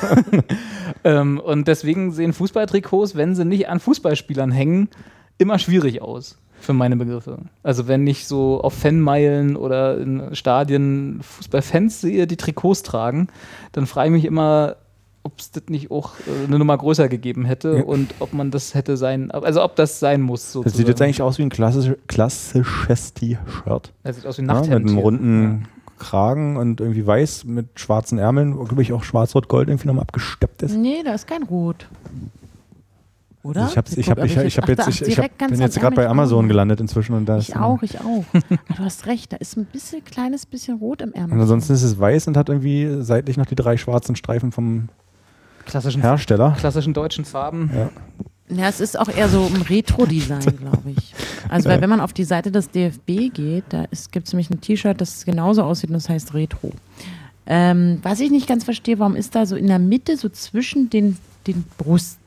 [1.04, 4.88] ähm, und deswegen sehen Fußballtrikots, wenn sie nicht an Fußballspielern hängen,
[5.38, 7.38] immer schwierig aus für meine Begriffe.
[7.62, 13.28] Also wenn ich so auf Fanmeilen oder in Stadien Fußballfans sehe, die Trikots tragen,
[13.72, 14.76] dann frage ich mich immer,
[15.22, 17.84] ob es das nicht auch äh, eine Nummer größer gegeben hätte ja.
[17.84, 20.52] und ob man das hätte sein, also ob das sein muss.
[20.52, 20.64] Sozusagen.
[20.64, 23.92] Das sieht jetzt eigentlich aus wie ein klassisch, klassisches T-Shirt.
[24.04, 24.70] Das sieht aus wie ein Nachthemd.
[24.70, 25.68] Ja, mit einem runden ja.
[25.98, 30.76] Kragen und irgendwie weiß mit schwarzen Ärmeln, glaube ich auch schwarz-rot-gold irgendwie nochmal abgesteppt ist.
[30.76, 31.88] Nee, da ist kein Rot.
[33.46, 33.68] Oder?
[33.68, 36.08] Ich, hab's, ich, hab, ich, ich, hab jetzt, ich, ich hab, bin jetzt gerade bei
[36.08, 37.14] Amazon gelandet inzwischen.
[37.14, 38.24] Und da ich auch, ich auch.
[38.32, 41.34] du hast recht, da ist ein bisschen, kleines bisschen rot im Ärmel.
[41.34, 44.88] Und ansonsten ist es weiß und hat irgendwie seitlich noch die drei schwarzen Streifen vom
[45.64, 46.56] klassischen Hersteller.
[46.58, 47.70] Klassischen deutschen Farben.
[47.72, 47.90] Ja.
[48.48, 51.14] Ja, es ist auch eher so ein Retro-Design, glaube ich.
[51.48, 54.60] Also, weil wenn man auf die Seite des DFB geht, da gibt es nämlich ein
[54.60, 56.72] T-Shirt, das genauso aussieht und das heißt Retro.
[57.46, 60.90] Ähm, was ich nicht ganz verstehe, warum ist da so in der Mitte, so zwischen
[60.90, 61.16] den,
[61.46, 62.18] den Brust,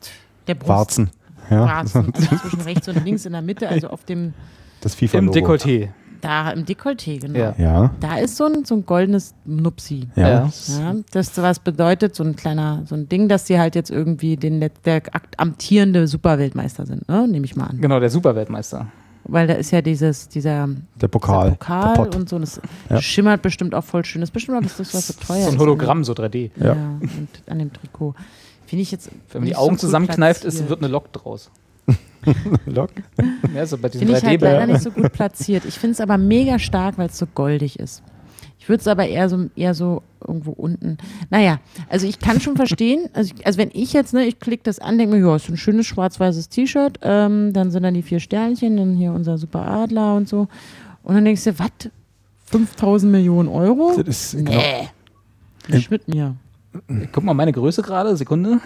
[0.50, 0.68] der Brust.
[0.68, 1.10] Warzen.
[1.50, 1.66] Ja.
[1.66, 4.34] Warzen, also zwischen rechts und links in der Mitte, also auf dem.
[4.80, 5.88] Das FIFA Im Dekolleté.
[6.20, 7.38] Da im Dekolleté, genau.
[7.38, 7.54] Ja.
[7.56, 7.94] ja.
[8.00, 10.08] Da ist so ein, so ein goldenes Nupsi.
[10.16, 10.28] Ja.
[10.28, 10.94] ja.
[11.12, 14.60] Das was bedeutet, so ein kleiner, so ein Ding, dass sie halt jetzt irgendwie den,
[14.84, 15.02] der
[15.38, 17.26] amtierende Superweltmeister sind, ne?
[17.26, 17.80] nehme ich mal an.
[17.80, 18.86] Genau, der Superweltmeister.
[19.24, 20.68] Weil da ist ja dieses, dieser
[21.00, 22.38] der Pokal, Pokal der und so.
[22.38, 23.00] Das ja.
[23.00, 24.20] schimmert bestimmt auch voll schön.
[24.20, 25.44] Das ist bestimmt auch das, was so teuer ist.
[25.46, 26.50] So ein Hologramm, so 3D.
[26.56, 26.66] Ja.
[26.66, 26.74] ja.
[27.00, 28.14] Und an dem Trikot.
[28.70, 29.10] Finde ich jetzt.
[29.32, 31.50] Wenn man die Augen so zusammenkneift, ist, wird eine Lok draus.
[32.66, 32.90] Lok?
[33.52, 35.64] Ja, so bei diesem Finde ich halt leider nicht so gut platziert.
[35.64, 38.04] Ich finde es aber mega stark, weil es so goldig ist.
[38.60, 40.98] Ich würde es aber eher so, eher so irgendwo unten.
[41.30, 41.58] Naja,
[41.88, 44.78] also ich kann schon verstehen, also, ich, also wenn ich jetzt, ne, ich klicke das
[44.78, 48.20] an, denke mir, ja, ist ein schönes schwarz-weißes T-Shirt, ähm, dann sind dann die vier
[48.20, 50.46] Sternchen, dann hier unser Super Adler und so.
[51.02, 51.70] Und dann denkst du, was?
[52.44, 53.94] 5000 Millionen Euro?
[53.96, 54.42] Das ist, nee.
[54.44, 55.76] Genau.
[55.76, 56.36] Nicht mit mir.
[57.12, 58.60] Guck mal meine Größe gerade, Sekunde.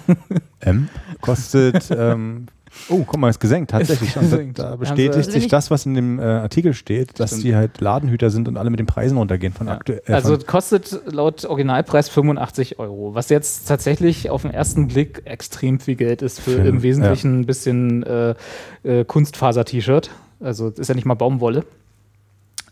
[0.60, 0.88] M
[1.20, 2.46] kostet ähm,
[2.88, 4.10] Oh, guck mal, ist gesenkt, tatsächlich.
[4.10, 4.58] Ist gesenkt.
[4.58, 8.30] Da, da, bestätigt sich das, was in dem äh, Artikel steht, dass die halt Ladenhüter
[8.30, 9.74] sind und alle mit den Preisen runtergehen von ja.
[9.74, 10.02] aktuell.
[10.06, 15.80] Äh, also kostet laut Originalpreis 85 Euro, was jetzt tatsächlich auf den ersten Blick extrem
[15.80, 17.40] viel Geld ist für, für im Wesentlichen ja.
[17.40, 18.34] ein bisschen äh,
[18.84, 20.10] äh, Kunstfaser-T-Shirt.
[20.40, 21.64] Also ist ja nicht mal Baumwolle.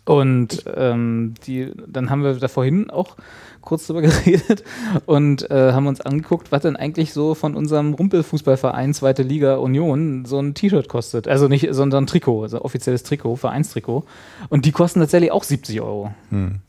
[0.04, 3.16] Und ähm, die, dann haben wir da vorhin auch
[3.64, 4.64] kurz drüber geredet
[5.06, 10.24] und äh, haben uns angeguckt, was denn eigentlich so von unserem Rumpelfußballverein Zweite Liga Union
[10.24, 11.28] so ein T-Shirt kostet.
[11.28, 14.04] Also nicht, sondern ein Trikot, also offizielles Trikot, Vereinstrikot.
[14.48, 16.12] Und die kosten tatsächlich auch 70 Euro.
[16.30, 16.60] Hm.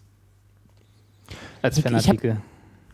[1.62, 2.38] Als Fanartikel.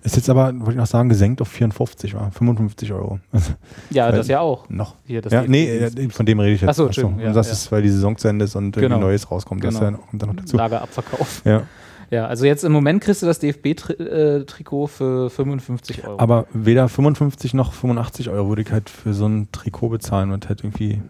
[0.03, 3.19] Ist jetzt aber, wollte ich noch sagen, gesenkt auf 54, war 55 Euro.
[3.91, 4.67] ja, das ja auch.
[4.67, 4.95] Noch.
[5.05, 6.69] Hier, ja, nee, von dem rede ich jetzt.
[6.69, 7.07] Achso, Achso.
[7.07, 7.53] Und ja, das ja.
[7.53, 8.95] ist, weil die Saison zu Ende ist und genau.
[8.95, 9.61] irgendwie Neues rauskommt.
[9.61, 9.79] Genau.
[9.79, 10.57] Das ja, kommt dann noch dazu.
[10.57, 11.41] Lagerabverkauf.
[11.45, 11.63] Ja.
[12.11, 16.19] Ja, also jetzt im Moment kriegst du das DFB-Trikot für 55 Euro.
[16.19, 20.49] Aber weder 55 noch 85 Euro würde ich halt für so ein Trikot bezahlen und
[20.49, 21.01] halt irgendwie.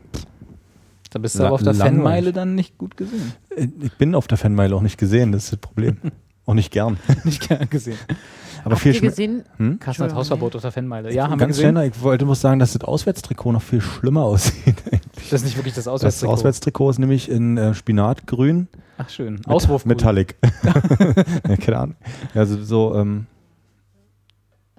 [1.10, 3.34] Da bist du aber auf der Fanmeile dann nicht gut gesehen.
[3.50, 5.98] Äh, ich bin auf der Fanmeile auch nicht gesehen, das ist das Problem.
[6.46, 6.98] auch nicht gern.
[7.24, 7.98] nicht gern gesehen.
[8.64, 9.44] Aber Habt viel ihr gesehen?
[9.58, 9.80] Hm?
[9.80, 11.14] Carsten hat Hausverbot auf der Fanmeile.
[11.14, 11.72] Ja, haben Ganz wir gesehen.
[11.72, 14.76] Schnell, ich wollte muss sagen, dass das Auswärtstrikot noch viel schlimmer aussieht.
[15.16, 16.32] Das ist nicht wirklich das Auswärtstrikot.
[16.32, 18.68] Das Auswärtstrikot ist nämlich in äh, Spinatgrün.
[18.98, 19.42] Ach schön.
[19.46, 20.36] Auswurf Metallic.
[21.48, 21.96] ja, keine Ahnung.
[22.36, 23.26] Also so ähm,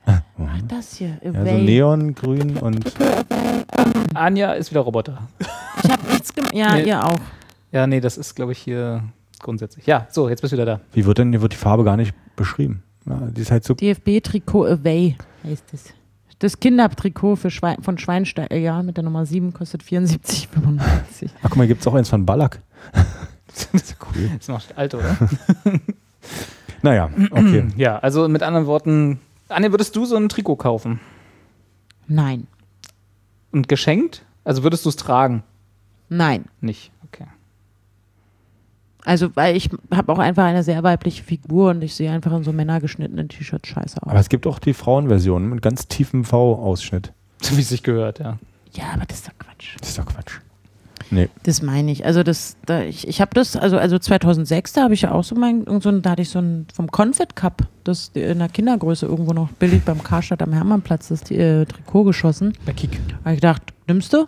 [0.04, 0.20] Ach,
[0.68, 1.18] das hier.
[1.22, 2.92] Ja, so Neongrün und.
[4.14, 5.18] Anja ist wieder Roboter.
[5.82, 6.54] Ich habe nichts gemacht.
[6.54, 6.84] Ja, nee.
[6.84, 7.18] ihr auch.
[7.70, 9.02] Ja, nee, das ist, glaube ich, hier
[9.40, 9.86] grundsätzlich.
[9.86, 10.80] Ja, so, jetzt bist du wieder da.
[10.92, 12.82] Wie wird denn hier wird die Farbe gar nicht beschrieben?
[13.06, 15.92] Ja, die ist halt so DFB-Trikot Away heißt es.
[16.38, 21.30] Das Kindertrikot für Schwein, von Schweinsteiger, äh, ja, mit der Nummer 7 kostet 74,95.
[21.38, 22.60] Ach, guck mal, gibt es auch eins von Ballack.
[23.46, 24.30] das ist cool.
[24.38, 25.16] Das macht alt, oder?
[26.82, 27.68] naja, okay.
[27.76, 30.98] Ja, also mit anderen Worten, Anja, würdest du so ein Trikot kaufen?
[32.08, 32.48] Nein.
[33.52, 34.24] Und geschenkt?
[34.42, 35.44] Also würdest du es tragen?
[36.08, 36.46] Nein.
[36.60, 36.90] Nicht.
[39.04, 42.44] Also, weil ich habe auch einfach eine sehr weibliche Figur und ich sehe einfach in
[42.44, 44.08] so männergeschnittenen T-Shirts scheiße aus.
[44.08, 47.12] Aber es gibt auch die Frauenversion mit ganz tiefem V-Ausschnitt.
[47.50, 48.38] Wie es sich gehört, ja.
[48.74, 49.76] Ja, aber das ist doch Quatsch.
[49.80, 50.38] Das ist doch Quatsch.
[51.10, 51.28] Nee.
[51.42, 52.06] Das meine ich.
[52.06, 55.24] Also das, da, ich, ich habe das, also, also 2006, da habe ich ja auch
[55.24, 58.48] so mein, so ein, da hatte ich so ein vom Confit Cup, das in der
[58.48, 62.54] Kindergröße irgendwo noch billig beim Karstadt am Hermannplatz das äh, Trikot geschossen.
[62.64, 62.98] Bei Kick.
[63.24, 64.26] Habe ich gedacht, nimmst du?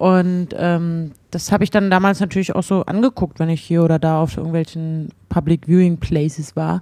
[0.00, 3.98] Und ähm, das habe ich dann damals natürlich auch so angeguckt, wenn ich hier oder
[3.98, 6.80] da auf irgendwelchen Public Viewing Places war.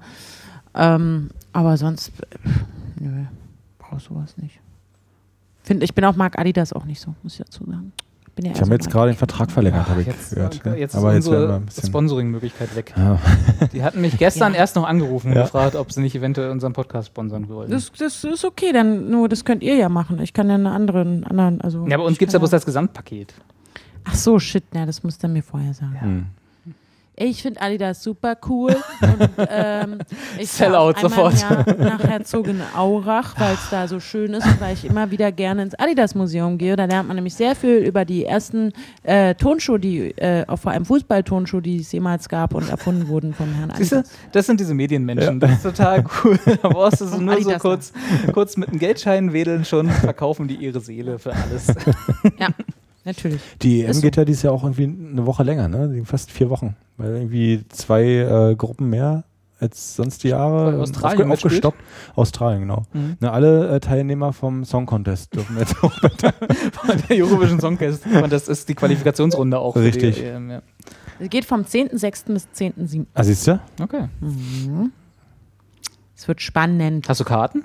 [0.73, 2.13] Ähm, aber sonst,
[3.01, 3.25] nö,
[3.81, 4.61] brauch sowas nicht.
[5.65, 7.93] Find, ich bin auch Marc Adidas auch nicht so, muss ich dazu sagen.
[8.39, 10.65] Bin ja ich habe jetzt gerade den Vertrag verlängert, habe ich jetzt, gehört.
[10.65, 12.95] Äh, jetzt Aber ist unsere Sponsoring-Möglichkeit weg.
[12.97, 13.19] Ja.
[13.73, 14.61] Die hatten mich gestern ja.
[14.61, 15.43] erst noch angerufen und ja.
[15.43, 17.69] gefragt, ob sie nicht eventuell unseren Podcast sponsern wollen.
[17.69, 20.21] Das, das, ist okay, dann nur das könnt ihr ja machen.
[20.23, 21.85] Ich kann ja eine andere, anderen, also.
[21.89, 23.35] Ja, aber uns gibt es ja bloß das Gesamtpaket.
[24.05, 26.31] Ach so, shit, ja, das muss er mir vorher sagen.
[27.21, 28.77] Ich finde Adidas super cool.
[29.01, 29.99] Und, ähm,
[30.39, 31.35] ich Sellout sofort.
[31.79, 35.75] nach Herzogenaurach, weil es da so schön ist und weil ich immer wieder gerne ins
[35.75, 36.77] Adidas-Museum gehe.
[36.77, 38.73] Da lernt man nämlich sehr viel über die ersten
[39.03, 43.35] äh, Tonschuhe, die, äh, auch vor allem Fußballtonschuhe, die es jemals gab und erfunden wurden
[43.35, 43.89] vom Herrn Adidas.
[43.89, 45.41] Siehste, das sind diese Medienmenschen.
[45.41, 45.49] Ja.
[45.49, 46.39] Das ist total cool.
[46.63, 47.93] da brauchst du so nur Adidas so kurz,
[48.33, 51.67] kurz mit einem Geldschein wedeln schon, verkaufen die ihre Seele für alles.
[52.39, 52.49] ja.
[53.09, 53.41] Natürlich.
[53.63, 56.03] Die EM geht ja dieses Jahr auch irgendwie eine Woche länger, ne?
[56.05, 56.77] Fast vier Wochen.
[56.99, 59.25] Weil irgendwie zwei äh, Gruppen mehr
[59.59, 61.79] als sonst die Jahre Weil Australien aufge aufgestockt.
[62.15, 62.85] Australien, genau.
[62.93, 63.17] Mhm.
[63.19, 65.93] Ne, alle äh, Teilnehmer vom Song Contest dürfen jetzt auch
[67.09, 69.75] Der Eurovision Song Contest ist die Qualifikationsrunde auch.
[69.75, 70.17] Richtig.
[70.17, 70.63] Die, EM, ja.
[71.19, 72.33] Es geht vom 10.06.
[72.35, 73.07] bis 10.07.
[73.15, 73.59] Ah, siehst du?
[73.81, 74.09] Okay.
[74.21, 74.93] Mhm.
[76.15, 77.09] Es wird spannend.
[77.09, 77.65] Hast du Karten?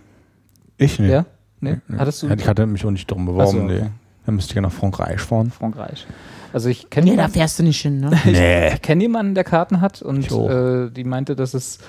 [0.77, 1.11] Ich nicht.
[1.11, 1.25] Ja?
[1.59, 1.81] Nee?
[1.97, 2.29] Hattest du?
[2.29, 3.51] Ich hatte mich auch nicht drum beworben.
[3.51, 3.81] So, okay.
[3.83, 3.89] nee.
[4.25, 5.51] Dann müsst ihr nach Frankreich fahren.
[5.51, 6.07] Frankreich.
[6.53, 8.11] Also ich kenne Nee, da fährst du nicht hin, ne?
[8.25, 8.73] nee.
[8.73, 11.79] Ich kenne jemanden, der Karten hat und äh, die meinte, dass es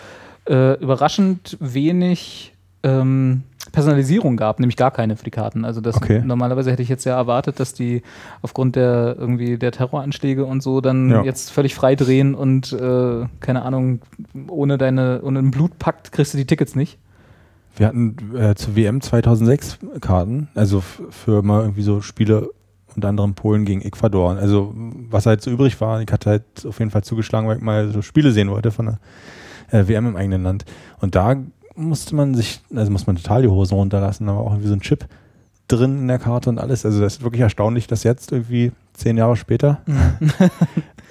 [0.48, 3.42] äh, überraschend wenig ähm,
[3.72, 5.64] Personalisierung gab, nämlich gar keine für die Karten.
[5.64, 6.22] Also das okay.
[6.24, 8.02] normalerweise hätte ich jetzt ja erwartet, dass die
[8.42, 11.22] aufgrund der irgendwie der Terroranschläge und so dann ja.
[11.24, 14.00] jetzt völlig frei drehen und äh, keine Ahnung,
[14.48, 16.98] ohne deine ohne einen Blutpakt kriegst du die Tickets nicht.
[17.76, 22.50] Wir hatten äh, zur WM 2006 Karten, also für mal irgendwie so Spiele
[22.94, 24.36] unter anderem Polen gegen Ecuador.
[24.36, 27.62] Also was halt so übrig war, ich hatte halt auf jeden Fall zugeschlagen, weil ich
[27.62, 30.64] mal so Spiele sehen wollte von der äh, WM im eigenen Land.
[31.00, 31.36] Und da
[31.74, 34.80] musste man sich, also muss man total die Hosen runterlassen, aber auch irgendwie so ein
[34.80, 35.06] Chip
[35.66, 36.84] drin in der Karte und alles.
[36.84, 40.30] Also das ist wirklich erstaunlich, dass jetzt irgendwie zehn Jahre später mhm.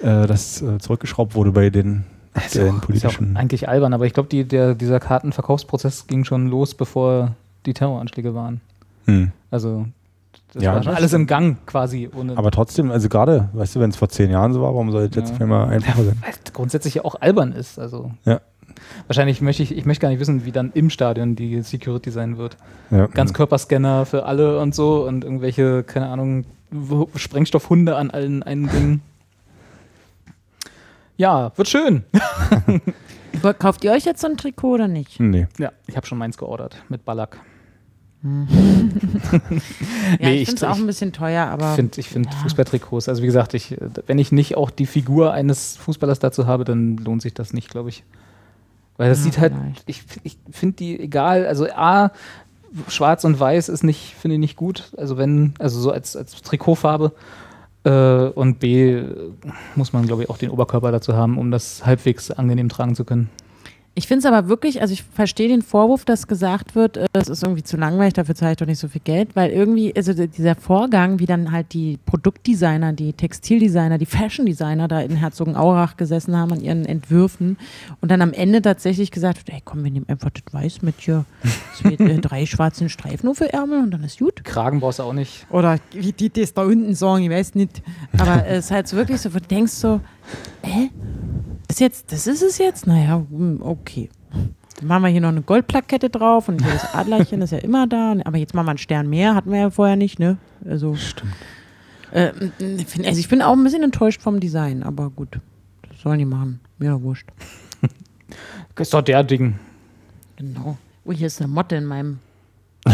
[0.00, 2.04] äh, das äh, zurückgeschraubt wurde bei den
[2.34, 3.28] also, den politischen.
[3.28, 7.34] Ist ja eigentlich albern, aber ich glaube, die, dieser Kartenverkaufsprozess ging schon los, bevor
[7.66, 8.60] die Terroranschläge waren.
[9.06, 9.32] Hm.
[9.50, 9.86] Also
[10.52, 12.08] das ja, war schon alles im Gang quasi.
[12.36, 15.02] aber trotzdem, also gerade, weißt du, wenn es vor zehn Jahren so war, warum soll
[15.04, 15.40] es jetzt ja.
[15.40, 16.16] einmal einfacher sein?
[16.20, 17.78] Weil es grundsätzlich ja auch albern ist.
[17.78, 18.40] Also ja.
[19.06, 22.38] Wahrscheinlich möchte ich, ich möchte gar nicht wissen, wie dann im Stadion die Security sein
[22.38, 22.56] wird.
[22.90, 23.06] Ja.
[23.06, 26.44] Ganzkörperscanner für alle und so und irgendwelche, keine Ahnung,
[27.14, 29.02] Sprengstoffhunde an allen Eingängen.
[31.16, 32.04] Ja, wird schön.
[33.58, 35.20] Kauft ihr euch jetzt so ein Trikot oder nicht?
[35.20, 35.46] Nee.
[35.58, 37.38] Ja, ich habe schon meins geordert mit Ballack.
[40.20, 41.70] Ja, nee, ich finde es auch ein bisschen teuer, aber.
[41.70, 42.38] Ich finde ich find ja.
[42.38, 43.76] Fußballtrikots, also wie gesagt, ich,
[44.06, 47.68] wenn ich nicht auch die Figur eines Fußballers dazu habe, dann lohnt sich das nicht,
[47.68, 48.04] glaube ich.
[48.96, 49.52] Weil das ja, sieht halt,
[49.86, 52.12] ich, ich finde die egal, also A,
[52.88, 54.92] schwarz und weiß ist nicht, finde ich nicht gut.
[54.96, 57.12] Also wenn, also so als, als Trikotfarbe.
[57.84, 59.02] Äh, und B
[59.74, 63.04] muss man, glaube ich, auch den Oberkörper dazu haben, um das halbwegs angenehm tragen zu
[63.04, 63.30] können.
[63.96, 67.28] Ich finde es aber wirklich, also ich verstehe den Vorwurf, dass gesagt wird, äh, es
[67.28, 70.12] ist irgendwie zu langweilig, dafür zahle ich doch nicht so viel Geld, weil irgendwie, also
[70.12, 76.36] dieser Vorgang, wie dann halt die Produktdesigner, die Textildesigner, die Fashiondesigner da in Herzogenaurach gesessen
[76.36, 77.56] haben an ihren Entwürfen
[78.00, 80.96] und dann am Ende tatsächlich gesagt wird, ey komm, wir nehmen einfach das Weiß mit
[80.98, 81.24] hier,
[81.84, 84.44] mit äh, drei schwarzen Streifen nur für Ärmel und dann ist gut.
[84.44, 85.46] Kragen brauchst du auch nicht.
[85.50, 87.80] Oder wie die das da unten sagen, ich weiß nicht.
[88.18, 90.00] Aber es ist halt so wirklich so, wo du denkst so,
[90.62, 90.90] hä?
[91.68, 92.86] Ist jetzt, das ist es jetzt?
[92.86, 94.10] Naja, hm, okay.
[94.78, 97.86] Dann machen wir hier noch eine Goldplakette drauf und hier das Adlerchen ist ja immer
[97.86, 98.14] da.
[98.24, 100.38] Aber jetzt machen wir einen Stern mehr, hatten wir ja vorher nicht, ne?
[100.64, 101.32] Also, Stimmt.
[102.14, 102.32] Äh,
[103.04, 105.40] also ich bin auch ein bisschen enttäuscht vom Design, aber gut.
[105.88, 106.60] Das sollen die machen.
[106.78, 107.28] Mir wurscht.
[108.78, 109.58] ist doch der Ding.
[110.36, 110.78] Genau.
[111.04, 112.18] Oh, hier ist eine Motte in meinem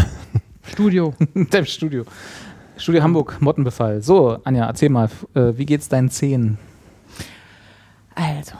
[0.63, 1.13] Studio.
[1.51, 2.05] Deinem Studio.
[2.77, 4.01] Studio Hamburg, Mottenbefall.
[4.01, 6.57] So, Anja, erzähl mal, äh, wie geht's deinen Zehen?
[8.15, 8.55] Also,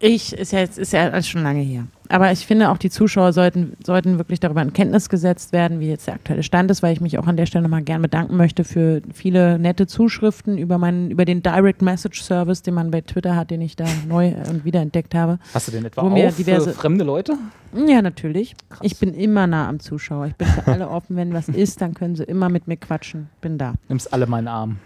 [0.00, 1.86] ich, ist ja jetzt, ist ja schon lange her.
[2.08, 5.88] Aber ich finde auch, die Zuschauer sollten, sollten wirklich darüber in Kenntnis gesetzt werden, wie
[5.88, 8.36] jetzt der aktuelle Stand ist, weil ich mich auch an der Stelle nochmal gern bedanken
[8.36, 13.00] möchte für viele nette Zuschriften über meinen, über den Direct Message Service, den man bei
[13.00, 15.38] Twitter hat, den ich da neu und wiederentdeckt habe.
[15.54, 17.38] Hast du den etwa auch diverse, für fremde Leute?
[17.74, 18.54] Ja, natürlich.
[18.68, 18.80] Krass.
[18.82, 20.26] Ich bin immer nah am Zuschauer.
[20.26, 21.16] Ich bin für alle offen.
[21.16, 23.28] Wenn was ist, dann können sie immer mit mir quatschen.
[23.40, 23.74] Bin da.
[23.88, 24.78] Nimmst alle meinen Arm.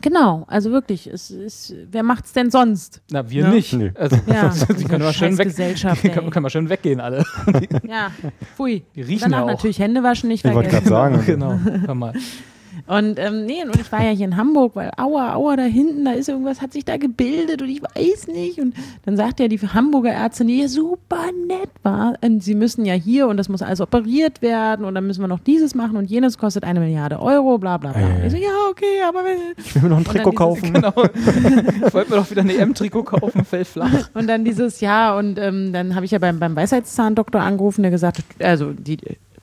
[0.00, 3.02] Genau, also wirklich, es ist, wer macht's denn sonst?
[3.10, 3.50] Na, wir ja?
[3.50, 3.72] nicht.
[3.72, 3.92] Nee.
[3.94, 7.24] Also, ja, die können wir schön weg, Gesellschaft, die können, können wir schön weggehen alle.
[7.86, 8.10] ja,
[8.56, 8.84] pfui.
[8.94, 9.48] Die riechen Danach ja auch.
[9.48, 10.76] natürlich Hände waschen nicht ich vergessen.
[10.84, 11.26] Ich wollte gerade sagen.
[11.26, 12.12] genau, hör mal.
[12.86, 16.04] Und ähm, nee, und ich war ja hier in Hamburg, weil aua, aua, da hinten,
[16.04, 18.58] da ist irgendwas, hat sich da gebildet und ich weiß nicht.
[18.58, 22.84] Und dann sagt ja die Hamburger Ärztin, die ja super nett war, und sie müssen
[22.84, 25.96] ja hier und das muss alles operiert werden und dann müssen wir noch dieses machen
[25.96, 28.00] und jenes kostet eine Milliarde Euro, bla bla bla.
[28.00, 28.26] Äh.
[28.26, 29.38] Ich so, ja, okay, aber wenn.
[29.56, 30.72] Ich will mir noch ein Trikot kaufen.
[30.72, 30.92] Genau.
[31.86, 34.10] ich wollte mir doch wieder ein EM-Trikot kaufen, fällt flach.
[34.14, 37.90] Und dann dieses Jahr und ähm, dann habe ich ja beim, beim Weisheitszahndoktor angerufen, der
[37.90, 38.98] gesagt hat, also die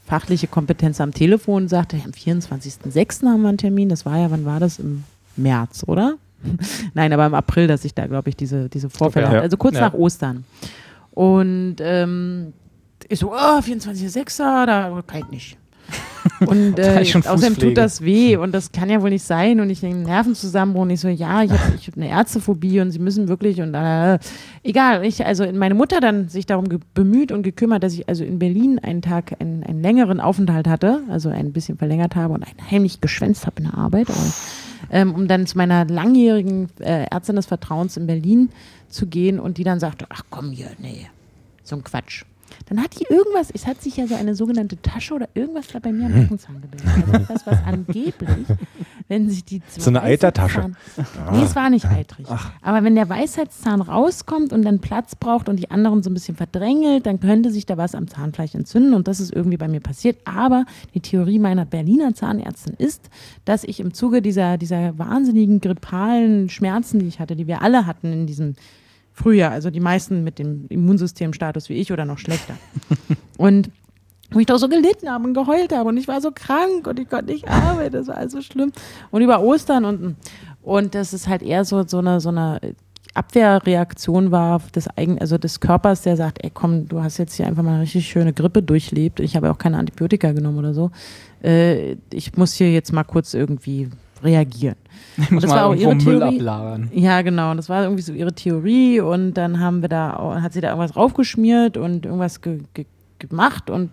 [0.10, 3.28] fachliche Kompetenz am Telefon sagte, am 24.06.
[3.28, 3.90] haben wir einen Termin.
[3.90, 4.80] Das war ja, wann war das?
[4.80, 5.04] Im
[5.38, 6.16] März, oder?
[6.96, 9.44] Nein, aber im April, dass ich da, glaube ich, diese, diese Vorfälle okay, hatte.
[9.44, 9.82] Also kurz ja.
[9.82, 10.46] nach Ostern.
[11.12, 12.54] Und ähm,
[13.08, 15.58] ich so, oh, 24.06., da kann ich nicht.
[16.46, 19.60] Und äh, außerdem tut das weh und das kann ja wohl nicht sein.
[19.60, 20.82] Und ich denke, Nervenzusammenbruch.
[20.82, 24.20] Und ich so, ja, ich habe hab eine Ärztephobie und sie müssen wirklich und äh,
[24.64, 25.06] egal.
[25.06, 28.80] Ich, also meine Mutter dann sich darum bemüht und gekümmert, dass ich also in Berlin
[28.80, 33.46] einen Tag einen, einen längeren Aufenthalt hatte, also ein bisschen verlängert habe und heimlich geschwänzt
[33.46, 34.10] habe in der Arbeit.
[34.10, 34.34] Aber,
[34.92, 38.50] ähm, um dann zu meiner langjährigen äh, Ärztin des Vertrauens in Berlin
[38.88, 41.08] zu gehen und die dann sagte, ach komm hier, nee,
[41.64, 42.24] so ein Quatsch.
[42.68, 45.80] Dann hat die irgendwas, es hat sich ja so eine sogenannte Tasche oder irgendwas da
[45.80, 46.88] bei mir am Backenzahn gebildet.
[46.96, 48.46] Also etwas, was angeblich,
[49.08, 50.72] wenn sich die So eine Eitertasche.
[51.32, 52.28] Nee, es war nicht eitrig.
[52.30, 52.52] Ach.
[52.62, 56.36] Aber wenn der Weisheitszahn rauskommt und dann Platz braucht und die anderen so ein bisschen
[56.36, 59.80] verdrängelt, dann könnte sich da was am Zahnfleisch entzünden und das ist irgendwie bei mir
[59.80, 60.18] passiert.
[60.26, 63.10] Aber die Theorie meiner Berliner Zahnärztin ist,
[63.46, 67.86] dass ich im Zuge dieser, dieser wahnsinnigen grippalen Schmerzen, die ich hatte, die wir alle
[67.86, 68.56] hatten in diesem
[69.22, 72.54] Früher, also die meisten mit dem Immunsystemstatus wie ich oder noch schlechter.
[73.38, 73.70] und
[74.32, 77.00] wo ich doch so gelitten habe und geheult habe und ich war so krank und
[77.00, 78.72] ich konnte nicht arbeiten, das war alles schlimm.
[79.12, 80.16] Und über Ostern und,
[80.62, 82.62] und das ist halt eher so, so eine, so eine
[83.14, 87.46] Abwehrreaktion war des eigen, also des Körpers, der sagt, ey komm, du hast jetzt hier
[87.46, 89.20] einfach mal eine richtig schöne Grippe durchlebt.
[89.20, 90.92] Ich habe auch keine Antibiotika genommen oder so.
[91.44, 93.90] Äh, ich muss hier jetzt mal kurz irgendwie
[94.24, 94.76] reagieren.
[95.18, 96.38] Ich muss das mal war auch ihre Müll Theorie.
[96.38, 96.90] ablagern.
[96.94, 97.54] Ja, genau.
[97.56, 100.96] Das war irgendwie so ihre Theorie und dann haben wir da, hat sie da irgendwas
[100.96, 102.86] raufgeschmiert und irgendwas ge ge
[103.20, 103.92] gemacht und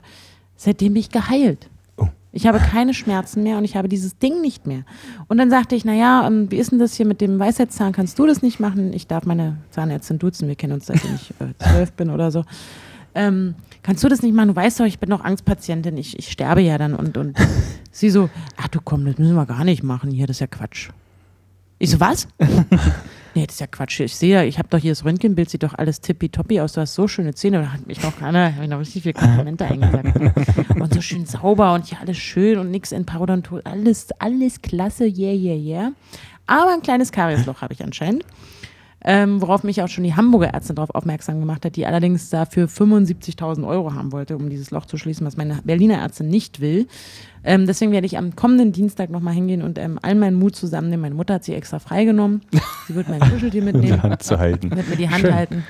[0.56, 1.68] seitdem bin ich geheilt.
[1.96, 2.06] Oh.
[2.32, 4.84] Ich habe keine Schmerzen mehr und ich habe dieses Ding nicht mehr.
[5.26, 7.92] Und dann sagte ich, naja, ähm, wie ist denn das hier mit dem Weisheitszahn?
[7.92, 8.92] Kannst du das nicht machen?
[8.92, 10.46] Ich darf meine Zahnärztin duzen.
[10.46, 12.44] Wir kennen uns seitdem ich äh, zwölf bin oder so.
[13.16, 13.54] Ähm,
[13.86, 14.48] kannst du das nicht machen?
[14.48, 16.94] Du weißt doch, ich bin noch Angstpatientin, ich, ich sterbe ja dann.
[16.94, 17.38] Und, und
[17.92, 20.48] sie so, ach du komm, das müssen wir gar nicht machen hier, das ist ja
[20.48, 20.90] Quatsch.
[21.78, 22.26] Ich so, was?
[23.34, 24.00] nee, das ist ja Quatsch.
[24.00, 26.72] Ich sehe ja, ich habe doch hier das Röntgenbild, sieht doch alles tippitoppi aus.
[26.72, 27.60] Du hast so schöne Zähne.
[27.60, 30.18] Da hat mich noch keiner, habe ich noch richtig viele Komplimente eingesagt.
[30.74, 33.60] und so schön sauber und hier alles schön und nichts in Parodontul.
[33.64, 35.92] Alles, alles klasse, yeah, yeah, yeah.
[36.46, 38.24] Aber ein kleines Kariesloch habe ich anscheinend
[39.08, 42.66] ähm, worauf mich auch schon die Hamburger Ärztin darauf aufmerksam gemacht hat, die allerdings dafür
[42.66, 46.88] 75.000 Euro haben wollte, um dieses Loch zu schließen, was meine Berliner Ärztin nicht will.
[47.44, 51.02] Ähm, deswegen werde ich am kommenden Dienstag nochmal hingehen und ähm, all meinen Mut zusammennehmen.
[51.02, 52.42] Meine Mutter hat sie extra freigenommen.
[52.88, 53.86] Sie wird mein Kuscheltier mitnehmen.
[53.86, 54.74] Die Hand zu halten.
[54.74, 55.34] Wird mir die Hand Schön.
[55.34, 55.64] halten.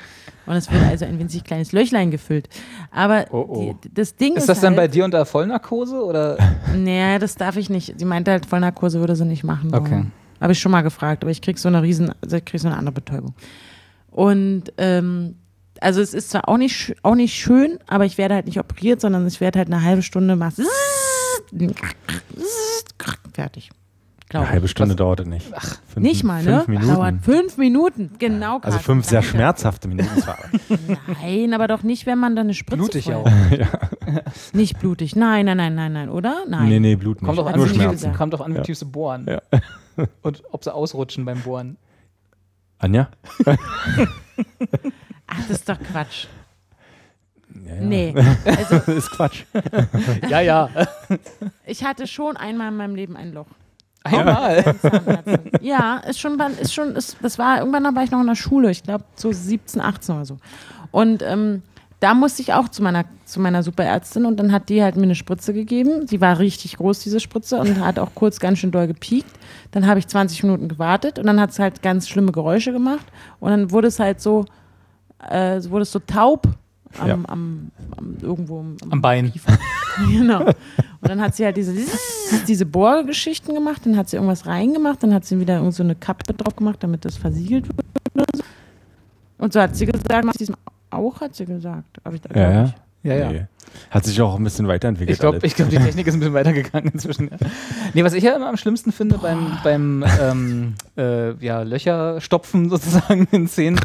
[0.46, 2.48] Und es wird also ein winzig kleines Löchlein gefüllt.
[2.90, 3.74] Aber oh, oh.
[3.82, 4.44] Die, das Ding ist.
[4.44, 6.02] Ist das halt, dann bei dir unter Vollnarkose?
[6.02, 6.38] Oder?
[6.76, 7.98] Nee, das darf ich nicht.
[7.98, 9.74] Sie meinte halt, Vollnarkose würde sie nicht machen.
[9.74, 10.04] Okay.
[10.40, 12.68] Habe ich schon mal gefragt, aber ich kriege so eine riesen, also ich krieg so
[12.68, 13.34] eine andere Betäubung.
[14.10, 15.36] Und ähm,
[15.80, 19.00] also es ist zwar auch nicht, auch nicht schön, aber ich werde halt nicht operiert,
[19.00, 20.64] sondern ich werde halt eine halbe Stunde machen.
[23.34, 23.70] Fertig.
[24.32, 24.96] Eine halbe Stunde Was?
[24.96, 25.46] dauert es nicht.
[25.54, 26.64] Ach, fünf, nicht mal, ne?
[26.66, 26.88] Minuten.
[26.88, 28.58] Dauert fünf Minuten, genau.
[28.60, 30.38] Also fünf sehr schmerzhafte Minuten zwar.
[31.22, 33.30] nein, aber doch nicht, wenn man dann eine Spritze Blutig auch.
[33.56, 33.68] ja.
[34.52, 35.14] Nicht blutig.
[35.14, 36.44] Nein, nein, nein, nein, nein, oder?
[36.48, 36.68] Nein.
[36.68, 37.26] Nee, nee, Blut nicht.
[37.26, 38.12] Kommt doch an, Nur Schmerzen.
[38.14, 39.26] Kommt doch an, wie tief sie bohren.
[39.28, 39.60] Ja.
[40.22, 41.76] Und ob sie ausrutschen beim Bohren.
[42.78, 43.08] Anja?
[45.26, 46.26] Ach, das ist doch Quatsch.
[47.64, 47.80] Ja, ja.
[47.80, 48.14] Nee.
[48.44, 49.44] Also, das ist Quatsch.
[50.28, 50.68] ja, ja.
[51.64, 53.46] Ich hatte schon einmal in meinem Leben ein Loch.
[54.04, 54.76] Einmal?
[55.60, 58.70] Ja, ist schon, ist schon, ist, das war, irgendwann war ich noch in der Schule,
[58.70, 60.36] ich glaube so 17, 18 oder so.
[60.92, 61.62] Und ähm,
[62.00, 65.04] da musste ich auch zu meiner, zu meiner Superärztin und dann hat die halt mir
[65.04, 66.06] eine Spritze gegeben.
[66.06, 69.30] Sie war richtig groß, diese Spritze, und hat auch kurz ganz schön doll gepiekt.
[69.70, 73.06] Dann habe ich 20 Minuten gewartet und dann hat es halt ganz schlimme Geräusche gemacht.
[73.40, 74.44] Und dann wurde es halt so,
[75.26, 76.46] äh, wurde es so taub
[76.98, 77.14] am, ja.
[77.14, 77.26] am,
[77.96, 79.32] am, irgendwo am, am Bein.
[80.10, 80.44] genau.
[80.44, 80.54] Und
[81.00, 81.74] dann hat sie halt diese,
[82.46, 85.94] diese Bohrgeschichten gemacht, dann hat sie irgendwas reingemacht, dann hat sie wieder irgend so eine
[85.94, 88.26] Kappe drauf gemacht, damit das versiegelt wird.
[89.38, 90.56] Und so hat sie gesagt, mach diesem
[90.90, 91.98] auch, hat sie gesagt.
[92.04, 92.74] Aber ich, ja, ja.
[93.06, 93.30] Ja, ja.
[93.30, 93.46] Nee.
[93.90, 95.14] Hat sich auch ein bisschen weiterentwickelt.
[95.14, 97.28] Ich glaube, glaub, die Technik ist ein bisschen weitergegangen inzwischen.
[97.30, 97.36] Ja.
[97.94, 103.28] Nee, was ich ja immer am schlimmsten finde beim, beim ähm, äh, ja, Löcherstopfen sozusagen
[103.30, 103.78] in Szenen,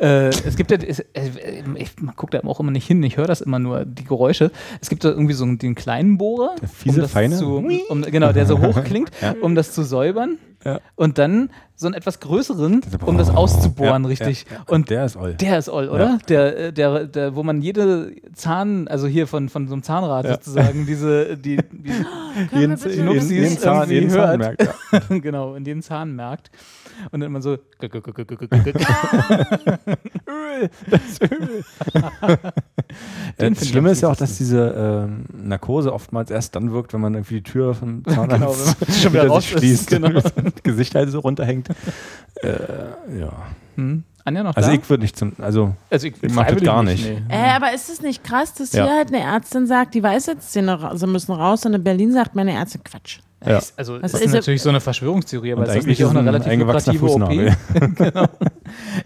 [0.00, 3.16] äh, es gibt ja, es, äh, ich, man guckt da auch immer nicht hin, ich
[3.16, 4.50] höre das immer nur, die Geräusche.
[4.80, 6.54] Es gibt da irgendwie so den kleinen Bohrer.
[6.60, 7.36] Der fiese, um feine?
[7.36, 9.34] Zu, um, genau, der so hoch klingt, ja.
[9.40, 10.38] um das zu säubern.
[10.64, 10.80] Ja.
[10.96, 14.46] Und dann so einen etwas größeren, um das auszubohren, ja, richtig.
[14.50, 15.34] Ja, und der ist all.
[15.34, 16.18] Der ist all, oder?
[16.28, 20.26] Der, äh, der, der, wo man jede Zahn, also hier von, von so einem Zahnrad
[20.26, 21.92] sozusagen, diese, die, die
[22.52, 24.68] jeden, jeden, jeden, Zahn, jeden Zahn merkt.
[25.08, 26.50] genau, in den Zahn merkt.
[27.12, 27.58] Und dann immer so
[30.26, 31.64] Öl, das Öl.
[33.54, 37.14] das Schlimme ist ja auch, dass diese ähm, Narkose oftmals erst dann wirkt, wenn man
[37.14, 40.08] irgendwie die Tür vom Zahnarzt genau, schon wieder raus schließt, genau.
[40.08, 40.32] und das
[40.62, 41.67] Gesicht halt so runterhängt.
[42.42, 43.32] äh, ja.
[43.76, 44.04] Hm.
[44.24, 44.74] Anja noch Also da?
[44.76, 47.02] ich würde nicht zum, also, also ich, ich mach das gar nicht.
[47.08, 47.22] Nee.
[47.34, 48.84] Äh, aber ist es nicht krass, dass Ja.
[48.84, 52.34] hier halt eine Ärztin sagt, die Weisheitszähne ra- also müssen raus und in Berlin sagt
[52.34, 53.20] meine Ärztin Quatsch.
[53.46, 53.56] Ja.
[53.58, 56.04] Ist- Also das ist ist er- natürlich so eine Verschwörungstheorie, aber ist das eigentlich nicht
[56.04, 57.94] auch ist eine ein relativ eingewachsener lukrative OP?
[57.96, 58.26] Genau.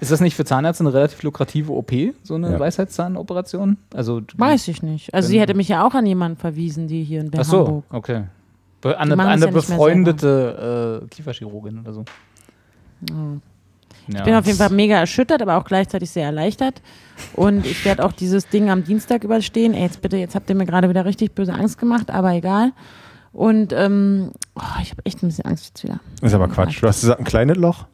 [0.00, 1.92] Ist das nicht für Zahnärzte eine relativ lukrative OP,
[2.24, 2.58] so eine Ja.
[2.58, 3.76] Weisheitszahnoperation?
[3.94, 5.14] Also Weiß ich nicht.
[5.14, 7.84] Also sie hätte mich ja auch an jemanden verwiesen, die hier in Ach so, Hamburg.
[7.90, 8.24] okay.
[8.80, 12.04] Be an eine, eine ja nicht befreundete äh, Kieferchirurgin oder so.
[14.08, 16.82] Ich bin auf jeden Fall mega erschüttert, aber auch gleichzeitig sehr erleichtert.
[17.34, 19.74] Und ich werde auch dieses Ding am Dienstag überstehen.
[19.74, 22.72] Ey, jetzt bitte, jetzt habt ihr mir gerade wieder richtig böse Angst gemacht, aber egal.
[23.32, 26.00] Und ähm, oh, ich habe echt ein bisschen Angst jetzt wieder.
[26.20, 26.82] Ist aber Quatsch.
[26.82, 27.86] Du hast gesagt, ein kleines Loch?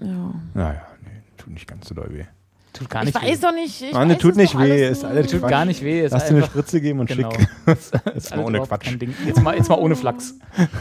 [0.00, 0.34] Ja.
[0.54, 2.24] Naja, nee, tut nicht ganz so doll weh.
[2.72, 3.46] Tut gar Ich nicht weiß weh.
[3.46, 3.82] doch nicht.
[3.82, 6.04] Ich Mann, weiß tut nicht doch weh, ist alles Tut gar nicht weh.
[6.04, 7.30] Ist Lass dir eine Spritze geben und genau.
[7.30, 7.48] schick.
[7.66, 8.96] Ist, Jetzt ist mal ohne Quatsch.
[9.26, 10.34] Jetzt mal, jetzt mal ohne Flachs.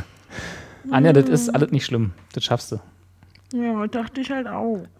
[0.90, 2.14] Anja, das ist alles nicht schlimm.
[2.34, 2.80] Das schaffst du.
[3.53, 4.84] Ja, dachte ich halt auch.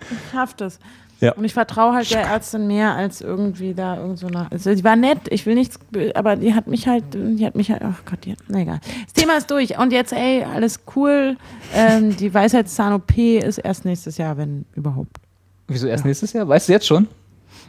[0.00, 0.78] ich schaff das.
[1.20, 1.32] Ja.
[1.32, 4.50] Und ich vertraue halt der Ärztin mehr als irgendwie da irgend so nach.
[4.50, 5.78] Also die war nett, ich will nichts,
[6.14, 8.80] aber die hat mich halt, die hat mich halt, ach Gott, die, na egal.
[9.04, 9.78] Das Thema ist durch.
[9.78, 11.36] Und jetzt, ey, alles cool.
[11.74, 15.18] Ähm, die Weisheitszahn-OP ist erst nächstes Jahr, wenn überhaupt.
[15.68, 16.48] Wieso erst nächstes Jahr?
[16.48, 17.06] Weißt du jetzt schon?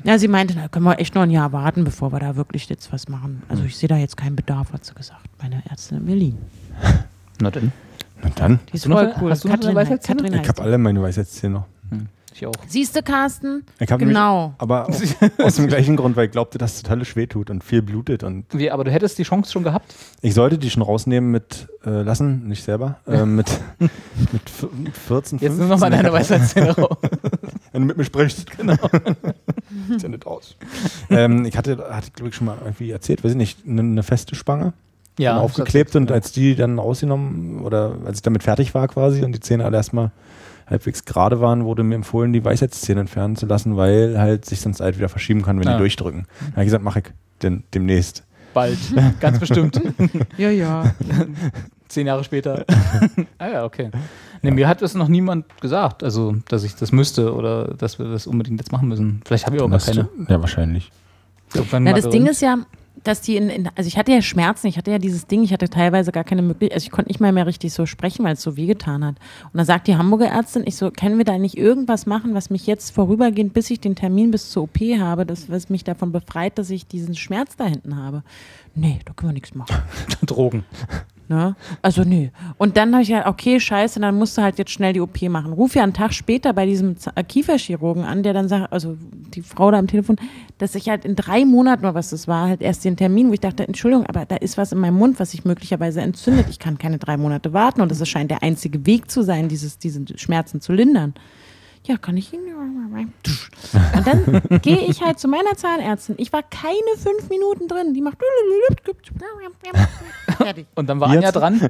[0.04, 2.68] Ja, sie meinte, da können wir echt noch ein Jahr warten, bevor wir da wirklich
[2.70, 3.42] jetzt was machen.
[3.50, 5.22] Also ich sehe da jetzt keinen Bedarf, hat sie gesagt.
[5.42, 6.38] Meine Ärztin in Berlin.
[7.40, 7.72] Na dann.
[8.24, 8.60] Na dann.
[8.70, 9.32] Die ist du noch voll cool.
[9.32, 10.22] hast du noch eine Katrin, Weisheitszähne?
[10.24, 11.66] Katrin Ich habe alle meine Weisheitszähne noch.
[12.34, 12.54] Ich auch.
[12.66, 13.66] Siehst du, Carsten?
[13.78, 13.98] Genau.
[13.98, 14.88] Nämlich, aber
[15.44, 18.24] aus dem gleichen Grund, weil ich glaubte, dass es total weh tut und viel blutet.
[18.24, 19.94] Und Wie, aber du hättest die Chance schon gehabt.
[20.22, 23.48] ich sollte die schon rausnehmen mit äh, lassen, nicht selber, äh, mit,
[23.80, 23.92] mit
[24.46, 24.70] f-
[25.08, 25.40] 14, 15.
[25.40, 26.98] Jetzt nimm noch mal deine Weisheitszähne raus.
[27.72, 28.46] Wenn du mit mir sprichst.
[28.58, 28.76] Genau.
[29.90, 30.58] Sieht ja nicht aus.
[31.10, 34.04] ähm, ich hatte, hatte glaube ich, schon mal irgendwie erzählt, weiß ich nicht, eine, eine
[34.04, 34.74] feste Spange
[35.18, 35.38] Ja.
[35.40, 39.40] aufgeklebt und als die dann rausgenommen oder als ich damit fertig war quasi und die
[39.40, 40.12] Zähne alle erstmal
[40.68, 44.80] halbwegs gerade waren, wurde mir empfohlen, die Weisheitszähne entfernen zu lassen, weil halt sich sonst
[44.82, 45.74] halt wieder verschieben kann, wenn Ja.
[45.74, 46.28] die durchdrücken.
[46.40, 47.06] Da habe ich gesagt, mach ich
[47.42, 48.24] denn, demnächst.
[48.54, 48.78] Bald.
[49.22, 49.82] Ganz bestimmt.
[50.38, 50.94] Ja, ja.
[51.92, 52.66] Zehn Jahre später.
[53.38, 53.92] ah ja, okay.
[54.42, 58.08] Nee, mir hat das noch niemand gesagt, also dass ich das müsste oder dass wir
[58.08, 59.22] das unbedingt jetzt machen müssen.
[59.26, 60.10] Vielleicht habe ich auch gar keine.
[60.28, 60.92] Ja, wahrscheinlich.
[61.74, 62.60] Na, das Ding ist ja,
[63.04, 65.52] dass die in, in, also ich hatte ja Schmerzen, ich hatte ja dieses Ding, ich
[65.52, 68.34] hatte teilweise gar keine Möglichkeit, also ich konnte nicht mal mehr richtig so sprechen, weil
[68.34, 69.16] es so wehgetan hat.
[69.46, 72.50] Und dann sagt die Hamburger Ärztin, ich so, können wir da nicht irgendwas machen, was
[72.50, 76.12] mich jetzt vorübergehend, bis ich den Termin bis zur OP habe, das, was mich davon
[76.12, 78.24] befreit, dass ich diesen Schmerz da hinten habe?
[78.76, 79.76] Nee, da können wir nichts machen.
[80.26, 80.64] Drogen.
[81.32, 81.56] Ne?
[81.82, 82.28] Also nö.
[82.58, 85.22] Und dann habe ich gesagt, okay, scheiße, dann musst du halt jetzt schnell die OP
[85.30, 85.54] machen.
[85.54, 88.98] Ruf ja einen Tag später bei diesem äh, Kieferchirurgen an, der dann sagt, also
[89.34, 90.18] die Frau da am Telefon,
[90.58, 93.34] dass ich halt in drei Monaten oder was das war, halt erst den Termin, wo
[93.34, 96.48] ich dachte, Entschuldigung, aber da ist was in meinem Mund, was sich möglicherweise entzündet.
[96.50, 99.80] Ich kann keine drei Monate warten und das scheint der einzige Weg zu sein, dieses,
[99.80, 101.14] diese Schmerzen zu lindern.
[101.88, 102.52] Ja, kann ich Ihnen.
[103.96, 106.16] Und dann gehe ich halt zu meiner Zahnärztin.
[106.20, 107.94] Ich war keine fünf Minuten drin.
[107.94, 108.18] Die macht.
[110.38, 110.68] Fertig.
[110.76, 111.36] Und dann war Jetzt?
[111.36, 111.70] Anja dran.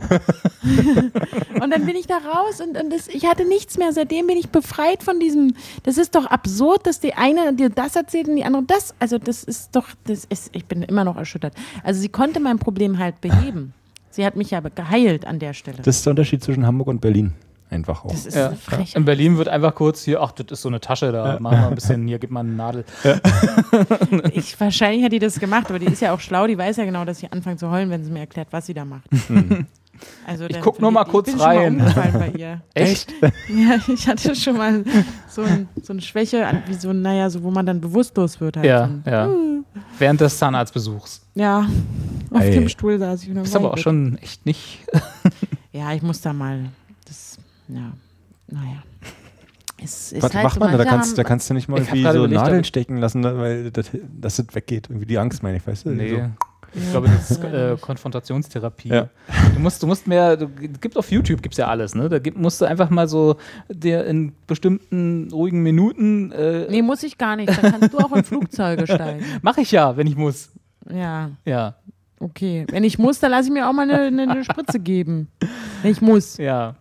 [1.62, 3.94] Und dann bin ich da raus und, und das, ich hatte nichts mehr.
[3.94, 5.54] Seitdem bin ich befreit von diesem.
[5.84, 8.94] Das ist doch absurd, dass die eine dir das erzählt und die andere das.
[9.00, 11.54] Also das ist doch, das ist, ich bin immer noch erschüttert.
[11.84, 13.74] Also sie konnte mein Problem halt beheben.
[14.10, 15.78] Sie hat mich ja geheilt an der Stelle.
[15.78, 17.34] Das ist der Unterschied zwischen Hamburg und Berlin.
[17.72, 18.12] Einfach auch.
[18.12, 18.48] Das ist Ja.
[18.50, 18.96] eine Frechheit.
[18.98, 21.68] In Berlin wird einfach kurz hier, ach, das ist so eine Tasche, da machen wir
[21.70, 22.86] ein bisschen, hier, gib mal eine Nadel.
[24.34, 26.48] Ich, wahrscheinlich hat die das gemacht, aber die ist ja auch schlau.
[26.48, 28.74] Die weiß ja genau, dass ich anfange zu heulen, wenn sie mir erklärt, was sie
[28.74, 29.04] da macht.
[30.28, 31.80] Also Ich dann guck nur mal ich kurz bin rein.
[31.80, 32.62] Schon mal bei ihr.
[32.74, 33.14] Echt?
[33.22, 34.84] Ja, ich hatte schon mal
[35.30, 38.58] so, ein, so eine Schwäche, wie so, naja, so, wo man dann bewusstlos wird.
[38.58, 38.66] Halt.
[38.66, 39.30] Ja, ja.
[40.00, 41.22] Während des Zahnarztbesuchs.
[41.36, 41.68] Ja,
[42.32, 42.52] auf Ey.
[42.52, 43.30] dem Stuhl saß ich.
[43.30, 44.80] Ist aber ich auch schon echt nicht.
[45.72, 46.66] Ja, ich muss da mal.
[47.74, 47.94] Ja,
[48.48, 48.84] naja.
[49.84, 50.78] Es ist Was halt macht so, man da?
[50.78, 53.38] Da manche kannst, da kannst du nicht mal irgendwie so überlegt, Nadeln stecken lassen, ne,
[53.38, 54.90] weil das, dass das weggeht.
[54.90, 55.90] Irgendwie die Angst, meine ich, weißt du?
[55.90, 56.12] Nee.
[56.12, 56.30] So.
[56.74, 58.90] Ich glaube, das ist äh, Konfrontationstherapie.
[58.90, 59.10] Ja.
[59.54, 62.08] Du musst, du musst mehr, du, gibt auf YouTube gibt's ja alles, ne?
[62.08, 63.36] Da gibt, musst du einfach mal so
[63.68, 67.50] dir in bestimmten ruhigen Minuten äh, Nee, muss ich gar nicht.
[67.50, 69.26] Dann kannst du auch in Flugzeuge steigen.
[69.42, 70.50] mache ich ja, wenn ich muss.
[70.90, 71.76] Ja, Ja,
[72.20, 72.66] okay.
[72.70, 75.28] Wenn ich muss, dann lasse ich mir auch mal eine, eine, eine Spritze geben.
[75.82, 76.38] Wenn ich muss.
[76.38, 76.76] ja.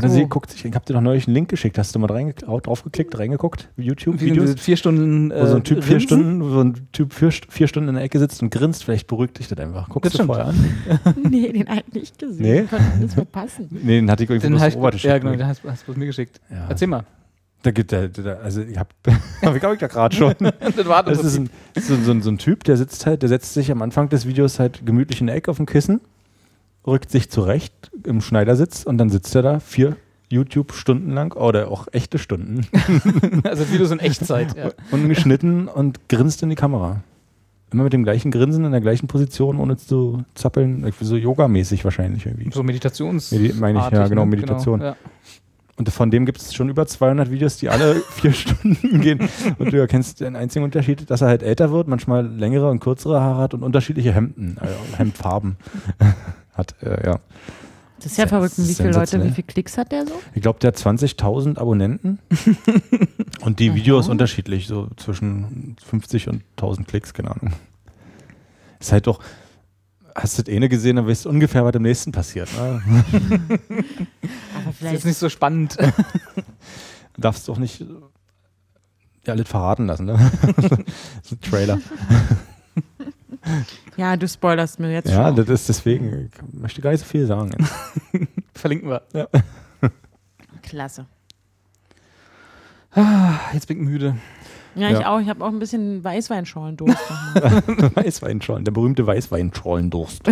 [0.00, 0.14] Oder So.
[0.16, 2.32] sie guckt sich, ich habe dir doch neulich einen Link geschickt, hast du mal reinge
[2.34, 3.68] draufgeklickt, reingeguckt?
[3.76, 4.54] Wie YouTube-Videos?
[4.60, 5.30] vier Stunden.
[5.30, 6.00] Äh, Wo so ein Typ vier?
[6.00, 9.06] Stunden, wo so ein Typ vier, vier Stunden in der Ecke sitzt und grinst, vielleicht
[9.06, 9.88] beruhigt dich das einfach.
[9.88, 10.54] Guckst Das du vorher an?
[11.30, 12.42] Nee, den halt nicht gesehen.
[12.42, 12.64] Nee?
[13.00, 13.68] Das verpassen.
[13.82, 16.40] Nee, den hatte ich irgendwie bloß Robert ja, genau, den hast, hast du mir geschickt.
[16.50, 16.66] Ja.
[16.68, 17.04] Erzähl mal.
[17.62, 18.88] Da gibt der, der, also ich habe,
[19.42, 20.34] hab ich glaube ich da gerade schon.
[20.38, 23.28] das war Das ist ein, so, so, ein- so ein Typ, der sitzt halt, der
[23.28, 26.00] setzt sich am Anfang des Videos halt gemütlich in der Ecke auf dem Kissen
[26.86, 29.96] rückt sich zurecht im Schneidersitz und dann sitzt er da vier
[30.30, 32.66] YouTube-Stunden lang oder auch echte Stunden.
[33.44, 34.56] also Videos in Echtzeit.
[34.56, 34.70] Ja.
[34.92, 37.02] Und geschnitten und grinst in die Kamera.
[37.72, 40.92] Immer mit dem gleichen Grinsen in der gleichen Position, ohne zu zappeln.
[41.00, 42.50] So yogamäßig wahrscheinlich irgendwie.
[42.52, 43.30] So Meditations.
[43.32, 44.30] Medi meine ich, ja, genau, ne?
[44.30, 44.80] Meditation.
[44.80, 44.96] Genau, ja.
[45.76, 49.28] Und von dem gibt es schon über 200 Videos, die alle vier Stunden gehen.
[49.58, 53.20] Und du erkennst den einzigen Unterschied, dass er halt älter wird, manchmal längere und kürzere
[53.20, 55.56] Haare hat und unterschiedliche Hemden, also Hemdfarben
[56.54, 56.74] hat.
[56.82, 57.20] Äh, ja.
[57.96, 58.54] Das ist ja verrückt.
[58.56, 60.14] Wie viele Leute, wie viele Klicks hat der so?
[60.34, 62.18] Ich glaube, der hat 20.000 Abonnenten.
[63.42, 67.52] und die Videos unterschiedlich, so zwischen 50 und 1000 Klicks, keine Ahnung.
[68.78, 69.20] Ist halt doch,
[70.14, 72.48] hast du das eine gesehen, dann weißt du ungefähr, was im nächsten passiert.
[72.54, 72.82] Ne?
[74.54, 75.76] Aber vielleicht das ist nicht so spannend.
[75.78, 76.00] Du
[77.20, 77.84] darfst doch nicht
[79.26, 80.06] ja, alles verraten lassen.
[80.06, 80.30] Ne?
[80.56, 81.78] das ist ein Trailer.
[83.96, 85.24] Ja, du spoilerst mir jetzt ja, schon.
[85.24, 87.50] Ja, das ist deswegen, ich möchte gar nicht so viel sagen.
[88.54, 89.02] Verlinken wir.
[89.12, 89.26] Ja.
[90.62, 91.06] Klasse.
[92.92, 94.16] Ah, jetzt bin ich müde.
[94.74, 95.10] Ja, ich ja.
[95.12, 95.20] auch.
[95.20, 96.96] Ich habe auch ein bisschen Weißweinschorlendurst.
[97.94, 100.22] Weißweinschorlen, der berühmte Weißweinschorlendurst.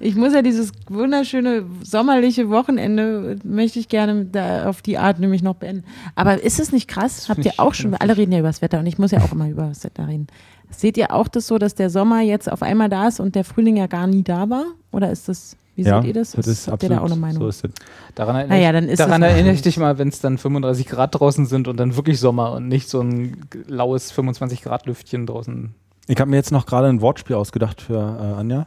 [0.00, 5.42] ich muss ja dieses wunderschöne sommerliche Wochenende, möchte ich gerne da auf die Art nämlich
[5.42, 5.84] noch beenden.
[6.16, 7.28] Aber ist es nicht krass?
[7.28, 9.32] Habt ihr auch schon, alle reden ja über das Wetter und ich muss ja auch
[9.32, 10.26] immer über das Wetter reden.
[10.70, 13.44] Seht ihr auch das so, dass der Sommer jetzt auf einmal da ist und der
[13.44, 14.64] Frühling ja gar nie da war?
[14.92, 16.32] Oder ist das wie ja, seht ihr das?
[16.32, 17.42] das ist Habt absolut, ihr da auch eine Meinung?
[17.42, 17.70] So ist es.
[18.14, 21.18] Daran erinnere, naja, dann ist daran erinnere ich dich mal, wenn es dann 35 Grad
[21.18, 25.74] draußen sind und dann wirklich Sommer und nicht so ein laues 25 Grad Lüftchen draußen.
[26.06, 28.66] Ich habe mir jetzt noch gerade ein Wortspiel ausgedacht für äh, Anja.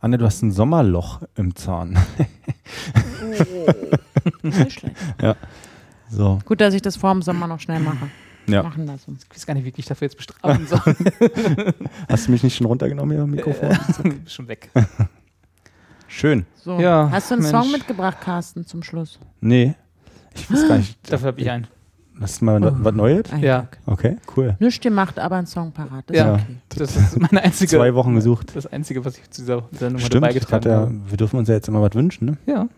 [0.00, 1.98] Anja, du hast ein Sommerloch im Zahn.
[3.22, 3.72] oh.
[4.42, 4.96] Nicht schlecht.
[5.20, 5.36] Ja.
[6.08, 6.40] So.
[6.46, 8.08] Gut, dass ich das vor dem Sommer noch schnell mache.
[8.52, 8.62] Ja.
[8.62, 9.18] Machen lassen.
[9.22, 10.80] Ich weiß gar nicht, wie ich dafür jetzt bestrafen soll.
[12.08, 13.70] Hast du mich nicht schon runtergenommen, Ihr Mikrofon?
[13.70, 13.76] Äh,
[14.26, 14.70] schon weg.
[16.08, 16.44] Schön.
[16.56, 16.78] So.
[16.80, 17.56] Ja, Hast du einen Mensch.
[17.56, 19.18] Song mitgebracht, Carsten, zum Schluss?
[19.40, 19.74] Nee.
[20.34, 21.12] Ich weiß gar nicht.
[21.12, 21.66] Dafür habe ich einen.
[22.20, 22.70] Hast du mal oh.
[22.80, 23.22] was Neues?
[23.40, 23.68] Ja.
[23.86, 24.54] Okay, cool.
[24.58, 26.04] Nichts macht aber einen Song parat.
[26.08, 26.56] Das ja, okay.
[26.68, 27.78] das ist meine einzige.
[27.78, 28.54] Zwei Wochen gesucht.
[28.54, 30.94] Das Einzige, was ich zu dieser Sendung Stimmt, beigetragen ja, habe.
[31.08, 32.36] Wir dürfen uns ja jetzt immer was wünschen, ne?
[32.44, 32.68] Ja.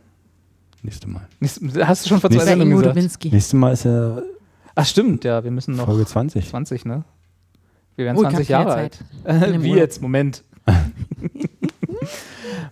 [0.83, 1.27] Nächste Mal.
[1.41, 2.95] hast du schon vor zwei Sendungen gesagt?
[2.95, 3.31] Lewinsky.
[3.31, 4.23] Nächste Mal ist ja.
[4.75, 5.45] Ach, stimmt, ja.
[5.45, 5.87] Wir müssen noch.
[5.87, 6.49] Folge 20.
[6.49, 7.05] 20, ne?
[7.97, 9.05] Wir werden oh, 20 Jahre alt.
[9.25, 10.01] Wie jetzt?
[10.01, 10.45] Moment.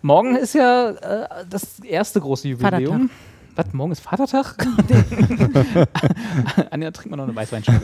[0.02, 3.10] morgen ist ja äh, das erste große Jubiläum.
[3.56, 4.56] Was, morgen ist Vatertag?
[6.70, 7.82] Anja, trinkt mal noch eine Weißweinschale.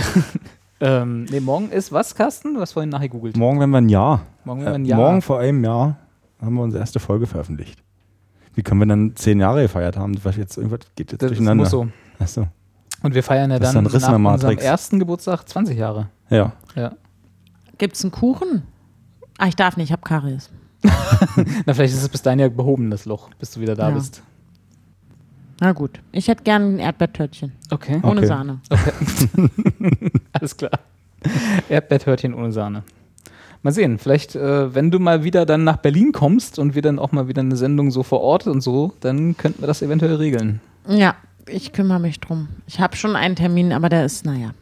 [0.80, 2.54] ähm, nee, morgen ist was, Carsten?
[2.54, 3.36] Du hast vorhin nachgegoogelt.
[3.36, 4.26] Morgen werden wir ein Jahr.
[4.44, 4.98] Morgen, äh, ein Jahr.
[4.98, 5.96] morgen vor einem Jahr
[6.40, 7.82] haben wir unsere erste Folge veröffentlicht.
[8.54, 10.18] Wie können wir dann zehn Jahre gefeiert haben?
[10.22, 11.62] Was jetzt, irgendwas geht jetzt das durcheinander.
[11.62, 11.88] Muss so.
[12.18, 12.48] Achso.
[13.02, 16.08] Und wir feiern ja dann, dann nach unserem ersten Geburtstag 20 Jahre.
[16.28, 16.52] Ja.
[16.74, 16.92] ja.
[17.78, 18.62] Gibt es einen Kuchen?
[19.38, 20.50] Ah, ich darf nicht, ich habe Karies.
[20.82, 23.94] Na, vielleicht ist es bis dahin ja behoben, das Loch, bis du wieder da ja.
[23.94, 24.22] bist.
[25.60, 26.00] Na gut.
[26.12, 27.52] Ich hätte gerne ein Erdbeertörtchen.
[27.70, 28.00] Okay.
[28.02, 28.26] Ohne okay.
[28.26, 28.60] Sahne.
[28.70, 28.92] Okay.
[30.32, 30.72] Alles klar.
[31.68, 32.82] Erdbeertörtchen ohne Sahne.
[33.62, 36.98] Mal sehen, vielleicht, äh, wenn du mal wieder dann nach Berlin kommst und wir dann
[36.98, 40.14] auch mal wieder eine Sendung so vor Ort und so, dann könnten wir das eventuell
[40.14, 40.60] regeln.
[40.88, 41.14] Ja,
[41.50, 42.48] ich kümmere mich drum.
[42.66, 44.52] Ich habe schon einen Termin, aber der ist, naja,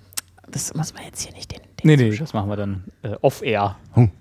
[0.51, 1.61] das muss man jetzt hier nicht den.
[1.61, 3.77] den nee, nee, das machen wir dann äh, off-air.
[3.95, 4.11] Hm.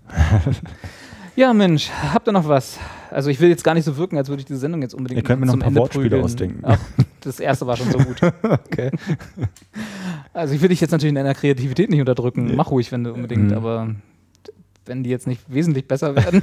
[1.38, 2.80] Ja, Mensch, habt ihr noch was?
[3.12, 5.20] Also ich will jetzt gar nicht so wirken, als würde ich diese Sendung jetzt unbedingt
[5.20, 6.24] Ihr könnt mir noch ein paar Ende Wortspiele prügeln.
[6.24, 6.60] ausdenken.
[6.64, 6.80] Ach,
[7.22, 8.20] das erste war schon so gut.
[8.42, 8.90] okay.
[10.34, 12.48] Also ich will dich jetzt natürlich in deiner Kreativität nicht unterdrücken.
[12.48, 12.56] Nee.
[12.56, 13.54] Mach ruhig, wenn du unbedingt, mhm.
[13.56, 13.94] aber
[14.88, 16.42] wenn die jetzt nicht wesentlich besser werden.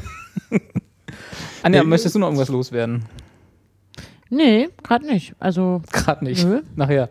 [1.64, 3.04] Anja, möchtest du noch irgendwas loswerden?
[4.34, 5.34] Nee, gerade nicht.
[5.38, 5.82] Also.
[5.92, 6.44] Gerade nicht.
[6.44, 6.62] Nö.
[6.74, 7.08] Nachher.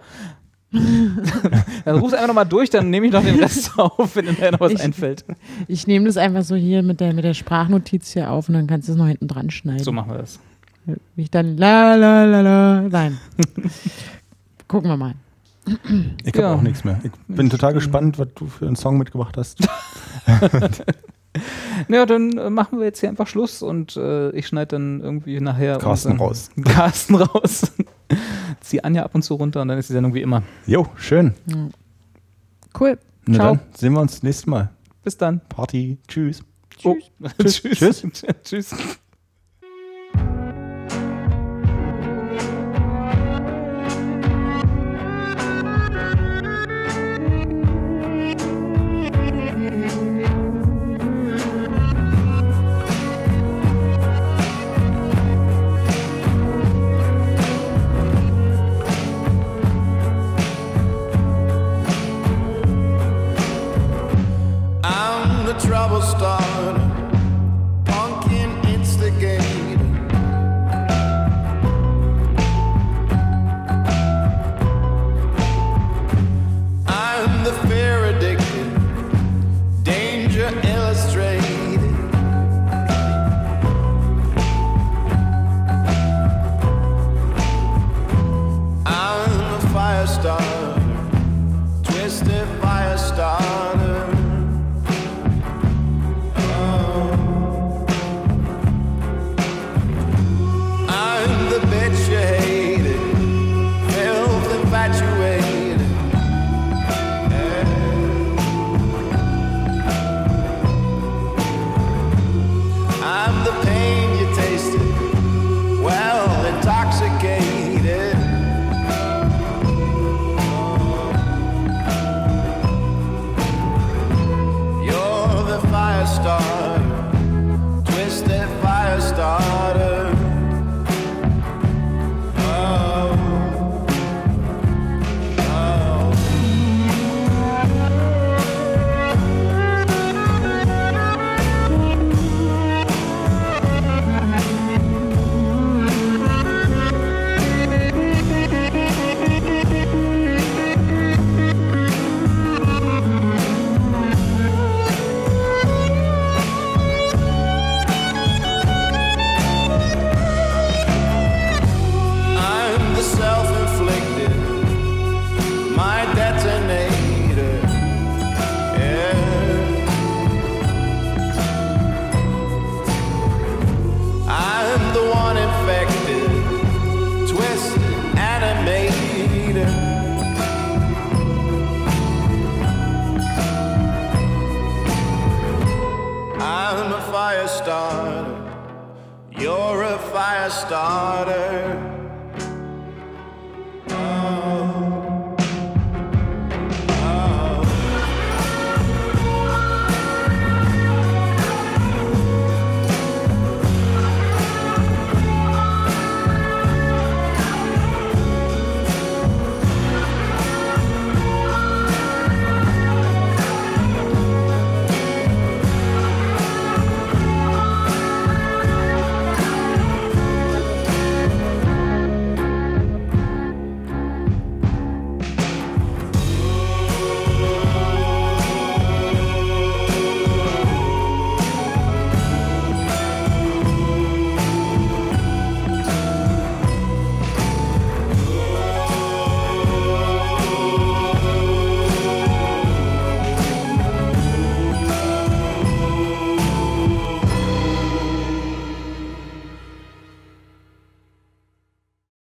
[1.85, 4.59] dann rufst einfach nochmal durch, dann nehme ich noch den Rest auf, wenn dir noch
[4.59, 5.23] was ich, einfällt.
[5.67, 8.65] Ich nehme das einfach so hier mit der, mit der Sprachnotiz hier auf und dann
[8.65, 9.83] kannst du es noch hinten dran schneiden.
[9.83, 10.39] So machen wir das.
[11.15, 12.81] Wie ich dann la la la la.
[12.81, 13.19] Nein.
[14.67, 15.13] Gucken wir mal.
[16.23, 16.55] Ich habe ja.
[16.55, 16.99] auch nichts mehr.
[17.03, 19.59] Ich bin total gespannt, was du für einen Song mitgebracht hast.
[21.87, 25.39] naja, dann äh, machen wir jetzt hier einfach Schluss und äh, ich schneide dann irgendwie
[25.39, 25.77] nachher.
[25.77, 26.49] Carsten raus.
[26.63, 27.71] Carsten raus.
[28.61, 30.43] Zieh Anja ab und zu runter und dann ist die Sendung wie immer.
[30.67, 31.33] Jo, schön.
[32.79, 32.97] Cool.
[33.25, 33.55] Na Ciao.
[33.55, 34.69] dann sehen wir uns nächstes Mal.
[35.03, 35.41] Bis dann.
[35.49, 35.97] Party.
[36.07, 36.43] Tschüss.
[36.77, 37.11] Tschüss.
[37.21, 37.27] Oh.
[37.43, 37.61] Tschüss.
[37.61, 38.07] Tschüss.
[38.43, 38.75] Tschüss.